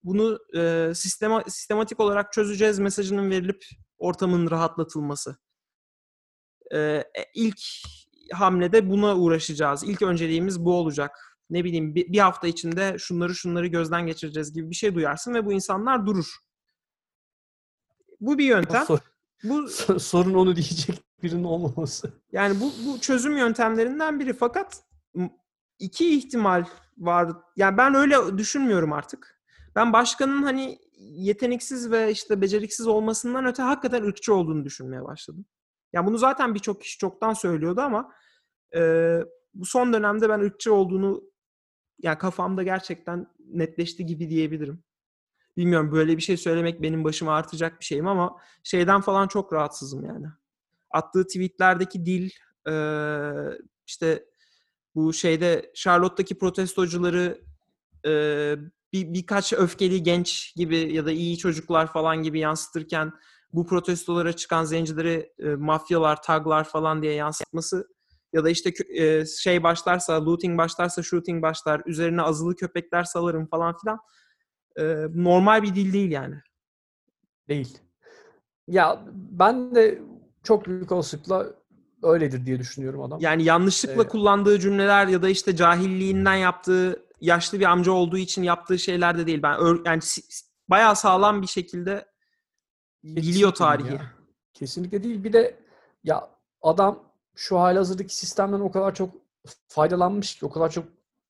Bunu 0.04 0.40
e, 0.58 0.92
sistema, 0.96 1.44
sistematik 1.44 2.00
olarak 2.00 2.34
çözeceğiz 2.34 2.80
mesajının 2.80 3.30
verilip 3.30 3.66
ortamın 3.98 4.52
rahatlatılması. 4.52 5.38
E, 6.76 7.04
ilk 7.36 7.60
hamlede 8.32 8.90
buna 8.90 9.18
uğraşacağız. 9.18 9.84
İlk 9.84 10.02
önceliğimiz 10.02 10.66
bu 10.66 10.74
olacak. 10.74 11.38
Ne 11.50 11.64
bileyim 11.64 11.96
bir, 11.96 12.20
hafta 12.20 12.48
içinde 12.48 12.96
şunları 13.00 13.36
şunları 13.36 13.68
gözden 13.68 14.06
geçireceğiz 14.06 14.54
gibi 14.54 14.70
bir 14.70 14.76
şey 14.76 14.96
duyarsın 14.96 15.34
ve 15.34 15.46
bu 15.46 15.54
insanlar 15.54 16.06
durur. 16.06 16.36
Bu 18.22 18.38
bir 18.38 18.46
yöntem. 18.46 18.86
Sor- 18.86 19.00
Bu 19.44 19.68
sorun 20.00 20.34
onu 20.34 20.56
diyecek 20.56 21.04
birinin 21.24 21.44
olmaması. 21.44 22.14
yani 22.32 22.60
bu, 22.60 22.72
bu 22.86 23.00
çözüm 23.00 23.38
yöntemlerinden 23.38 24.20
biri. 24.20 24.34
Fakat 24.34 24.84
iki 25.80 26.18
ihtimal 26.18 26.66
var. 26.98 27.32
Yani 27.56 27.78
ben 27.78 27.96
öyle 27.96 28.38
düşünmüyorum 28.38 28.94
artık. 28.94 29.42
Ben 29.76 29.94
başkanın 29.94 30.44
hani 30.44 30.80
yeteneksiz 30.98 31.92
ve 31.92 32.12
işte 32.12 32.42
beceriksiz 32.42 32.88
olmasından 32.88 33.46
öte 33.46 33.64
hakikaten 33.64 34.04
ırkçı 34.04 34.34
olduğunu 34.36 34.66
düşünmeye 34.66 35.04
başladım. 35.04 35.46
Yani 35.94 36.08
bunu 36.08 36.18
zaten 36.18 36.56
birçok 36.56 36.82
kişi 36.82 36.98
çoktan 36.98 37.34
söylüyordu 37.34 37.82
ama 37.82 38.14
e, 38.76 39.20
bu 39.54 39.66
son 39.66 39.94
dönemde 39.94 40.30
ben 40.30 40.40
ırkçı 40.40 40.74
olduğunu 40.74 41.24
yani 42.02 42.18
kafamda 42.18 42.64
gerçekten 42.64 43.28
netleşti 43.40 44.06
gibi 44.06 44.30
diyebilirim. 44.30 44.84
Bilmiyorum 45.58 45.92
böyle 45.92 46.18
bir 46.18 46.22
şey 46.22 46.38
söylemek 46.38 46.82
benim 46.82 47.04
başıma 47.04 47.36
artacak 47.36 47.80
bir 47.80 47.86
şeyim 47.86 48.08
ama 48.08 48.38
şeyden 48.64 49.02
falan 49.02 49.28
çok 49.28 49.54
rahatsızım 49.54 50.06
yani. 50.06 50.26
Attığı 50.92 51.28
tweetlerdeki 51.28 52.06
dil 52.06 52.30
e, 52.70 52.74
işte 53.88 54.26
bu 54.96 55.14
şeyde 55.14 55.72
Charlotte'daki 55.76 56.38
protestocuları 56.38 57.42
e, 58.06 58.12
bir 58.94 59.14
birkaç 59.14 59.54
öfkeli 59.54 60.04
genç 60.04 60.56
gibi 60.56 60.94
ya 60.94 61.06
da 61.06 61.12
iyi 61.12 61.38
çocuklar 61.38 61.94
falan 61.94 62.24
gibi 62.24 62.40
yansıtırken 62.40 63.12
bu 63.54 63.66
protestolara 63.66 64.34
çıkan 64.34 64.64
zencileri 64.64 65.34
e, 65.40 65.48
mafyalar, 65.48 66.22
taglar 66.22 66.64
falan 66.64 67.02
diye 67.02 67.14
yansıtması 67.14 67.88
ya 68.34 68.44
da 68.44 68.50
işte 68.50 68.74
e, 68.90 69.26
şey 69.26 69.64
başlarsa, 69.64 70.26
looting 70.26 70.58
başlarsa, 70.58 71.04
shooting 71.04 71.44
başlar, 71.44 71.82
üzerine 71.86 72.22
azılı 72.22 72.56
köpekler 72.56 73.04
salarım 73.04 73.48
falan 73.48 73.76
filan. 73.78 74.00
E, 74.80 74.84
normal 75.24 75.64
bir 75.64 75.76
dil 75.76 75.94
değil 75.94 76.12
yani. 76.12 76.36
Değil. 77.50 77.78
Ya 78.68 79.06
ben 79.14 79.76
de 79.76 80.02
çok 80.44 80.68
büyük 80.68 80.92
olasılıkla 80.92 81.46
öyledir 82.04 82.46
diye 82.46 82.60
düşünüyorum 82.60 83.02
adam. 83.02 83.20
Yani 83.22 83.44
yanlışlıkla 83.44 84.04
Ee, 84.04 84.08
kullandığı 84.08 84.60
cümleler 84.60 85.08
ya 85.08 85.22
da 85.22 85.30
işte 85.30 85.56
cahilliğinden 85.56 86.36
yaptığı, 86.36 87.06
yaşlı 87.22 87.60
bir 87.60 87.66
amca 87.66 87.92
olduğu 87.92 88.18
için 88.18 88.44
yaptığı 88.44 88.80
şeyler 88.80 89.18
de 89.18 89.28
değil. 89.28 89.44
Ben 89.44 89.58
yani 89.86 90.02
bayağı 90.70 90.96
sağlam 90.96 91.42
bir 91.42 91.48
şekilde 91.48 92.06
değil 93.04 93.52
tarihi. 93.52 93.94
ya. 93.94 94.14
Kesinlikle 94.54 95.04
değil. 95.04 95.24
Bir 95.24 95.34
de 95.34 95.60
ya 96.04 96.30
adam 96.62 97.00
şu 97.36 97.60
halihazırdaki 97.60 98.18
sistemden 98.18 98.60
o 98.60 98.72
kadar 98.72 98.96
çok 98.96 99.10
faydalanmış 99.68 100.36
ki, 100.36 100.46
o 100.46 100.50
kadar 100.50 100.70
çok 100.70 100.86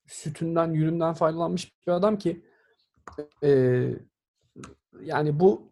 sütünden, 0.06 0.72
yününden 0.72 1.14
faydalanmış 1.14 1.72
bir 1.86 1.92
adam 1.92 2.18
ki 2.18 2.44
eee, 3.42 3.98
yani 5.00 5.40
bu 5.40 5.62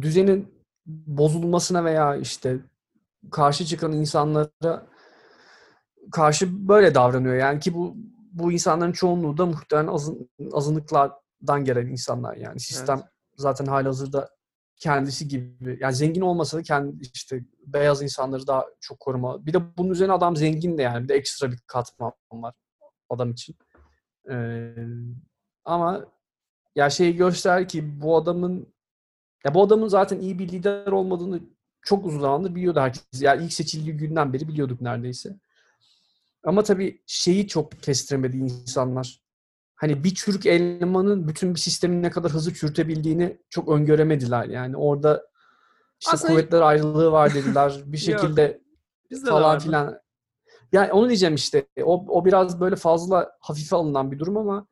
düzenin 0.00 0.54
bozulmasına 0.86 1.84
veya 1.84 2.16
işte 2.16 2.58
karşı 3.30 3.64
çıkan 3.64 3.92
insanlara 3.92 4.86
karşı 6.12 6.68
böyle 6.68 6.94
davranıyor. 6.94 7.34
Yani 7.34 7.60
ki 7.60 7.74
bu 7.74 7.96
bu 8.32 8.52
insanların 8.52 8.92
çoğunluğu 8.92 9.38
da 9.38 9.46
muhtemelen 9.46 9.86
azın, 9.92 10.30
azınlıklardan 10.52 11.64
gelen 11.64 11.86
insanlar 11.86 12.36
yani. 12.36 12.60
Sistem 12.60 13.02
zaten 13.36 13.66
halihazırda 13.66 14.30
kendisi 14.80 15.28
gibi 15.28 15.78
yani 15.80 15.94
zengin 15.94 16.20
olmasa 16.20 16.58
da 16.58 16.62
kendi 16.62 17.02
işte 17.14 17.44
beyaz 17.66 18.02
insanları 18.02 18.46
daha 18.46 18.66
çok 18.80 19.00
koruma. 19.00 19.46
Bir 19.46 19.52
de 19.52 19.76
bunun 19.78 19.90
üzerine 19.90 20.12
adam 20.12 20.36
zengin 20.36 20.78
de 20.78 20.82
yani 20.82 21.04
bir 21.04 21.08
de 21.08 21.14
ekstra 21.14 21.52
bir 21.52 21.58
katman 21.66 22.12
var 22.32 22.54
adam 23.10 23.30
için. 23.30 23.56
Ee, 24.30 24.74
ama 25.64 26.06
ya 26.76 26.90
şeyi 26.90 27.16
göster 27.16 27.68
ki 27.68 28.00
bu 28.00 28.16
adamın 28.16 28.74
ya 29.44 29.54
bu 29.54 29.62
adamın 29.62 29.88
zaten 29.88 30.20
iyi 30.20 30.38
bir 30.38 30.48
lider 30.48 30.86
olmadığını 30.86 31.40
çok 31.82 32.06
uzun 32.06 32.20
zamandır 32.20 32.54
biliyordu 32.54 32.80
herkes. 32.80 33.22
Yani 33.22 33.44
ilk 33.44 33.52
seçildiği 33.52 33.96
günden 33.96 34.32
beri 34.32 34.48
biliyorduk 34.48 34.80
neredeyse. 34.80 35.36
Ama 36.44 36.62
tabii 36.62 37.02
şeyi 37.06 37.48
çok 37.48 37.82
kestiremedi 37.82 38.36
insanlar. 38.36 39.20
Hani 39.80 40.04
bir 40.04 40.14
çürük 40.14 40.46
elmanın 40.46 41.28
bütün 41.28 41.54
bir 41.54 41.60
sistemin 41.60 42.02
ne 42.02 42.10
kadar 42.10 42.32
hızlı 42.32 42.54
çürütebildiğini 42.54 43.38
çok 43.50 43.68
öngöremediler. 43.68 44.44
Yani 44.44 44.76
orada 44.76 45.26
işte 46.00 46.12
Aslında- 46.12 46.32
kuvvetler 46.32 46.60
ayrılığı 46.60 47.12
var 47.12 47.34
dediler. 47.34 47.80
Bir 47.86 47.98
şekilde 48.08 48.60
falan 49.28 49.58
filan. 49.58 50.00
Yani 50.72 50.92
onu 50.92 51.08
diyeceğim 51.08 51.34
işte. 51.34 51.66
O, 51.82 52.04
o 52.08 52.24
biraz 52.24 52.60
böyle 52.60 52.76
fazla 52.76 53.30
hafife 53.40 53.76
alınan 53.76 54.12
bir 54.12 54.18
durum 54.18 54.36
ama 54.36 54.66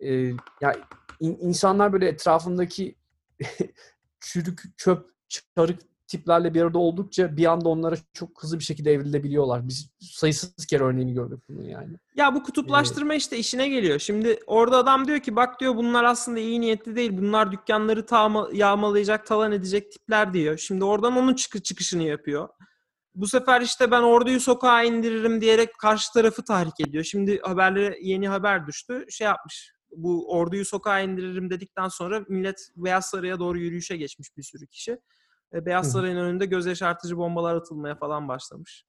e, 0.00 0.12
ya 0.60 0.74
in- 1.20 1.38
insanlar 1.40 1.92
böyle 1.92 2.08
etrafındaki 2.08 2.96
çürük, 4.20 4.62
çöp, 4.78 5.06
çarık 5.28 5.80
tiplerle 6.12 6.54
bir 6.54 6.62
arada 6.62 6.78
oldukça 6.78 7.36
bir 7.36 7.44
anda 7.44 7.68
onlara 7.68 7.96
çok 8.12 8.42
hızlı 8.42 8.58
bir 8.58 8.64
şekilde 8.64 8.92
evrilebiliyorlar. 8.92 9.68
Biz 9.68 9.90
sayısız 10.00 10.66
kere 10.66 10.84
örneğini 10.84 11.14
gördük 11.14 11.42
bunun 11.48 11.64
yani. 11.64 11.96
Ya 12.16 12.34
bu 12.34 12.42
kutuplaştırma 12.42 13.14
işte 13.14 13.38
işine 13.38 13.68
geliyor. 13.68 13.98
Şimdi 13.98 14.38
orada 14.46 14.76
adam 14.76 15.06
diyor 15.06 15.18
ki 15.18 15.36
bak 15.36 15.60
diyor 15.60 15.76
bunlar 15.76 16.04
aslında 16.04 16.40
iyi 16.40 16.60
niyetli 16.60 16.96
değil. 16.96 17.18
Bunlar 17.18 17.52
dükkanları 17.52 18.06
tağma, 18.06 18.48
yağmalayacak, 18.52 19.26
talan 19.26 19.52
edecek 19.52 19.92
tipler 19.92 20.34
diyor. 20.34 20.58
Şimdi 20.58 20.84
oradan 20.84 21.16
onun 21.16 21.34
çıkı 21.34 21.62
çıkışını 21.62 22.02
yapıyor. 22.02 22.48
Bu 23.14 23.26
sefer 23.26 23.60
işte 23.60 23.90
ben 23.90 24.02
orduyu 24.02 24.40
sokağa 24.40 24.82
indiririm 24.82 25.40
diyerek 25.40 25.78
karşı 25.78 26.12
tarafı 26.12 26.44
tahrik 26.44 26.80
ediyor. 26.80 27.04
Şimdi 27.04 27.40
haberlere 27.40 27.98
yeni 28.02 28.28
haber 28.28 28.66
düştü. 28.66 29.06
Şey 29.10 29.24
yapmış. 29.24 29.72
Bu 29.96 30.32
orduyu 30.32 30.64
sokağa 30.64 31.00
indiririm 31.00 31.50
dedikten 31.50 31.88
sonra 31.88 32.24
millet 32.28 32.68
Beyaz 32.76 33.06
Saray'a 33.06 33.38
doğru 33.38 33.58
yürüyüşe 33.58 33.96
geçmiş 33.96 34.36
bir 34.36 34.42
sürü 34.42 34.66
kişi. 34.66 34.98
E, 35.54 35.66
Beyaz. 35.66 35.92
Saray'ın 35.92 36.16
önünde 36.16 36.46
göz 36.46 36.66
yaşartıcı 36.66 37.16
bombalar 37.16 37.54
atılmaya 37.54 37.94
falan 37.94 38.28
başlamış. 38.28 38.84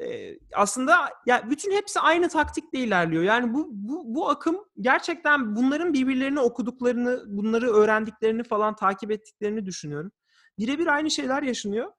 Ee, 0.00 0.38
aslında 0.54 1.10
ya 1.26 1.50
bütün 1.50 1.72
hepsi 1.72 2.00
aynı 2.00 2.28
taktikle 2.28 2.78
ilerliyor. 2.78 3.22
Yani 3.22 3.54
bu 3.54 3.68
bu 3.72 4.14
bu 4.14 4.28
akım 4.28 4.64
gerçekten 4.80 5.56
bunların 5.56 5.92
birbirlerini 5.92 6.40
okuduklarını, 6.40 7.24
bunları 7.26 7.70
öğrendiklerini 7.72 8.42
falan 8.42 8.76
takip 8.76 9.10
ettiklerini 9.10 9.66
düşünüyorum. 9.66 10.12
Birebir 10.58 10.86
aynı 10.86 11.10
şeyler 11.10 11.42
yaşanıyor. 11.42 11.92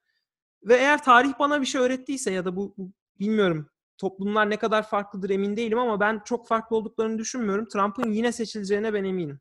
Ve 0.64 0.76
eğer 0.76 1.04
tarih 1.04 1.34
bana 1.40 1.62
bir 1.62 1.66
şey 1.66 1.82
öğrettiyse 1.82 2.32
ya 2.32 2.46
da 2.46 2.56
bu, 2.56 2.74
bu 2.78 2.92
bilmiyorum 3.20 3.70
toplumlar 3.98 4.50
ne 4.50 4.58
kadar 4.58 4.90
farklıdır 4.90 5.30
emin 5.30 5.58
değilim 5.58 5.80
ama 5.80 6.00
ben 6.00 6.22
çok 6.26 6.48
farklı 6.48 6.76
olduklarını 6.76 7.18
düşünmüyorum. 7.18 7.68
Trump'ın 7.68 8.12
yine 8.12 8.32
seçileceğine 8.32 8.94
ben 8.94 9.04
eminim. 9.04 9.40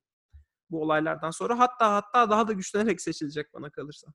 bu 0.71 0.83
olaylardan 0.83 1.31
sonra. 1.31 1.59
Hatta 1.59 1.95
hatta 1.95 2.31
daha 2.31 2.49
da 2.49 2.53
güçlenerek 2.53 3.01
seçilecek 3.01 3.55
bana 3.55 3.71
kalırsa. 3.71 4.13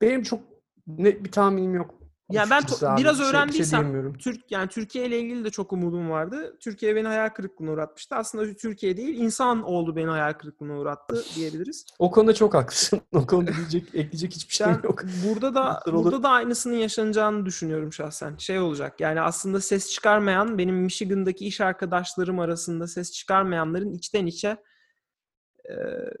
Benim 0.00 0.22
çok 0.22 0.40
net 0.86 1.24
bir 1.24 1.32
tahminim 1.32 1.74
yok. 1.74 1.94
Ya 2.30 2.44
ben 2.50 2.62
to- 2.62 2.86
abi. 2.88 3.00
biraz 3.00 3.18
Bir 3.18 3.22
şey- 3.24 3.30
şey 3.32 3.40
öğrendiysem 3.40 3.80
diyemiyorum. 3.80 4.18
Türk 4.18 4.50
yani 4.50 4.68
Türkiye 4.68 5.06
ile 5.06 5.18
ilgili 5.20 5.44
de 5.44 5.50
çok 5.50 5.72
umudum 5.72 6.10
vardı. 6.10 6.56
Türkiye 6.60 6.96
beni 6.96 7.06
hayal 7.08 7.28
kırıklığına 7.28 7.70
uğratmıştı. 7.70 8.14
Aslında 8.16 8.54
Türkiye 8.54 8.96
değil, 8.96 9.18
insan 9.18 9.62
oldu 9.62 9.96
beni 9.96 10.06
hayal 10.10 10.32
kırıklığına 10.32 10.78
uğrattı 10.78 11.24
diyebiliriz. 11.36 11.86
O 11.98 12.10
konuda 12.10 12.34
çok 12.34 12.54
haklısın. 12.54 13.00
O 13.12 13.26
konuda 13.26 13.50
diyecek, 13.56 13.88
ekleyecek 13.88 14.32
hiçbir 14.34 14.66
Ben 14.66 14.80
yok. 14.84 15.02
burada 15.28 15.54
da 15.54 15.80
burada 15.92 16.22
da 16.22 16.28
aynısının 16.28 16.74
yaşanacağını 16.74 17.46
düşünüyorum 17.46 17.92
şahsen. 17.92 18.36
Şey 18.36 18.58
olacak. 18.60 19.00
Yani 19.00 19.20
aslında 19.20 19.60
ses 19.60 19.90
çıkarmayan 19.90 20.58
benim 20.58 20.76
Michigan'daki 20.76 21.46
iş 21.46 21.60
arkadaşlarım 21.60 22.38
arasında 22.38 22.86
ses 22.86 23.12
çıkarmayanların 23.12 23.92
içten 23.92 24.26
içe 24.26 24.56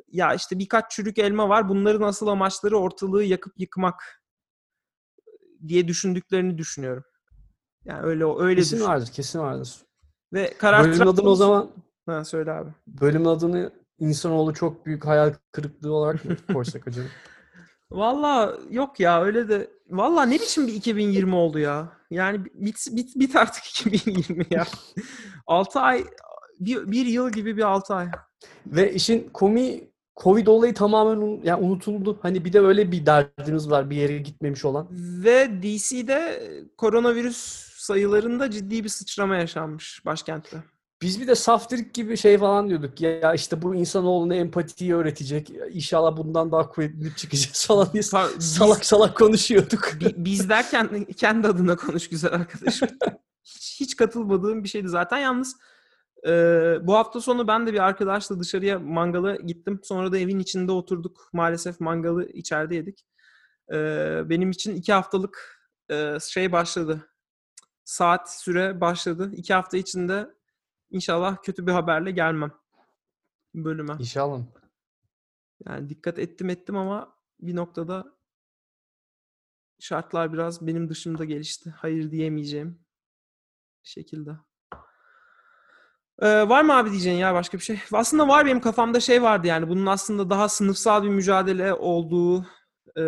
ya 0.08 0.34
işte 0.34 0.58
birkaç 0.58 0.90
çürük 0.90 1.18
elma 1.18 1.48
var. 1.48 1.68
Bunların 1.68 2.02
asıl 2.06 2.26
amaçları 2.26 2.78
ortalığı 2.78 3.24
yakıp 3.24 3.52
yıkmak 3.60 4.22
diye 5.68 5.88
düşündüklerini 5.88 6.58
düşünüyorum. 6.58 7.04
Yani 7.84 8.02
öyle 8.02 8.24
öyle 8.38 8.60
Kesin 8.60 8.76
düşün. 8.76 8.88
vardır, 8.88 9.06
kesin 9.12 9.38
vardır. 9.38 9.76
Ve 10.32 10.54
karar 10.58 10.84
Bölümün 10.84 11.06
adını 11.06 11.28
o 11.28 11.34
zaman 11.34 11.70
Ha 12.06 12.24
söyle 12.24 12.52
abi. 12.52 12.70
bölümün 12.86 13.24
adını 13.24 13.72
insanoğlu 13.98 14.54
çok 14.54 14.86
büyük 14.86 15.06
hayal 15.06 15.34
kırıklığı 15.52 15.92
olarak 15.92 16.24
mı 16.24 16.36
koysak 16.52 16.88
acaba? 16.88 17.06
Valla 17.90 18.58
yok 18.70 19.00
ya 19.00 19.22
öyle 19.22 19.48
de 19.48 19.70
valla 19.90 20.22
ne 20.22 20.34
biçim 20.34 20.66
bir 20.66 20.72
2020 20.74 21.34
oldu 21.34 21.58
ya. 21.58 21.92
Yani 22.10 22.44
bit 22.44 22.86
bit, 22.92 23.16
bit 23.16 23.36
artık 23.36 23.64
2020 23.64 24.46
ya. 24.50 24.64
6 25.46 25.80
ay 25.80 26.04
bir, 26.60 26.90
bir 26.90 27.06
yıl 27.06 27.30
gibi 27.32 27.56
bir 27.56 27.62
6 27.62 27.94
ay. 27.94 28.10
Ve 28.66 28.92
işin 28.94 29.28
komi 29.32 29.80
Covid 30.16 30.46
olayı 30.46 30.74
tamamen 30.74 31.40
yani 31.44 31.64
unutuldu. 31.64 32.18
Hani 32.22 32.44
bir 32.44 32.52
de 32.52 32.60
öyle 32.60 32.92
bir 32.92 33.06
derdimiz 33.06 33.70
var 33.70 33.90
bir 33.90 33.96
yere 33.96 34.18
gitmemiş 34.18 34.64
olan. 34.64 34.88
Ve 35.24 35.50
DC'de 35.62 36.42
koronavirüs 36.76 37.36
sayılarında 37.78 38.50
ciddi 38.50 38.84
bir 38.84 38.88
sıçrama 38.88 39.36
yaşanmış 39.36 40.02
başkentte. 40.06 40.62
Biz 41.02 41.20
bir 41.20 41.26
de 41.26 41.34
saftirik 41.34 41.94
gibi 41.94 42.16
şey 42.16 42.38
falan 42.38 42.68
diyorduk. 42.68 43.00
Ya 43.00 43.34
işte 43.34 43.62
bu 43.62 43.74
insanoğluna 43.74 44.34
empatiyi 44.34 44.94
öğretecek. 44.94 45.50
İnşallah 45.70 46.16
bundan 46.16 46.52
daha 46.52 46.68
kuvvetli 46.68 47.16
çıkacağız 47.16 47.66
falan 47.66 47.92
diye 47.92 48.02
biz- 48.02 48.56
salak 48.56 48.84
salak 48.84 49.16
konuşuyorduk. 49.16 49.92
Bi- 50.00 50.14
biz 50.16 50.48
derken 50.48 51.04
kendi 51.16 51.48
adına 51.48 51.76
konuş 51.76 52.08
güzel 52.08 52.32
arkadaşım. 52.32 52.88
hiç, 53.44 53.80
hiç 53.80 53.96
katılmadığım 53.96 54.64
bir 54.64 54.68
şeydi 54.68 54.88
zaten. 54.88 55.18
Yalnız 55.18 55.56
e, 56.26 56.30
bu 56.82 56.94
hafta 56.94 57.20
sonu 57.20 57.48
ben 57.48 57.66
de 57.66 57.72
bir 57.72 57.78
arkadaşla 57.78 58.40
dışarıya 58.40 58.78
mangala 58.78 59.36
gittim. 59.36 59.80
Sonra 59.82 60.12
da 60.12 60.18
evin 60.18 60.38
içinde 60.38 60.72
oturduk. 60.72 61.28
Maalesef 61.32 61.80
mangalı 61.80 62.28
içeride 62.28 62.74
yedik. 62.74 63.06
E, 63.72 63.76
benim 64.24 64.50
için 64.50 64.74
iki 64.74 64.92
haftalık 64.92 65.62
e, 65.90 66.18
şey 66.20 66.52
başladı. 66.52 67.10
Saat 67.84 68.34
süre 68.34 68.80
başladı. 68.80 69.32
İki 69.34 69.54
hafta 69.54 69.76
içinde 69.76 70.34
inşallah 70.90 71.42
kötü 71.42 71.66
bir 71.66 71.72
haberle 71.72 72.10
gelmem 72.10 72.52
bölüme. 73.54 73.96
İnşallah. 73.98 74.42
Yani 75.66 75.88
dikkat 75.88 76.18
ettim 76.18 76.50
ettim 76.50 76.76
ama 76.76 77.16
bir 77.40 77.56
noktada 77.56 78.18
şartlar 79.80 80.32
biraz 80.32 80.66
benim 80.66 80.88
dışımda 80.88 81.24
gelişti. 81.24 81.70
Hayır 81.70 82.10
diyemeyeceğim 82.10 82.80
şekilde. 83.82 84.30
Ee, 86.22 86.48
var 86.48 86.62
mı 86.62 86.76
abi 86.76 86.90
diyeceğin 86.90 87.18
ya 87.18 87.34
başka 87.34 87.58
bir 87.58 87.62
şey? 87.62 87.80
Aslında 87.92 88.28
var 88.28 88.46
benim 88.46 88.60
kafamda 88.60 89.00
şey 89.00 89.22
vardı 89.22 89.46
yani 89.46 89.68
bunun 89.68 89.86
aslında 89.86 90.30
daha 90.30 90.48
sınıfsal 90.48 91.02
bir 91.02 91.08
mücadele 91.08 91.74
olduğu 91.74 92.40
e, 92.96 93.04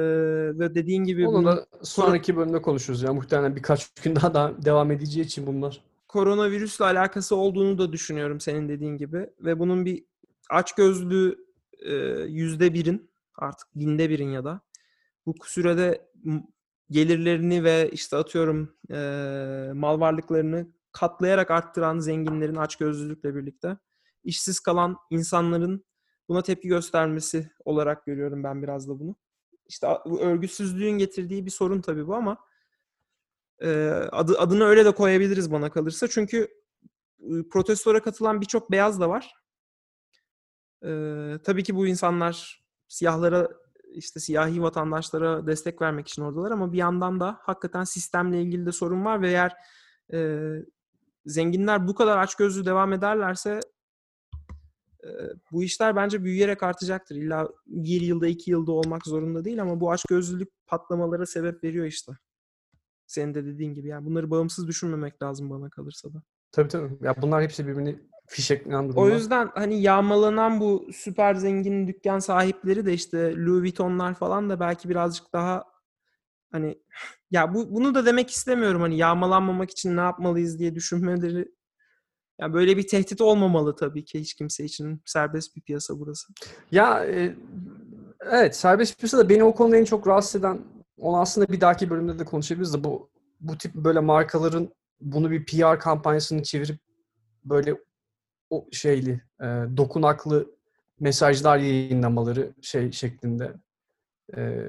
ve 0.58 0.74
dediğin 0.74 1.04
gibi 1.04 1.28
Onu 1.28 1.34
bunun 1.34 1.46
da 1.46 1.66
sonraki 1.82 2.36
bölümde 2.36 2.62
konuşuruz 2.62 3.02
ya. 3.02 3.12
Muhtemelen 3.12 3.56
birkaç 3.56 3.90
gün 4.02 4.16
daha 4.16 4.34
da 4.34 4.52
devam 4.64 4.90
edeceği 4.90 5.24
için 5.24 5.46
bunlar. 5.46 5.80
koronavirüsle 6.08 6.84
alakası 6.84 7.36
olduğunu 7.36 7.78
da 7.78 7.92
düşünüyorum 7.92 8.40
senin 8.40 8.68
dediğin 8.68 8.96
gibi 8.96 9.30
ve 9.40 9.58
bunun 9.58 9.84
bir 9.84 10.04
açgözlü 10.50 11.44
e, 11.78 11.94
yüzde 12.28 12.74
birin 12.74 13.10
artık 13.36 13.68
binde 13.74 14.10
birin 14.10 14.28
ya 14.30 14.44
da 14.44 14.60
bu 15.26 15.34
sürede 15.44 16.08
gelirlerini 16.90 17.64
ve 17.64 17.90
işte 17.92 18.16
atıyorum 18.16 18.74
e, 18.90 18.96
mal 19.74 20.00
varlıklarını 20.00 20.66
katlayarak 20.92 21.50
arttıran 21.50 21.98
zenginlerin 21.98 22.54
açgözlülükle 22.54 23.34
birlikte 23.34 23.76
işsiz 24.24 24.60
kalan 24.60 24.96
insanların 25.10 25.84
buna 26.28 26.42
tepki 26.42 26.68
göstermesi 26.68 27.50
olarak 27.64 28.06
görüyorum 28.06 28.44
ben 28.44 28.62
biraz 28.62 28.88
da 28.88 29.00
bunu. 29.00 29.16
İşte 29.66 29.86
örgütsüzlüğün 30.20 30.98
getirdiği 30.98 31.46
bir 31.46 31.50
sorun 31.50 31.80
tabii 31.80 32.06
bu 32.06 32.14
ama 32.14 32.38
e, 33.62 33.68
adı, 34.12 34.38
adını 34.38 34.64
öyle 34.64 34.84
de 34.84 34.90
koyabiliriz 34.90 35.52
bana 35.52 35.70
kalırsa. 35.70 36.08
Çünkü 36.08 36.48
e, 37.20 37.48
protestora 37.50 38.02
katılan 38.02 38.40
birçok 38.40 38.70
beyaz 38.70 39.00
da 39.00 39.08
var. 39.08 39.34
E, 40.84 40.90
tabii 41.44 41.62
ki 41.62 41.76
bu 41.76 41.86
insanlar 41.86 42.64
siyahlara 42.88 43.48
işte 43.94 44.20
siyahi 44.20 44.62
vatandaşlara 44.62 45.46
destek 45.46 45.82
vermek 45.82 46.08
için 46.08 46.22
oradalar 46.22 46.50
ama 46.50 46.72
bir 46.72 46.78
yandan 46.78 47.20
da 47.20 47.38
hakikaten 47.42 47.84
sistemle 47.84 48.42
ilgili 48.42 48.66
de 48.66 48.72
sorun 48.72 49.04
var 49.04 49.22
ve 49.22 49.28
eğer 49.28 49.56
e, 50.12 50.50
zenginler 51.26 51.88
bu 51.88 51.94
kadar 51.94 52.18
açgözlü 52.18 52.66
devam 52.66 52.92
ederlerse 52.92 53.60
e, 55.04 55.08
bu 55.52 55.62
işler 55.62 55.96
bence 55.96 56.24
büyüyerek 56.24 56.62
artacaktır. 56.62 57.16
İlla 57.16 57.48
bir 57.66 58.00
yılda 58.00 58.26
iki 58.26 58.50
yılda 58.50 58.72
olmak 58.72 59.06
zorunda 59.06 59.44
değil 59.44 59.62
ama 59.62 59.80
bu 59.80 59.90
açgözlülük 59.90 60.48
patlamalara 60.66 61.26
sebep 61.26 61.64
veriyor 61.64 61.86
işte. 61.86 62.12
Senin 63.06 63.34
de 63.34 63.46
dediğin 63.46 63.74
gibi 63.74 63.88
yani 63.88 64.06
bunları 64.06 64.30
bağımsız 64.30 64.68
düşünmemek 64.68 65.22
lazım 65.22 65.50
bana 65.50 65.70
kalırsa 65.70 66.14
da. 66.14 66.22
Tabii 66.52 66.68
tabii. 66.68 67.06
Ya 67.06 67.14
bunlar 67.22 67.42
hepsi 67.42 67.66
birbirini 67.66 68.00
fişekleyen 68.26 68.88
durumlar. 68.88 69.02
O 69.02 69.14
yüzden 69.14 69.50
hani 69.54 69.82
yağmalanan 69.82 70.60
bu 70.60 70.88
süper 70.92 71.34
zengin 71.34 71.88
dükkan 71.88 72.18
sahipleri 72.18 72.86
de 72.86 72.92
işte 72.92 73.36
Louis 73.36 73.62
Vuitton'lar 73.62 74.14
falan 74.14 74.50
da 74.50 74.60
belki 74.60 74.88
birazcık 74.88 75.32
daha 75.32 75.64
hani 76.52 76.82
ya 77.30 77.54
bu 77.54 77.74
bunu 77.74 77.94
da 77.94 78.06
demek 78.06 78.30
istemiyorum 78.30 78.80
hani 78.80 78.96
yağmalanmamak 78.96 79.70
için 79.70 79.96
ne 79.96 80.00
yapmalıyız 80.00 80.58
diye 80.58 80.74
düşünmeleri 80.74 81.48
ya 82.40 82.52
böyle 82.54 82.76
bir 82.76 82.88
tehdit 82.88 83.20
olmamalı 83.20 83.76
tabii 83.76 84.04
ki 84.04 84.20
hiç 84.20 84.34
kimse 84.34 84.64
için 84.64 85.02
serbest 85.06 85.56
bir 85.56 85.60
piyasa 85.60 85.98
burası. 85.98 86.32
Ya 86.72 87.04
e, 87.04 87.34
evet 88.20 88.56
serbest 88.56 88.98
piyasa 88.98 89.18
da 89.18 89.28
beni 89.28 89.44
o 89.44 89.54
konuda 89.54 89.76
en 89.76 89.84
çok 89.84 90.06
rahatsız 90.06 90.40
eden 90.40 90.60
onu 90.98 91.20
aslında 91.20 91.48
bir 91.48 91.60
dahaki 91.60 91.90
bölümde 91.90 92.18
de 92.18 92.24
konuşabiliriz 92.24 92.74
de 92.74 92.84
bu 92.84 93.10
bu 93.40 93.58
tip 93.58 93.74
böyle 93.74 94.00
markaların 94.00 94.74
bunu 95.00 95.30
bir 95.30 95.46
PR 95.46 95.78
kampanyasını 95.80 96.42
çevirip 96.42 96.80
böyle 97.44 97.76
o 98.50 98.66
şeyli 98.72 99.22
e, 99.40 99.46
dokunaklı 99.76 100.50
mesajlar 101.00 101.58
yayınlamaları 101.58 102.54
şey 102.62 102.92
şeklinde 102.92 103.54
e, 104.36 104.64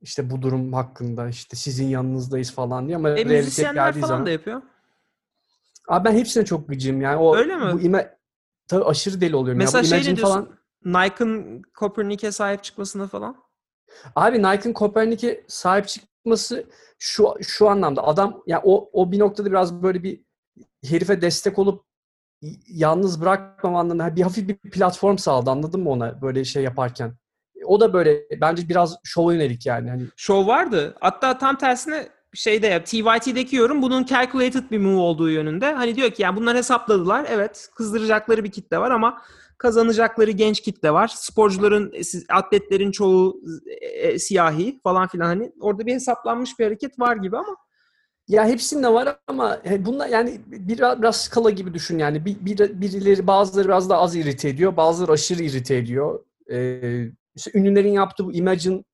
işte 0.00 0.30
bu 0.30 0.42
durum 0.42 0.72
hakkında 0.72 1.28
işte 1.28 1.56
sizin 1.56 1.86
yanınızdayız 1.88 2.52
falan 2.52 2.86
diye 2.86 2.96
ama 2.96 3.10
E 3.10 3.24
müzisyenler 3.24 3.74
geldiği 3.74 4.00
falan 4.00 4.08
zaman 4.08 4.26
da 4.26 4.30
yapıyor. 4.30 4.62
Abi 5.88 6.04
ben 6.08 6.14
hepsine 6.14 6.44
çok 6.44 6.68
gıcığım 6.68 7.00
yani 7.00 7.16
o 7.16 7.36
Öyle 7.36 7.56
mi? 7.56 7.72
bu 7.72 7.80
ime 7.80 8.18
tabii 8.68 8.84
aşırı 8.84 9.20
deli 9.20 9.36
oluyorum 9.36 9.58
Mesela 9.58 9.78
ya 9.78 9.84
bu 9.84 9.88
şey 9.88 9.98
ne 10.00 10.16
diyorsun? 10.16 10.24
falan 10.24 10.48
Nike'ın 10.84 11.62
Copernic'e 11.78 12.32
sahip 12.32 12.62
çıkmasına 12.64 13.06
falan. 13.06 13.36
Abi 14.16 14.38
Nike'ın 14.42 14.72
Kopernik'e 14.72 15.44
sahip 15.48 15.88
çıkması 15.88 16.66
şu 16.98 17.34
şu 17.42 17.68
anlamda 17.68 18.04
adam 18.06 18.42
ya 18.46 18.60
o 18.64 18.90
o 18.92 19.12
bir 19.12 19.18
noktada 19.18 19.50
biraz 19.50 19.82
böyle 19.82 20.02
bir 20.02 20.24
herife 20.84 21.20
destek 21.20 21.58
olup 21.58 21.84
yalnız 22.68 23.20
bırakmama 23.20 23.80
anlamında 23.80 24.16
bir 24.16 24.22
hafif 24.22 24.48
bir 24.48 24.56
platform 24.70 25.16
sağladı 25.16 25.50
anladın 25.50 25.80
mı 25.80 25.90
ona 25.90 26.22
böyle 26.22 26.44
şey 26.44 26.62
yaparken. 26.62 27.14
O 27.66 27.80
da 27.80 27.92
böyle 27.92 28.22
bence 28.40 28.68
biraz 28.68 28.96
şova 29.04 29.32
yönelik 29.34 29.66
yani. 29.66 29.90
Hani 29.90 30.02
Show 30.16 30.52
vardı. 30.52 30.94
Hatta 31.00 31.38
tam 31.38 31.56
tersine 31.58 32.08
şeyde 32.34 32.66
ya 32.66 32.84
TYT'deki 32.84 33.56
yorum 33.56 33.82
bunun 33.82 34.04
calculated 34.04 34.70
bir 34.70 34.78
move 34.78 34.96
olduğu 35.00 35.30
yönünde. 35.30 35.72
Hani 35.72 35.96
diyor 35.96 36.10
ki 36.10 36.22
yani 36.22 36.36
bunlar 36.36 36.56
hesapladılar. 36.56 37.26
Evet 37.30 37.68
kızdıracakları 37.76 38.44
bir 38.44 38.50
kitle 38.50 38.78
var 38.78 38.90
ama 38.90 39.22
kazanacakları 39.58 40.30
genç 40.30 40.60
kitle 40.60 40.90
var. 40.90 41.08
Sporcuların, 41.08 41.92
e, 41.92 42.00
atletlerin 42.34 42.90
çoğu 42.90 43.40
e, 43.80 43.86
e, 43.86 44.18
siyahi 44.18 44.80
falan 44.82 45.08
filan 45.08 45.26
hani 45.26 45.52
orada 45.60 45.86
bir 45.86 45.94
hesaplanmış 45.94 46.58
bir 46.58 46.64
hareket 46.64 46.98
var 47.00 47.16
gibi 47.16 47.36
ama 47.36 47.56
ya 48.28 48.46
hepsinde 48.46 48.88
var 48.92 49.16
ama 49.26 49.58
bunlar 49.78 50.08
yani 50.08 50.40
biraz, 50.46 50.98
biraz 51.02 51.16
skala 51.20 51.50
gibi 51.50 51.74
düşün 51.74 51.98
yani. 51.98 52.24
Bir, 52.24 52.36
bir- 52.40 52.80
birileri 52.80 53.26
bazıları 53.26 53.68
biraz 53.68 53.90
daha 53.90 54.00
az 54.00 54.16
irite 54.16 54.48
ediyor. 54.48 54.76
Bazıları 54.76 55.12
aşırı 55.12 55.42
irite 55.42 55.76
ediyor. 55.76 56.24
Ee, 56.52 57.10
işte 57.36 57.50
ünlülerin 57.54 57.92
yaptığı 57.92 58.24
bu 58.24 58.32
Imagine 58.32 58.84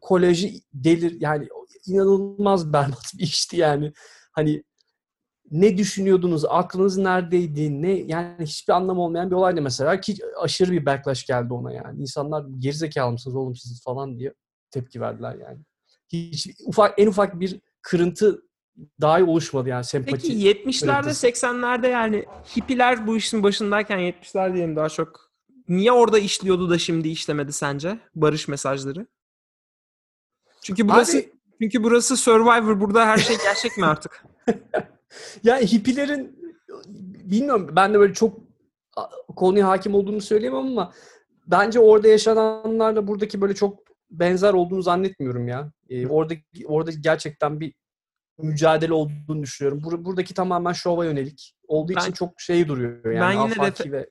kolajı 0.00 0.48
delir 0.74 1.20
yani 1.20 1.48
inanılmaz 1.86 2.72
berbat 2.72 3.12
bir 3.18 3.22
işti 3.22 3.56
yani. 3.56 3.92
Hani 4.32 4.62
ne 5.50 5.78
düşünüyordunuz? 5.78 6.44
Aklınız 6.44 6.98
neredeydi? 6.98 7.82
Ne 7.82 7.92
yani 7.92 8.46
hiçbir 8.46 8.72
anlamı 8.72 9.02
olmayan 9.02 9.30
bir 9.30 9.34
olaydı 9.34 9.62
mesela 9.62 10.00
ki 10.00 10.16
aşırı 10.40 10.72
bir 10.72 10.86
backlash 10.86 11.26
geldi 11.26 11.52
ona 11.52 11.72
yani. 11.72 12.00
İnsanlar 12.00 12.44
gerizekalı 12.58 13.12
mısınız 13.12 13.36
oğlum 13.36 13.56
siz 13.56 13.82
falan 13.82 14.18
diye 14.18 14.34
tepki 14.70 15.00
verdiler 15.00 15.34
yani. 15.34 15.58
Hiç 16.08 16.48
ufak 16.66 16.98
en 16.98 17.06
ufak 17.06 17.40
bir 17.40 17.60
kırıntı 17.82 18.42
dahi 19.00 19.24
oluşmadı 19.24 19.68
yani 19.68 19.84
sempati. 19.84 20.12
Peki 20.12 20.32
70'lerde 20.32 21.00
kırıntısı. 21.00 21.26
80'lerde 21.26 21.88
yani 21.88 22.24
hippiler 22.56 23.06
bu 23.06 23.16
işin 23.16 23.42
başındayken 23.42 23.98
70'ler 23.98 24.54
diyelim 24.54 24.76
daha 24.76 24.88
çok 24.88 25.25
niye 25.68 25.92
orada 25.92 26.18
işliyordu 26.18 26.70
da 26.70 26.78
şimdi 26.78 27.08
işlemedi 27.08 27.52
sence 27.52 27.98
barış 28.14 28.48
mesajları? 28.48 29.06
Çünkü 30.62 30.88
burası 30.88 31.18
Abi- 31.18 31.32
çünkü 31.62 31.82
burası 31.82 32.16
Survivor 32.16 32.80
burada 32.80 33.06
her 33.06 33.18
şey 33.18 33.36
gerçek 33.38 33.78
mi 33.78 33.86
artık? 33.86 34.24
Yani 35.44 35.66
hippilerin 35.72 36.38
bilmiyorum 37.24 37.68
ben 37.76 37.94
de 37.94 37.98
böyle 37.98 38.14
çok 38.14 38.38
konuya 39.36 39.68
hakim 39.68 39.94
olduğunu 39.94 40.20
söyleyemem 40.20 40.58
ama 40.66 40.92
bence 41.46 41.80
orada 41.80 42.08
yaşananlarla 42.08 43.06
buradaki 43.06 43.40
böyle 43.40 43.54
çok 43.54 43.78
benzer 44.10 44.52
olduğunu 44.52 44.82
zannetmiyorum 44.82 45.48
ya. 45.48 45.72
Ee, 45.90 46.06
orada 46.06 46.34
orada 46.66 46.90
gerçekten 47.00 47.60
bir 47.60 47.74
mücadele 48.38 48.92
olduğunu 48.92 49.42
düşünüyorum. 49.42 49.80
Bur- 49.82 50.04
buradaki 50.04 50.34
tamamen 50.34 50.72
şova 50.72 51.04
yönelik 51.04 51.54
olduğu 51.68 51.94
Ben- 51.96 52.00
için 52.00 52.12
çok 52.12 52.40
şey 52.40 52.68
duruyor 52.68 53.04
yani. 53.04 53.20
Ben 53.20 53.32
yine 53.32 53.42
afaki 53.62 53.82
refe- 53.82 53.92
ve 53.92 54.10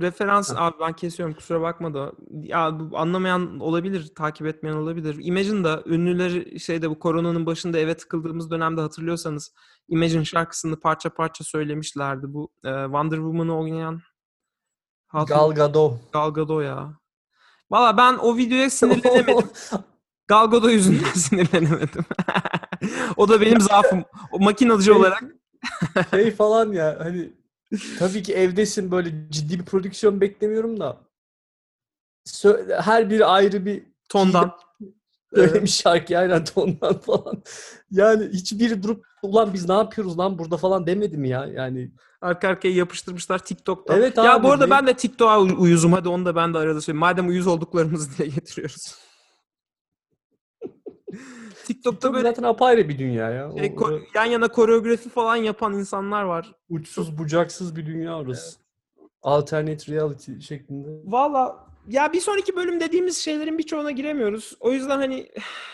Referans 0.00 0.52
abi 0.56 0.76
ben 0.80 0.92
kesiyorum 0.92 1.34
kusura 1.34 1.60
bakma 1.60 1.94
da 1.94 2.12
ya 2.32 2.80
bu 2.80 2.98
anlamayan 2.98 3.60
olabilir, 3.60 4.12
takip 4.16 4.46
etmeyen 4.46 4.76
olabilir. 4.76 5.16
Imagine'da 5.20 5.82
ünlüleri 5.86 6.60
şeyde 6.60 6.90
bu 6.90 6.98
koronanın 6.98 7.46
başında 7.46 7.78
eve 7.78 7.94
tıkıldığımız 7.96 8.50
dönemde 8.50 8.80
hatırlıyorsanız 8.80 9.54
Imagine 9.88 10.24
şarkısını 10.24 10.80
parça 10.80 11.10
parça 11.10 11.44
söylemişlerdi. 11.44 12.26
Bu 12.28 12.50
e, 12.64 12.70
Wonder 12.84 13.16
Woman'ı 13.16 13.58
oynayan 13.58 14.00
hatun- 15.08 15.28
Gal 15.28 15.50
Gadot. 15.50 16.12
Gal 16.12 16.30
Gadot 16.30 16.64
ya. 16.64 16.98
Valla 17.70 17.96
ben 17.96 18.14
o 18.14 18.36
videoya 18.36 18.70
sinirlenemedim. 18.70 19.50
Gal 20.28 20.46
Gadot 20.50 20.70
yüzünden 20.72 21.12
sinirlenemedim. 21.14 22.04
o 23.16 23.28
da 23.28 23.40
benim 23.40 23.60
zaafım. 23.60 24.04
O 24.32 24.38
makinacı 24.38 24.96
olarak. 24.96 25.24
şey 26.10 26.30
falan 26.30 26.72
ya 26.72 26.96
hani 27.00 27.32
tabii 27.98 28.22
ki 28.22 28.34
evdesin 28.34 28.90
böyle 28.90 29.10
ciddi 29.30 29.58
bir 29.60 29.64
prodüksiyon 29.64 30.20
beklemiyorum 30.20 30.80
da 30.80 31.00
her 32.80 33.10
bir 33.10 33.34
ayrı 33.34 33.66
bir 33.66 33.82
Tondan. 34.08 34.52
söylemiş 35.34 35.74
şarkı 35.74 36.18
aynen 36.18 36.44
tondan 36.44 36.98
falan. 37.06 37.42
Yani 37.90 38.28
hiçbiri 38.32 38.82
durup 38.82 39.06
ulan 39.22 39.54
biz 39.54 39.68
ne 39.68 39.74
yapıyoruz 39.74 40.18
lan 40.18 40.38
burada 40.38 40.56
falan 40.56 40.86
demedi 40.86 41.16
mi 41.16 41.28
ya? 41.28 41.46
Yani 41.46 41.92
Arka 42.20 42.48
arkaya 42.48 42.74
yapıştırmışlar 42.74 43.38
TikTok'ta. 43.38 43.96
Evet 43.96 44.16
ya 44.16 44.34
abi, 44.34 44.44
bu 44.44 44.52
arada 44.52 44.64
ne- 44.64 44.70
ben 44.70 44.86
de 44.86 44.94
TikTok'a 44.96 45.40
uy- 45.40 45.54
uyuzum. 45.58 45.92
Hadi 45.92 46.08
onu 46.08 46.24
da 46.24 46.36
ben 46.36 46.54
de 46.54 46.58
arada 46.58 46.80
söyleyeyim. 46.80 47.00
Madem 47.00 47.28
uyuz 47.28 47.46
olduklarımızı 47.46 48.10
dile 48.18 48.26
getiriyoruz. 48.26 48.94
TikTok'ta 51.72 51.92
TikTok 51.98 52.14
böyle 52.14 52.28
zaten 52.28 52.42
apayrı 52.42 52.88
bir 52.88 52.98
dünya 52.98 53.30
ya. 53.30 53.50
O- 53.52 53.58
şey, 53.58 53.66
ko- 53.66 54.02
yan 54.14 54.24
yana 54.24 54.48
koreografi 54.48 55.08
falan 55.08 55.36
yapan 55.36 55.72
insanlar 55.74 56.22
var. 56.22 56.54
uçsuz 56.68 57.18
bucaksız 57.18 57.76
bir 57.76 57.86
dünya 57.86 58.18
orası. 58.18 58.56
Alternate 59.22 59.92
reality 59.92 60.32
şeklinde. 60.40 60.88
Valla 61.04 61.66
ya 61.88 62.12
bir 62.12 62.20
sonraki 62.20 62.56
bölüm 62.56 62.80
dediğimiz 62.80 63.18
şeylerin 63.18 63.58
birçoğuna 63.58 63.90
giremiyoruz. 63.90 64.56
O 64.60 64.72
yüzden 64.72 64.98
hani 64.98 65.28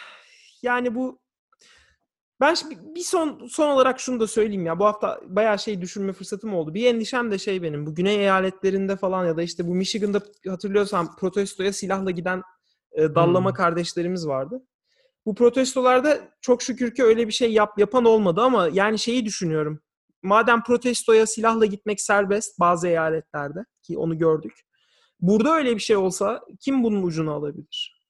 yani 0.62 0.94
bu 0.94 1.18
ben 2.40 2.54
şi- 2.54 2.94
bir 2.94 3.00
son 3.00 3.46
son 3.46 3.68
olarak 3.68 4.00
şunu 4.00 4.20
da 4.20 4.26
söyleyeyim 4.26 4.66
ya. 4.66 4.78
Bu 4.78 4.84
hafta 4.84 5.20
bayağı 5.26 5.58
şey 5.58 5.80
düşünme 5.80 6.12
fırsatım 6.12 6.54
oldu. 6.54 6.74
Bir 6.74 6.86
endişem 6.86 7.30
de 7.30 7.38
şey 7.38 7.62
benim. 7.62 7.86
Bu 7.86 7.94
güney 7.94 8.16
eyaletlerinde 8.16 8.96
falan 8.96 9.26
ya 9.26 9.36
da 9.36 9.42
işte 9.42 9.66
bu 9.66 9.74
Michigan'da 9.74 10.20
hatırlıyorsan 10.48 11.16
protestoya 11.16 11.72
silahla 11.72 12.10
giden 12.10 12.42
e, 12.92 13.14
dallama 13.14 13.50
Hmm. 13.50 13.56
kardeşlerimiz 13.56 14.26
vardı. 14.28 14.62
Bu 15.28 15.34
protestolarda 15.34 16.18
çok 16.40 16.62
şükür 16.62 16.94
ki 16.94 17.04
öyle 17.04 17.26
bir 17.26 17.32
şey 17.32 17.52
yap 17.52 17.78
yapan 17.78 18.04
olmadı 18.04 18.40
ama 18.40 18.68
yani 18.72 18.98
şeyi 18.98 19.24
düşünüyorum. 19.24 19.80
Madem 20.22 20.62
protestoya 20.62 21.26
silahla 21.26 21.66
gitmek 21.66 22.00
serbest 22.00 22.60
bazı 22.60 22.88
eyaletlerde 22.88 23.64
ki 23.82 23.98
onu 23.98 24.18
gördük. 24.18 24.52
Burada 25.20 25.54
öyle 25.56 25.74
bir 25.74 25.80
şey 25.80 25.96
olsa 25.96 26.40
kim 26.60 26.82
bunun 26.82 27.02
ucunu 27.02 27.32
alabilir? 27.32 28.02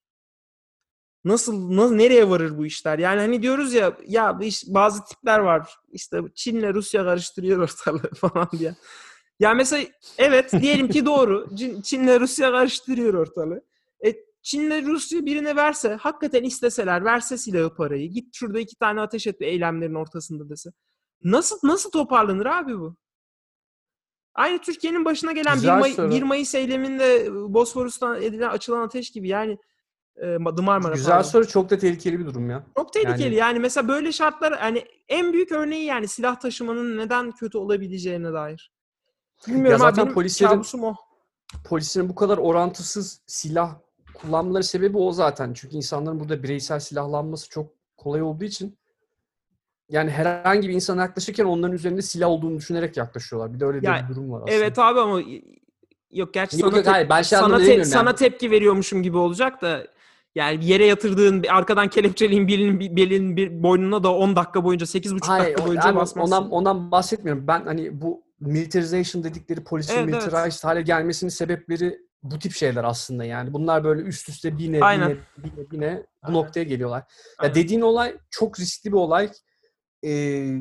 Nasıl, 1.25 1.77
na- 1.77 1.91
nereye 1.91 2.31
varır 2.31 2.59
bu 2.59 2.67
işler? 2.67 2.99
Yani 2.99 3.21
hani 3.21 3.43
diyoruz 3.43 3.75
ya 3.75 3.97
ya 4.07 4.39
iş, 4.43 4.65
bazı 4.67 5.05
tipler 5.05 5.39
var 5.39 5.75
işte 5.93 6.21
Çin'le 6.35 6.75
Rusya 6.75 7.05
karıştırıyor 7.05 7.59
ortalığı 7.63 8.11
falan 8.15 8.49
diye. 8.59 8.75
Ya 9.41 9.55
mesela 9.55 9.85
evet 10.19 10.53
diyelim 10.53 10.89
ki 10.89 11.07
doğru. 11.07 11.47
Çin- 11.55 11.83
Çin'le 11.83 12.21
Rusya 12.21 12.51
karıştırıyor 12.51 13.15
ortalığı. 13.15 13.63
E, 14.07 14.28
Çin'le 14.49 14.87
Rusya 14.87 15.27
birine 15.27 15.57
verse, 15.57 15.95
hakikaten 16.01 16.43
isteseler, 16.43 17.05
verse 17.05 17.39
silahı 17.39 17.75
parayı, 17.75 18.11
git 18.11 18.35
şurada 18.35 18.61
iki 18.61 18.77
tane 18.77 19.01
ateş 19.01 19.27
et 19.27 19.37
eylemlerin 19.43 19.95
ortasında 19.95 20.49
dese. 20.49 20.71
Nasıl 21.25 21.59
nasıl 21.63 21.91
toparlanır 21.91 22.47
abi 22.47 22.79
bu? 22.79 22.97
Aynı 24.35 24.59
Türkiye'nin 24.61 25.05
başına 25.05 25.33
gelen 25.33 25.53
1, 25.53 25.61
Güzel 25.61 25.79
May- 25.81 25.93
soru. 25.95 26.11
1 26.11 26.23
Mayıs 26.23 26.55
eyleminde 26.55 27.17
e, 27.25 27.33
Bosforus'tan 27.33 28.23
edilen 28.23 28.49
açılan 28.49 28.81
ateş 28.81 29.11
gibi 29.11 29.29
yani 29.29 29.59
e, 30.17 30.25
Ma- 30.27 30.63
Marmara 30.63 30.95
Güzel 30.95 31.13
pardon. 31.15 31.29
soru 31.29 31.49
çok 31.49 31.71
da 31.71 31.79
tehlikeli 31.79 32.19
bir 32.19 32.27
durum 32.27 32.51
ya. 32.51 32.67
Çok 32.77 32.93
tehlikeli. 32.93 33.23
Yani, 33.23 33.35
Yani- 33.35 33.59
mesela 33.59 33.89
böyle 33.89 34.13
şartlar 34.13 34.59
hani 34.59 34.85
en 35.09 35.33
büyük 35.33 35.53
örneği 35.53 35.85
yani 35.85 36.09
silah 36.09 36.41
taşımanın 36.41 36.99
neden 36.99 37.33
kötü 37.33 37.59
olabileceğine 37.59 38.33
dair. 38.33 38.73
Bilmiyorum 39.49 39.79
zaten 39.81 40.07
abi 40.07 40.13
polislerin- 40.13 40.49
kabusum 40.51 40.85
o. 40.85 40.95
Polislerin 41.69 42.09
bu 42.09 42.15
kadar 42.15 42.39
orantısız 42.39 43.21
silah 43.27 43.79
kullanmaları 44.23 44.65
sebebi 44.65 44.99
o 44.99 45.13
zaten. 45.13 45.53
Çünkü 45.55 45.77
insanların 45.77 46.21
burada 46.21 46.43
bireysel 46.43 46.81
silahlanması 46.81 47.49
çok 47.49 47.67
kolay 47.97 48.23
olduğu 48.23 48.45
için 48.45 48.79
yani 49.91 50.11
herhangi 50.11 50.69
bir 50.69 50.75
insana 50.75 51.03
yaklaşırken 51.03 51.45
onların 51.45 51.75
üzerinde 51.77 52.03
silah 52.03 52.29
olduğunu 52.29 52.57
düşünerek 52.57 52.97
yaklaşıyorlar. 52.97 53.55
Bir 53.55 53.61
de 53.61 53.65
öyle 53.65 53.83
de 53.83 53.87
Ya, 53.87 54.07
bir 54.11 54.15
durum 54.15 54.31
var 54.33 54.39
aslında. 54.39 54.53
Evet 54.53 54.79
abi 54.79 55.01
ama 55.01 55.21
yok 56.11 56.35
gerçi 56.35 56.61
Yok, 56.61 56.71
sana, 56.71 56.77
yok, 56.77 56.87
hayır, 56.87 57.09
ben 57.09 57.23
şey 57.23 57.39
sana, 57.39 57.57
te- 57.59 57.63
demiyorum 57.63 57.85
sana 57.85 58.09
yani. 58.09 58.17
tepki 58.17 58.51
veriyormuşum 58.51 59.03
gibi 59.03 59.17
olacak 59.17 59.63
da 59.63 59.87
yani 60.35 60.65
yere 60.67 60.87
yatırdığın 60.87 61.45
arkadan 61.49 61.89
kelepçeliğin 61.89 62.49
birinin 62.49 62.81
bir- 62.81 62.97
belinin 62.97 63.37
bir 63.37 63.63
boynuna 63.63 64.03
da 64.03 64.15
10 64.15 64.37
dakika 64.37 64.65
boyunca 64.65 64.87
8,5 64.87 65.29
Hayır, 65.29 65.45
dakika 65.45 65.67
boyunca 65.67 65.87
yani 65.89 65.97
basmazsın. 65.97 66.35
ondan, 66.37 66.51
ondan 66.51 66.91
bahsetmiyorum. 66.91 67.47
Ben 67.47 67.65
hani 67.67 68.01
bu 68.03 68.23
militarization 68.41 69.25
dedikleri 69.25 69.65
polisin 69.65 69.93
Evet, 69.93 70.09
evet. 70.09 70.23
militarized 70.23 70.65
hale 70.65 70.83
gelmesinin 70.83 71.31
sebepleri 71.31 72.08
bu 72.23 72.39
tip 72.39 72.53
şeyler 72.53 72.85
aslında 72.85 73.25
yani. 73.25 73.53
Bunlar 73.53 73.85
böyle 73.85 74.03
üst 74.03 74.29
üste 74.29 74.59
bine 74.59 74.85
Aynen. 74.85 75.11
bine 75.11 75.57
bine 75.57 75.71
bine 75.71 75.97
bu 75.97 76.27
Aynen. 76.27 76.39
noktaya 76.39 76.65
geliyorlar. 76.65 77.03
Aynen. 77.39 77.49
Ya 77.51 77.55
dediğin 77.55 77.81
olay 77.81 78.17
çok 78.31 78.61
riskli 78.61 78.89
bir 78.93 78.97
olay. 78.97 79.31
Ee, 80.05 80.55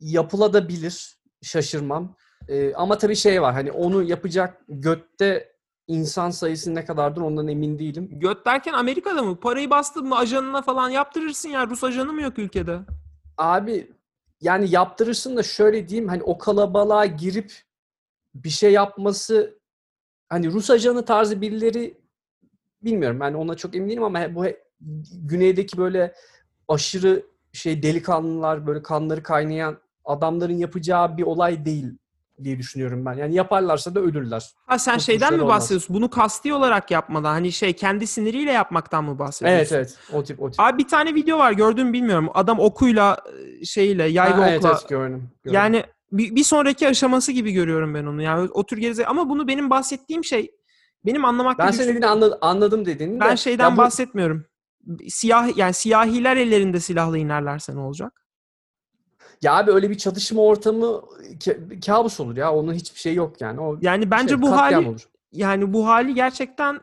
yapılabilir. 0.00 1.18
Şaşırmam. 1.42 2.16
Ee, 2.48 2.74
ama 2.74 2.98
tabii 2.98 3.16
şey 3.16 3.42
var. 3.42 3.52
Hani 3.54 3.72
onu 3.72 4.02
yapacak 4.02 4.60
götte 4.68 5.54
insan 5.86 6.30
sayısı 6.30 6.74
ne 6.74 6.84
kadardır 6.84 7.20
ondan 7.20 7.48
emin 7.48 7.78
değilim. 7.78 8.08
Göt 8.12 8.46
derken 8.46 8.72
Amerika'da 8.72 9.22
mı? 9.22 9.40
Parayı 9.40 9.70
bastın 9.70 10.06
mı 10.08 10.16
ajanına 10.16 10.62
falan 10.62 10.88
yaptırırsın 10.90 11.48
ya. 11.48 11.66
Rus 11.66 11.84
ajanı 11.84 12.12
mı 12.12 12.22
yok 12.22 12.38
ülkede? 12.38 12.78
Abi 13.38 13.92
yani 14.40 14.70
yaptırırsın 14.70 15.36
da 15.36 15.42
şöyle 15.42 15.88
diyeyim 15.88 16.08
hani 16.08 16.22
o 16.22 16.38
kalabalığa 16.38 17.06
girip 17.06 17.52
bir 18.34 18.50
şey 18.50 18.72
yapması 18.72 19.58
hani 20.34 20.52
Rus 20.52 20.70
ajanı 20.70 21.04
tarzı 21.04 21.40
birileri 21.40 21.94
bilmiyorum 22.82 23.20
ben 23.20 23.34
ona 23.34 23.54
çok 23.54 23.74
emin 23.76 23.88
değilim 23.88 24.02
ama 24.04 24.34
bu 24.34 24.44
güneydeki 25.12 25.78
böyle 25.78 26.14
aşırı 26.68 27.22
şey 27.52 27.82
delikanlılar 27.82 28.66
böyle 28.66 28.82
kanları 28.82 29.22
kaynayan 29.22 29.78
adamların 30.04 30.56
yapacağı 30.56 31.16
bir 31.16 31.22
olay 31.22 31.64
değil 31.64 31.86
diye 32.44 32.58
düşünüyorum 32.58 33.06
ben. 33.06 33.12
Yani 33.14 33.34
yaparlarsa 33.34 33.94
da 33.94 34.00
ölürler. 34.00 34.50
Ha 34.66 34.78
sen 34.78 34.92
Çok 34.92 35.02
şeyden 35.02 35.34
mi 35.34 35.42
olmaz. 35.42 35.54
bahsediyorsun? 35.56 35.96
Bunu 35.96 36.10
kasti 36.10 36.54
olarak 36.54 36.90
yapmadan 36.90 37.32
hani 37.32 37.52
şey 37.52 37.72
kendi 37.72 38.06
siniriyle 38.06 38.52
yapmaktan 38.52 39.04
mı 39.04 39.18
bahsediyorsun? 39.18 39.58
Evet 39.58 39.72
evet 39.72 39.98
o 40.12 40.24
tip 40.24 40.42
o 40.42 40.50
tip. 40.50 40.60
Abi 40.60 40.78
bir 40.78 40.88
tane 40.88 41.14
video 41.14 41.38
var 41.38 41.52
gördün 41.52 41.86
mü 41.86 41.92
bilmiyorum. 41.92 42.28
Adam 42.34 42.60
okuyla 42.60 43.16
şeyle 43.64 44.04
yay 44.04 44.30
ve 44.30 44.34
Ha, 44.34 44.48
evet, 44.50 44.58
okla 44.58 44.70
evet, 44.70 44.88
gördüm, 44.88 45.30
gördüm. 45.44 45.54
yani 45.54 45.84
bir, 46.12 46.34
bir 46.34 46.44
sonraki 46.44 46.88
aşaması 46.88 47.32
gibi 47.32 47.52
görüyorum 47.52 47.94
ben 47.94 48.04
onu. 48.04 48.22
Yani 48.22 48.48
o 48.54 48.66
tür 48.66 48.76
gerize 48.78 49.06
ama 49.06 49.28
bunu 49.28 49.48
benim 49.48 49.70
bahsettiğim 49.70 50.24
şey 50.24 50.50
benim 51.06 51.24
anlamakta 51.24 51.66
ben 51.66 51.70
senin 51.70 51.88
dediğini 51.88 52.06
anladım, 52.06 52.38
anladım 52.40 52.86
dediğini 52.86 53.20
ben 53.20 53.32
de. 53.32 53.36
şeyden 53.36 53.64
Ya 53.70 53.72
bu- 53.72 53.78
bahsetmiyorum. 53.78 54.46
Siyah 55.08 55.56
yani 55.56 55.74
siyahiler 55.74 56.36
ellerinde 56.36 56.80
silahla 56.80 57.18
inerlerse 57.18 57.74
ne 57.74 57.80
olacak? 57.80 58.20
Ya 59.42 59.54
abi 59.56 59.70
öyle 59.70 59.90
bir 59.90 59.98
çatışma 59.98 60.42
ortamı 60.42 60.86
ka- 61.38 61.80
kabus 61.86 62.20
olur 62.20 62.36
ya. 62.36 62.54
Onun 62.54 62.72
hiçbir 62.74 63.00
şey 63.00 63.14
yok 63.14 63.40
yani. 63.40 63.60
O 63.60 63.78
Yani 63.82 64.10
bence 64.10 64.34
şey, 64.34 64.42
bu 64.42 64.52
hali 64.56 64.88
olur. 64.88 65.08
yani 65.32 65.72
bu 65.72 65.86
hali 65.88 66.14
gerçekten 66.14 66.80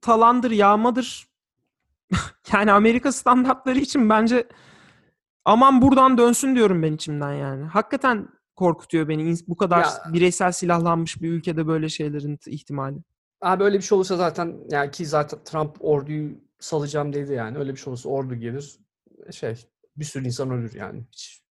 talandır, 0.00 0.50
yağmadır. 0.50 1.28
yani 2.52 2.72
Amerika 2.72 3.12
standartları 3.12 3.78
için 3.78 4.10
bence 4.10 4.46
aman 5.44 5.82
buradan 5.82 6.18
dönsün 6.18 6.54
diyorum 6.54 6.82
ben 6.82 6.92
içimden 6.92 7.32
yani. 7.32 7.64
Hakikaten 7.64 8.28
korkutuyor 8.64 9.08
beni 9.08 9.34
bu 9.48 9.56
kadar 9.56 9.80
Ya- 9.80 10.02
bireysel 10.12 10.52
silahlanmış 10.52 11.22
bir 11.22 11.30
ülkede 11.30 11.66
böyle 11.66 11.88
şeylerin 11.88 12.38
ihtimali. 12.46 12.96
Abi 13.40 13.64
öyle 13.64 13.76
bir 13.76 13.82
şey 13.82 13.96
olursa 13.96 14.16
zaten 14.16 14.56
yani 14.70 14.90
ki 14.90 15.06
zaten 15.06 15.38
Trump 15.44 15.76
orduyu 15.80 16.30
salacağım 16.58 17.12
dedi 17.12 17.32
yani. 17.32 17.58
Öyle 17.58 17.72
bir 17.72 17.76
şey 17.76 17.90
olursa 17.90 18.08
ordu 18.08 18.34
gelir. 18.34 18.76
Şey 19.30 19.54
bir 19.96 20.04
sürü 20.04 20.26
insan 20.26 20.50
ölür 20.50 20.74
yani. 20.74 21.02
Hiç 21.12 21.42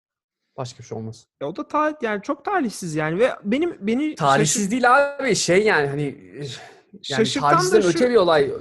başka 0.57 0.79
bir 0.79 0.83
şey 0.83 0.97
olmaz. 0.97 1.27
Ya 1.41 1.47
o 1.47 1.55
da 1.55 1.67
ta- 1.67 1.97
yani 2.01 2.21
çok 2.21 2.45
talihsiz 2.45 2.95
yani 2.95 3.19
ve 3.19 3.29
benim 3.43 3.77
beni 3.87 4.15
Tarihsiz 4.15 4.61
şaşırt- 4.63 4.71
değil 4.71 4.95
abi 4.95 5.35
şey 5.35 5.63
yani 5.65 5.87
hani 5.87 6.03
yani 7.09 7.27
tarihsizden 7.33 7.81
şu- 7.81 7.87
öte 7.87 8.09
bir 8.09 8.15
olay. 8.15 8.51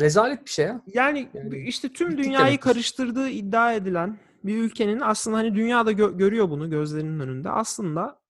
Rezalet 0.00 0.44
bir 0.44 0.50
şey 0.50 0.64
ya. 0.66 0.80
Yani, 0.86 1.28
Yani 1.34 1.56
işte 1.58 1.88
tüm 1.88 2.18
dünyayı 2.18 2.58
karıştırdığı 2.60 3.28
iddia 3.28 3.72
edilen 3.72 4.18
bir 4.44 4.58
ülkenin 4.58 5.00
aslında 5.00 5.36
hani 5.36 5.54
dünyada 5.54 5.92
gö- 5.92 6.18
görüyor 6.18 6.50
bunu 6.50 6.70
gözlerinin 6.70 7.20
önünde. 7.20 7.50
Aslında 7.50 8.20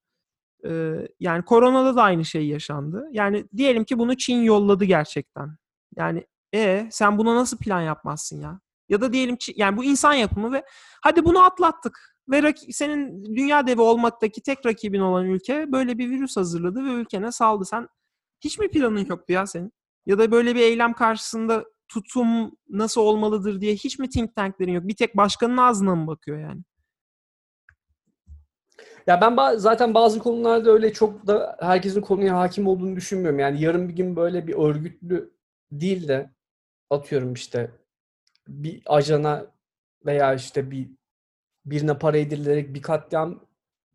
e, 0.67 0.95
yani 1.21 1.45
koronada 1.45 1.97
da 1.97 2.03
aynı 2.03 2.25
şey 2.25 2.47
yaşandı. 2.47 3.09
Yani 3.13 3.47
diyelim 3.57 3.85
ki 3.85 3.99
bunu 3.99 4.17
Çin 4.17 4.43
yolladı 4.43 4.85
gerçekten. 4.85 5.57
Yani 5.97 6.27
e 6.55 6.89
sen 6.91 7.19
buna 7.19 7.37
nasıl 7.37 7.59
plan 7.59 7.81
yapmazsın 7.81 8.41
ya? 8.41 8.61
Ya 8.89 9.01
da 9.01 9.13
diyelim 9.13 9.37
ki 9.37 9.53
yani 9.57 9.77
bu 9.77 9.85
insan 9.85 10.13
yapımı 10.13 10.53
ve 10.53 10.65
hadi 11.03 11.25
bunu 11.25 11.45
atlattık. 11.45 12.13
Ve 12.31 12.39
rak- 12.39 12.73
senin 12.73 13.25
dünya 13.25 13.67
devi 13.67 13.81
olmaktaki 13.81 14.43
tek 14.43 14.67
rakibin 14.67 15.01
olan 15.01 15.25
ülke 15.27 15.73
böyle 15.73 15.99
bir 15.99 16.11
virüs 16.11 16.37
hazırladı 16.37 16.85
ve 16.85 16.91
ülkene 16.91 17.33
saldı. 17.33 17.65
Sen 17.65 17.89
hiç 18.45 18.59
mi 18.59 18.69
planın 18.71 19.07
yoktu 19.07 19.33
ya 19.33 19.47
senin? 19.47 19.73
Ya 20.07 20.19
da 20.19 20.31
böyle 20.31 20.55
bir 20.55 20.61
eylem 20.61 20.93
karşısında 20.93 21.65
tutum 21.93 22.57
nasıl 22.69 23.01
olmalıdır 23.01 23.61
diye 23.61 23.75
hiç 23.75 23.99
mi 23.99 24.09
think 24.11 24.37
tanklerin 24.37 24.73
yok? 24.73 24.89
Bir 24.89 24.97
tek 24.97 25.17
başkanın 25.17 25.57
ağzına 25.57 25.95
mı 25.95 26.07
bakıyor 26.07 26.39
yani? 26.41 26.63
Ya 29.07 29.21
ben 29.21 29.33
ba- 29.33 29.59
zaten 29.59 29.95
bazı 29.95 30.19
konularda 30.19 30.71
öyle 30.71 30.93
çok 30.93 31.27
da 31.27 31.57
herkesin 31.61 32.01
konuya 32.01 32.39
hakim 32.39 32.67
olduğunu 32.67 32.97
düşünmüyorum. 32.97 33.39
Yani 33.39 33.63
yarın 33.63 33.89
bir 33.89 33.97
gün 33.97 34.17
böyle 34.17 34.47
bir 34.47 34.55
örgütlü 34.55 35.33
değil 35.73 36.09
de 36.09 36.31
atıyorum 36.91 37.33
işte 37.33 37.71
bir 38.49 38.83
ajana 38.87 39.47
veya 40.07 40.35
işte 40.35 40.71
bir 40.71 40.91
birine 41.67 41.99
para 41.99 42.19
edililerek 42.19 42.75
bir 42.75 42.83
katliam 42.83 43.47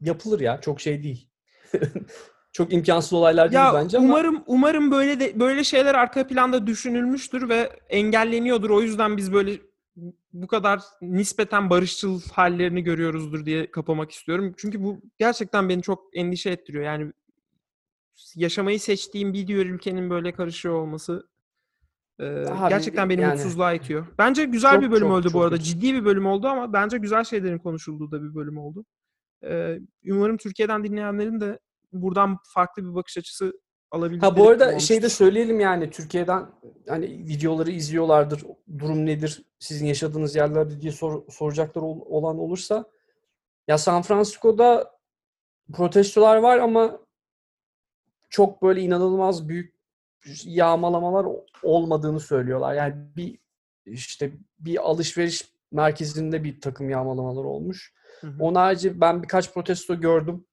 yapılır 0.01 0.39
ya. 0.39 0.61
Çok 0.61 0.81
şey 0.81 1.03
değil. 1.03 1.29
Çok 2.57 2.73
imkansız 2.73 3.13
olaylar 3.13 3.51
değil 3.51 3.63
Ya 3.63 3.73
bence 3.73 3.97
ama 3.97 4.07
umarım 4.07 4.43
umarım 4.45 4.91
böyle 4.91 5.19
de 5.19 5.39
böyle 5.39 5.63
şeyler 5.63 5.95
arka 5.95 6.27
planda 6.27 6.67
düşünülmüştür 6.67 7.49
ve 7.49 7.69
engelleniyordur. 7.89 8.69
O 8.69 8.81
yüzden 8.81 9.17
biz 9.17 9.33
böyle 9.33 9.57
bu 10.33 10.47
kadar 10.47 10.81
nispeten 11.01 11.69
barışçıl 11.69 12.21
hallerini 12.31 12.83
görüyoruzdur 12.83 13.45
diye 13.45 13.71
kapamak 13.71 14.11
istiyorum. 14.11 14.53
Çünkü 14.57 14.83
bu 14.83 15.01
gerçekten 15.17 15.69
beni 15.69 15.81
çok 15.81 16.03
endişe 16.13 16.49
ettiriyor. 16.49 16.83
Yani 16.83 17.11
yaşamayı 18.35 18.79
seçtiğim 18.79 19.33
bir 19.33 19.47
diğer 19.47 19.65
ülkenin 19.65 20.09
böyle 20.09 20.31
karışıyor 20.31 20.75
olması 20.75 21.27
e, 22.19 22.25
Abi, 22.25 22.69
gerçekten 22.69 23.09
beni 23.09 23.21
yani- 23.21 23.33
mutsuzluğa 23.33 23.73
itiyor. 23.73 24.07
Bence 24.17 24.45
güzel 24.45 24.73
Çok, 24.73 24.81
bir 24.83 24.91
bölüm 24.91 25.07
çok, 25.07 25.11
oldu 25.17 25.27
bu 25.27 25.31
çok 25.31 25.41
arada. 25.43 25.55
kötü. 25.55 25.63
Ciddi 25.65 25.93
bir 25.93 26.05
bölüm 26.05 26.25
oldu 26.25 26.47
ama 26.47 26.73
bence 26.73 26.97
güzel 26.97 27.23
şeylerin 27.23 27.57
konuşulduğu 27.59 28.11
da 28.11 28.23
bir 28.23 28.35
bölüm 28.35 28.57
oldu. 28.57 28.85
E, 29.43 29.79
umarım 30.11 30.37
Türkiye'den 30.37 30.83
dinleyenlerin 30.83 31.39
de 31.41 31.59
buradan 31.93 32.37
farklı 32.53 32.83
bir 32.89 32.95
bakış 32.95 33.17
açısı 33.17 33.53
alabildikleri 33.91 34.31
Ha 34.31 34.37
bu 34.37 34.49
arada 34.49 34.67
olmuştur. 34.69 34.87
şey 34.87 35.01
de 35.01 35.09
söyleyelim 35.09 35.59
yani 35.59 35.89
Türkiye'den 35.89 36.45
hani 36.89 37.05
videoları 37.07 37.71
izliyorlardır. 37.71 38.43
Durum 38.79 39.05
nedir? 39.05 39.45
Sizin 39.59 39.85
yaşadığınız 39.85 40.35
yerlerde 40.35 40.81
diye 40.81 40.91
sor- 40.91 41.31
soracaklar 41.31 41.81
ol- 41.81 42.01
olan 42.05 42.39
olursa 42.39 42.85
ya 43.67 43.77
San 43.77 44.01
Francisco'da 44.01 44.91
protestolar 45.73 46.37
var 46.37 46.57
ama 46.57 46.99
çok 48.29 48.61
böyle 48.61 48.81
inanılmaz 48.81 49.49
büyük 49.49 49.75
yağmalamalar 50.45 51.25
olmadığını 51.63 52.19
söylüyorlar. 52.19 52.73
Yani 52.73 52.95
bir 53.15 53.39
işte 53.85 54.31
bir 54.59 54.89
alışveriş 54.89 55.53
merkezinde 55.71 56.43
bir 56.43 56.61
takım 56.61 56.89
yağmalamalar 56.89 57.43
olmuş. 57.43 57.93
Hı 58.21 58.27
hı. 58.27 58.35
Onun 58.43 58.55
harici 58.55 59.01
ben 59.01 59.23
birkaç 59.23 59.53
protesto 59.53 59.99
gördüm. 60.01 60.45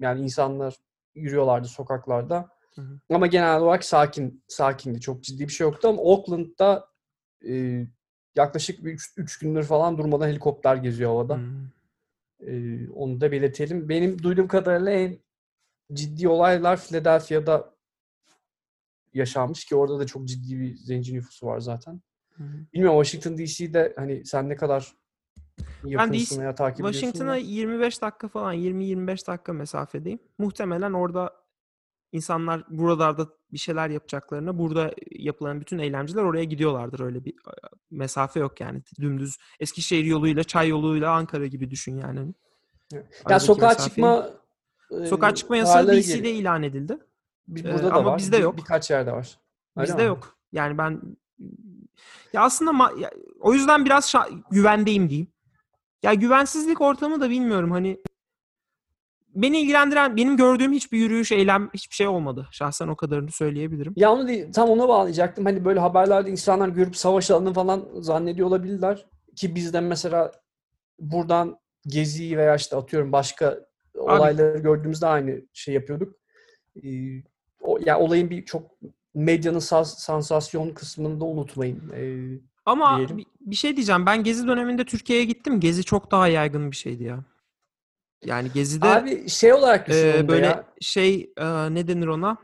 Yani 0.00 0.20
insanlar 0.20 0.74
yürüyorlardı 1.14 1.68
sokaklarda. 1.68 2.48
Hı 2.74 2.82
hı. 2.82 3.00
Ama 3.10 3.26
genel 3.26 3.60
olarak 3.60 3.84
sakin, 3.84 4.44
sakindi. 4.48 5.00
Çok 5.00 5.22
ciddi 5.22 5.48
bir 5.48 5.52
şey 5.52 5.64
yoktu 5.64 5.88
ama 5.88 6.02
Oakland'da 6.02 6.88
e, 7.48 7.86
yaklaşık 8.36 8.80
3 9.16 9.38
gündür 9.38 9.62
falan 9.62 9.98
durmadan 9.98 10.28
helikopter 10.28 10.76
geziyor 10.76 11.10
havada. 11.10 11.36
Hmm. 11.36 11.70
E, 12.40 12.88
onu 12.90 13.20
da 13.20 13.32
belirtelim. 13.32 13.88
Benim 13.88 14.22
duyduğum 14.22 14.48
kadarıyla 14.48 14.92
en 14.92 15.18
ciddi 15.92 16.28
olaylar 16.28 16.80
Philadelphia'da 16.80 17.74
yaşanmış 19.14 19.64
ki 19.64 19.76
orada 19.76 19.98
da 19.98 20.06
çok 20.06 20.28
ciddi 20.28 20.60
bir 20.60 20.76
zenci 20.76 21.14
nüfusu 21.14 21.46
var 21.46 21.60
zaten. 21.60 22.00
Hı 22.36 22.44
hı. 22.44 22.66
Bilmiyorum 22.72 23.04
Washington 23.04 23.38
DC'de 23.38 23.92
hani 23.96 24.26
sen 24.26 24.48
ne 24.48 24.56
kadar 24.56 24.92
DC 26.12 26.38
veya 26.40 26.54
takip 26.54 26.86
Washington'a 26.86 27.30
da. 27.32 27.36
25 27.36 28.02
dakika 28.02 28.28
falan 28.28 28.54
20-25 28.54 29.26
dakika 29.26 29.52
mesafedeyim. 29.52 30.18
Muhtemelen 30.38 30.92
orada 30.92 31.34
insanlar 32.12 32.64
buralarda 32.68 33.28
bir 33.52 33.58
şeyler 33.58 33.88
yapacaklarına 33.90 34.58
burada 34.58 34.92
yapılan 35.10 35.60
bütün 35.60 35.78
eylemciler 35.78 36.22
oraya 36.22 36.44
gidiyorlardır. 36.44 37.00
Öyle 37.00 37.24
bir 37.24 37.34
mesafe 37.90 38.40
yok 38.40 38.60
yani. 38.60 38.82
Dümdüz 39.00 39.36
Eskişehir 39.60 40.04
yoluyla, 40.04 40.44
Çay 40.44 40.68
yoluyla 40.68 41.12
Ankara 41.12 41.46
gibi 41.46 41.70
düşün 41.70 41.96
yani. 41.98 42.34
Ya 42.92 43.02
Aradaki 43.24 43.44
sokağa 43.44 43.68
mesafeyi. 43.68 43.88
çıkma 43.88 44.30
Sokağa 45.08 45.34
çıkma 45.34 45.56
yasağı 45.56 45.88
DC'de 45.88 46.30
ilan 46.32 46.62
edildi. 46.62 46.98
Bir- 47.48 47.64
Ee, 47.64 47.72
Burada 47.74 47.90
da 47.90 47.94
ama 47.94 48.10
var. 48.10 48.18
bizde 48.18 48.38
bir- 48.38 48.42
yok. 48.42 48.56
birkaç 48.56 48.90
yerde 48.90 49.12
var. 49.12 49.38
Öyle 49.76 49.88
Bizde 49.88 50.02
mi? 50.02 50.08
yok. 50.08 50.36
Yani 50.52 50.78
ben 50.78 51.00
ya 52.32 52.42
aslında 52.42 52.70
ma- 52.70 53.00
ya- 53.00 53.10
o 53.40 53.54
yüzden 53.54 53.84
biraz 53.84 54.04
şa- 54.14 54.42
güvendeyim 54.50 55.08
diyeyim. 55.10 55.28
Ya 56.02 56.14
güvensizlik 56.14 56.80
ortamı 56.80 57.20
da 57.20 57.30
bilmiyorum 57.30 57.70
hani 57.70 58.00
beni 59.34 59.60
ilgilendiren 59.60 60.16
benim 60.16 60.36
gördüğüm 60.36 60.72
hiçbir 60.72 60.98
yürüyüş, 60.98 61.32
eylem 61.32 61.70
hiçbir 61.74 61.94
şey 61.94 62.08
olmadı. 62.08 62.48
Şahsen 62.50 62.88
o 62.88 62.96
kadarını 62.96 63.30
söyleyebilirim. 63.30 63.92
Ya 63.96 64.12
onu 64.12 64.28
değil, 64.28 64.52
tam 64.52 64.68
ona 64.70 64.88
bağlayacaktım. 64.88 65.44
Hani 65.44 65.64
böyle 65.64 65.80
haberlerde 65.80 66.30
insanlar 66.30 66.68
görüp 66.68 66.96
savaş 66.96 67.30
alanı 67.30 67.52
falan 67.52 67.88
zannediyor 68.00 68.48
olabilirler. 68.48 69.06
Ki 69.36 69.54
bizden 69.54 69.84
mesela 69.84 70.32
buradan 70.98 71.58
geziyi 71.86 72.38
veya 72.38 72.54
işte 72.56 72.76
atıyorum 72.76 73.12
başka 73.12 73.60
olayları 73.94 74.58
gördüğümüzde 74.58 75.06
aynı 75.06 75.42
şey 75.52 75.74
yapıyorduk. 75.74 76.14
Ee, 76.84 76.88
o, 77.60 77.78
yani 77.84 78.02
olayın 78.02 78.30
bir 78.30 78.44
çok 78.44 78.70
medyanın 79.14 79.58
sas- 79.58 79.98
sansasyon 79.98 80.70
kısmını 80.70 81.20
da 81.20 81.24
unutmayın. 81.24 81.92
Ee, 81.96 82.38
Ama 82.70 82.98
diyelim. 82.98 83.24
bir, 83.40 83.56
şey 83.56 83.76
diyeceğim. 83.76 84.06
Ben 84.06 84.24
Gezi 84.24 84.46
döneminde 84.46 84.84
Türkiye'ye 84.84 85.24
gittim. 85.24 85.60
Gezi 85.60 85.84
çok 85.84 86.10
daha 86.10 86.28
yaygın 86.28 86.70
bir 86.70 86.76
şeydi 86.76 87.04
ya. 87.04 87.24
Yani 88.24 88.52
Gezi'de 88.54 88.86
abi 88.86 89.28
şey 89.28 89.52
olarak 89.52 89.88
da 89.88 90.28
böyle 90.28 90.46
ya. 90.46 90.64
şey 90.80 91.32
e, 91.36 91.74
ne 91.74 91.88
denir 91.88 92.06
ona? 92.06 92.36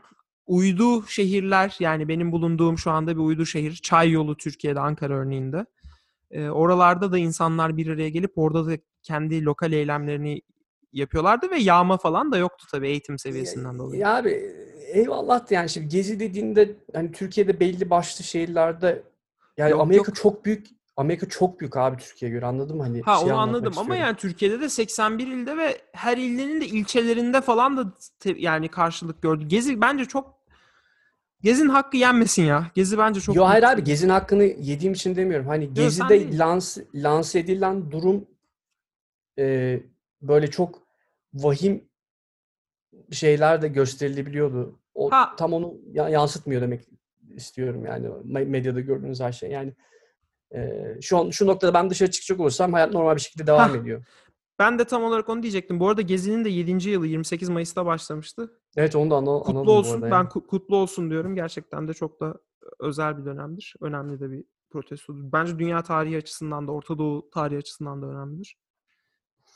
Uydu 0.47 1.07
şehirler 1.07 1.75
yani 1.79 2.07
benim 2.07 2.31
bulunduğum 2.31 2.77
şu 2.77 2.91
anda 2.91 3.15
bir 3.15 3.21
uydu 3.21 3.45
şehir. 3.45 3.75
Çay 3.75 4.11
yolu 4.11 4.37
Türkiye'de 4.37 4.79
Ankara 4.79 5.13
örneğinde. 5.13 5.65
Ee, 6.31 6.49
oralarda 6.49 7.11
da 7.11 7.17
insanlar 7.17 7.77
bir 7.77 7.87
araya 7.87 8.09
gelip 8.09 8.37
orada 8.37 8.67
da 8.67 8.77
kendi 9.03 9.45
lokal 9.45 9.71
eylemlerini 9.71 10.41
yapıyorlardı 10.93 11.51
ve 11.51 11.57
yağma 11.57 11.97
falan 11.97 12.31
da 12.31 12.37
yoktu 12.37 12.65
tabii 12.71 12.87
eğitim 12.87 13.19
seviyesinden 13.19 13.79
dolayı. 13.79 14.01
Ya 14.01 14.15
abi 14.15 14.53
eyvallah 14.93 15.51
yani 15.51 15.69
şimdi 15.69 15.87
Gezi 15.87 16.19
dediğinde 16.19 16.75
hani 16.93 17.11
Türkiye'de 17.11 17.59
belli 17.59 17.89
başlı 17.89 18.23
şehirlerde 18.23 19.03
yani 19.57 19.71
Yok, 19.71 19.81
Amerika 19.81 20.09
yok. 20.09 20.15
çok 20.15 20.45
büyük 20.45 20.67
Amerika 20.97 21.29
çok 21.29 21.59
büyük 21.59 21.77
abi 21.77 21.97
Türkiye'ye 21.97 22.35
göre 22.37 22.45
anladın 22.45 22.77
mı? 22.77 22.83
Hani 22.83 23.01
Ha 23.01 23.17
şey 23.17 23.31
onu 23.31 23.39
anladım 23.39 23.73
ama 23.73 23.81
istiyorum. 23.81 24.01
yani 24.03 24.15
Türkiye'de 24.17 24.61
de 24.61 24.69
81 24.69 25.27
ilde 25.27 25.57
ve 25.57 25.81
her 25.93 26.17
ilinin 26.17 26.61
de 26.61 26.65
ilçelerinde 26.67 27.41
falan 27.41 27.77
da 27.77 27.93
te- 28.19 28.35
yani 28.37 28.67
karşılık 28.69 29.21
gördü. 29.21 29.45
Gezi 29.47 29.81
bence 29.81 30.05
çok 30.05 30.37
Gezi'nin 31.41 31.69
hakkı 31.69 31.97
yenmesin 31.97 32.43
ya. 32.43 32.71
Gezi 32.75 32.97
bence 32.97 33.19
çok 33.21 33.35
Yo 33.35 33.45
hayır 33.45 33.63
abi. 33.63 33.83
Gezi'nin 33.83 34.09
hakkını 34.09 34.43
yediğim 34.43 34.93
için 34.93 35.15
demiyorum. 35.15 35.47
Hani 35.47 35.65
sen 35.65 35.73
Gezi'de 35.73 36.09
değil. 36.09 36.39
lanse, 36.39 36.85
lanse 36.95 37.39
edilen 37.39 37.91
durum 37.91 38.25
e, 39.39 39.79
böyle 40.21 40.47
çok 40.51 40.81
vahim 41.33 41.83
şeyler 43.11 43.61
de 43.61 43.67
gösterilebiliyordu. 43.67 44.79
O 44.95 45.11
Ha. 45.11 45.35
tam 45.37 45.53
onu 45.53 45.73
ya- 45.91 46.09
yansıtmıyor 46.09 46.61
demek 46.61 46.87
istiyorum 47.37 47.85
yani 47.85 48.07
me- 48.07 48.45
medyada 48.45 48.79
gördüğünüz 48.79 49.19
her 49.21 49.31
şey. 49.31 49.51
Yani 49.51 49.73
e, 50.55 50.83
şu 51.01 51.17
an 51.17 51.29
şu 51.29 51.47
noktada 51.47 51.73
ben 51.73 51.89
dışarı 51.89 52.11
çıkacak 52.11 52.39
olursam 52.39 52.73
hayat 52.73 52.93
normal 52.93 53.15
bir 53.15 53.21
şekilde 53.21 53.47
devam 53.47 53.69
Hah. 53.69 53.75
ediyor. 53.75 54.05
Ben 54.59 54.79
de 54.79 54.85
tam 54.85 55.03
olarak 55.03 55.29
onu 55.29 55.43
diyecektim. 55.43 55.79
Bu 55.79 55.89
arada 55.89 56.01
Gezi'nin 56.01 56.45
de 56.45 56.49
7. 56.49 56.89
yılı 56.89 57.07
28 57.07 57.49
Mayıs'ta 57.49 57.85
başlamıştı. 57.85 58.59
Evet 58.77 58.95
onu 58.95 59.11
da 59.11 59.15
anla- 59.15 59.39
Kutlu 59.39 59.71
olsun. 59.71 60.01
Ben 60.01 60.09
yani. 60.09 60.27
ku- 60.27 60.47
kutlu 60.47 60.75
olsun 60.75 61.09
diyorum. 61.09 61.35
Gerçekten 61.35 61.87
de 61.87 61.93
çok 61.93 62.21
da 62.21 62.37
özel 62.79 63.17
bir 63.17 63.25
dönemdir. 63.25 63.73
Önemli 63.81 64.19
de 64.19 64.31
bir 64.31 64.43
protestodur. 64.69 65.31
Bence 65.31 65.59
dünya 65.59 65.83
tarihi 65.83 66.17
açısından 66.17 66.67
da 66.67 66.71
Orta 66.71 66.97
Doğu 66.97 67.29
tarihi 67.29 67.57
açısından 67.57 68.01
da 68.01 68.05
önemlidir. 68.05 68.57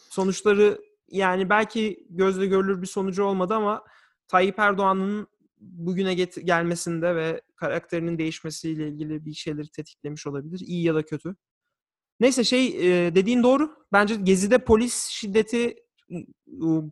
sonuçları 0.10 0.82
yani 1.08 1.50
belki 1.50 2.08
gözle 2.10 2.46
görülür 2.46 2.82
bir 2.82 2.88
sonucu 2.88 3.24
olmadı 3.24 3.54
ama 3.54 3.84
Tayyip 4.28 4.60
Erdoğan'ın 4.60 5.28
bugüne 5.62 6.14
get- 6.14 6.42
gelmesinde 6.46 7.16
ve 7.16 7.42
karakterinin 7.56 8.18
değişmesiyle 8.18 8.88
ilgili 8.88 9.26
bir 9.26 9.34
şeyleri 9.34 9.70
tetiklemiş 9.70 10.28
olabilir. 10.28 10.60
iyi 10.60 10.84
ya 10.84 10.96
da 10.96 11.06
kötü. 11.06 11.36
Neyse 12.20 12.44
şey 12.44 12.68
e, 12.68 13.16
dediğin 13.16 13.44
doğru. 13.44 13.76
Bence 13.92 14.16
Gezi'de 14.16 14.58
polis 14.58 15.08
şiddeti 15.08 15.76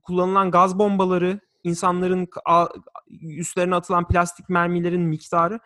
kullanılan 0.03 0.51
gaz 0.51 0.79
bombaları, 0.79 1.39
insanların 1.63 2.27
üstlerine 3.21 3.75
atılan 3.75 4.07
plastik 4.07 4.49
mermilerin 4.49 5.01
miktarı 5.01 5.59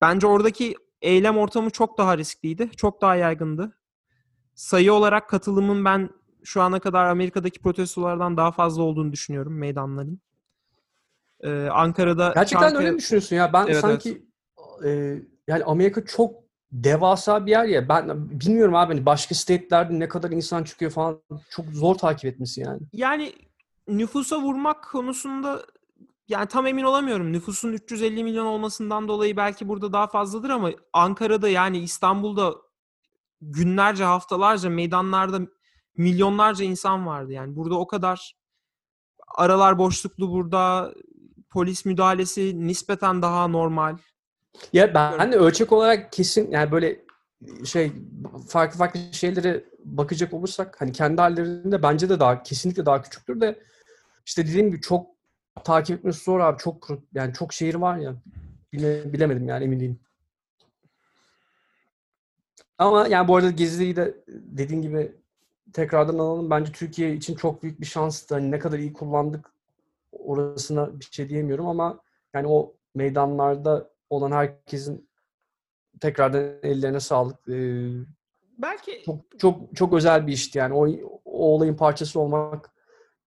bence 0.00 0.26
oradaki 0.26 0.74
eylem 1.02 1.38
ortamı 1.38 1.70
çok 1.70 1.98
daha 1.98 2.18
riskliydi. 2.18 2.70
Çok 2.76 3.02
daha 3.02 3.14
yaygındı. 3.14 3.78
Sayı 4.54 4.92
olarak 4.92 5.28
katılımın 5.28 5.84
ben 5.84 6.10
şu 6.44 6.62
ana 6.62 6.80
kadar 6.80 7.04
Amerika'daki 7.04 7.60
protestolardan 7.60 8.36
daha 8.36 8.52
fazla 8.52 8.82
olduğunu 8.82 9.12
düşünüyorum 9.12 9.58
meydanların. 9.58 10.20
Ee, 11.42 11.68
Ankara'da 11.72 12.32
Gerçekten 12.34 12.68
Çankaya- 12.68 12.78
öyle 12.78 12.90
mi 12.90 12.98
düşünüyorsun 12.98 13.36
ya? 13.36 13.52
Ben 13.52 13.66
Evet, 13.66 13.80
sanki 13.80 14.26
e, 14.84 15.18
yani 15.48 15.64
Amerika 15.64 16.04
çok 16.04 16.34
devasa 16.72 17.46
bir 17.46 17.50
yer 17.50 17.64
ya. 17.64 17.88
Ben 17.88 18.30
bilmiyorum 18.40 18.74
abi 18.74 18.94
hani 18.94 19.06
başka 19.06 19.34
state'lerde 19.34 19.98
ne 19.98 20.08
kadar 20.08 20.30
insan 20.30 20.64
çıkıyor 20.64 20.90
falan 20.90 21.20
çok 21.50 21.66
zor 21.66 21.94
takip 21.94 22.24
etmesi 22.24 22.60
yani. 22.60 22.80
Yani 22.92 23.32
nüfusa 23.88 24.42
vurmak 24.42 24.84
konusunda 24.84 25.62
yani 26.28 26.46
tam 26.46 26.66
emin 26.66 26.84
olamıyorum. 26.84 27.32
Nüfusun 27.32 27.72
350 27.72 28.24
milyon 28.24 28.46
olmasından 28.46 29.08
dolayı 29.08 29.36
belki 29.36 29.68
burada 29.68 29.92
daha 29.92 30.06
fazladır 30.06 30.50
ama 30.50 30.70
Ankara'da 30.92 31.48
yani 31.48 31.78
İstanbul'da 31.78 32.54
günlerce, 33.40 34.04
haftalarca 34.04 34.70
meydanlarda 34.70 35.40
milyonlarca 35.96 36.64
insan 36.64 37.06
vardı. 37.06 37.32
Yani 37.32 37.56
burada 37.56 37.74
o 37.78 37.86
kadar 37.86 38.36
aralar 39.36 39.78
boşluklu 39.78 40.30
burada 40.30 40.94
polis 41.58 41.84
müdahalesi 41.84 42.66
nispeten 42.66 43.22
daha 43.22 43.48
normal. 43.48 43.96
Ya 44.72 44.94
ben 44.94 45.32
de 45.32 45.36
ölçek 45.36 45.72
olarak 45.72 46.12
kesin 46.12 46.50
yani 46.50 46.72
böyle 46.72 47.00
şey 47.64 47.92
farklı 48.48 48.78
farklı 48.78 49.00
şeylere 49.12 49.64
bakacak 49.84 50.34
olursak 50.34 50.80
hani 50.80 50.92
kendi 50.92 51.20
hallerinde 51.20 51.82
bence 51.82 52.08
de 52.08 52.20
daha 52.20 52.42
kesinlikle 52.42 52.86
daha 52.86 53.02
küçüktür 53.02 53.40
de 53.40 53.58
işte 54.26 54.46
dediğim 54.46 54.70
gibi 54.70 54.80
çok 54.80 55.06
takip 55.64 55.98
etmesi 55.98 56.24
zor 56.24 56.40
abi 56.40 56.58
çok 56.58 56.88
yani 57.14 57.34
çok 57.34 57.52
şehir 57.52 57.74
var 57.74 57.96
ya 57.96 58.14
bile, 58.72 59.12
bilemedim 59.12 59.48
yani 59.48 59.64
emin 59.64 59.80
değilim. 59.80 60.00
Ama 62.78 63.06
yani 63.06 63.28
bu 63.28 63.36
arada 63.36 63.50
Gezi'yi 63.50 63.96
de 63.96 64.14
dediğin 64.28 64.82
gibi 64.82 65.12
tekrardan 65.72 66.18
alalım. 66.18 66.50
Bence 66.50 66.72
Türkiye 66.72 67.14
için 67.14 67.34
çok 67.34 67.62
büyük 67.62 67.80
bir 67.80 67.86
şanstı. 67.86 68.34
Hani 68.34 68.50
ne 68.50 68.58
kadar 68.58 68.78
iyi 68.78 68.92
kullandık 68.92 69.57
orasına 70.12 71.00
bir 71.00 71.08
şey 71.10 71.28
diyemiyorum 71.28 71.66
ama 71.66 72.00
yani 72.34 72.46
o 72.48 72.76
meydanlarda 72.94 73.90
olan 74.10 74.32
herkesin 74.32 75.10
tekrardan 76.00 76.42
ellerine 76.62 77.00
sağlık. 77.00 77.48
Ee, 77.48 77.90
Belki 78.58 79.02
çok 79.06 79.38
çok 79.38 79.76
çok 79.76 79.92
özel 79.92 80.26
bir 80.26 80.32
işti 80.32 80.58
yani. 80.58 80.74
O, 80.74 80.88
o 81.24 81.54
olayın 81.54 81.76
parçası 81.76 82.20
olmak 82.20 82.70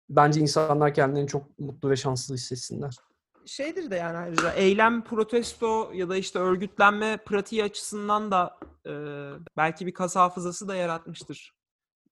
bence 0.09 0.41
insanlar 0.41 0.93
kendilerini 0.93 1.27
çok 1.27 1.59
mutlu 1.59 1.89
ve 1.89 1.95
şanslı 1.95 2.35
hissetsinler. 2.35 2.95
şeydir 3.45 3.91
de 3.91 3.95
yani 3.95 4.17
ayrıca 4.17 4.51
eylem, 4.51 5.03
protesto 5.03 5.91
ya 5.93 6.09
da 6.09 6.17
işte 6.17 6.39
örgütlenme 6.39 7.17
pratiği 7.17 7.63
açısından 7.63 8.31
da 8.31 8.59
e, 8.85 8.93
belki 9.57 9.85
bir 9.85 9.93
kas 9.93 10.15
hafızası 10.15 10.67
da 10.67 10.75
yaratmıştır. 10.75 11.56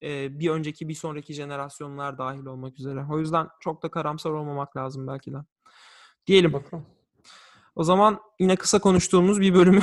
E, 0.04 0.40
bir 0.40 0.50
önceki, 0.50 0.88
bir 0.88 0.94
sonraki 0.94 1.34
jenerasyonlar 1.34 2.18
dahil 2.18 2.46
olmak 2.46 2.80
üzere. 2.80 3.06
O 3.12 3.20
yüzden 3.20 3.48
çok 3.60 3.84
da 3.84 3.92
karamsar 3.92 4.32
olmamak 4.32 4.78
lazım 4.78 5.08
belki 5.08 5.34
de. 5.34 5.38
Diyelim. 6.28 6.54
Bakalım. 6.54 6.86
O 7.76 7.84
zaman 7.84 8.20
yine 8.40 8.56
kısa 8.56 8.80
konuştuğumuz 8.80 9.42
bir 9.42 9.54
bölümü 9.54 9.82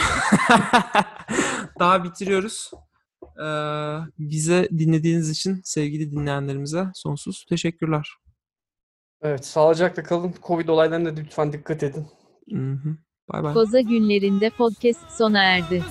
daha 1.79 2.05
bitiriyoruz. 2.05 2.71
Ee, 3.23 3.99
bize 4.19 4.69
dinlediğiniz 4.79 5.31
için 5.31 5.61
sevgili 5.65 6.11
dinleyenlerimize 6.11 6.87
sonsuz 6.95 7.45
teşekkürler. 7.49 8.15
Evet, 9.23 9.47
sağlıcakla 9.47 10.03
kalın. 10.03 10.35
Covid 10.43 10.69
olaylarına 10.69 11.17
da 11.17 11.21
lütfen 11.21 11.53
dikkat 11.53 11.83
edin. 11.83 12.07
Hı 12.51 12.73
hı. 12.73 12.97
Bay 13.33 13.43
bay. 13.43 13.55
Koza 13.55 13.81
günlerinde 13.81 14.51
podcast 14.51 15.11
sona 15.11 15.43
erdi. 15.43 15.85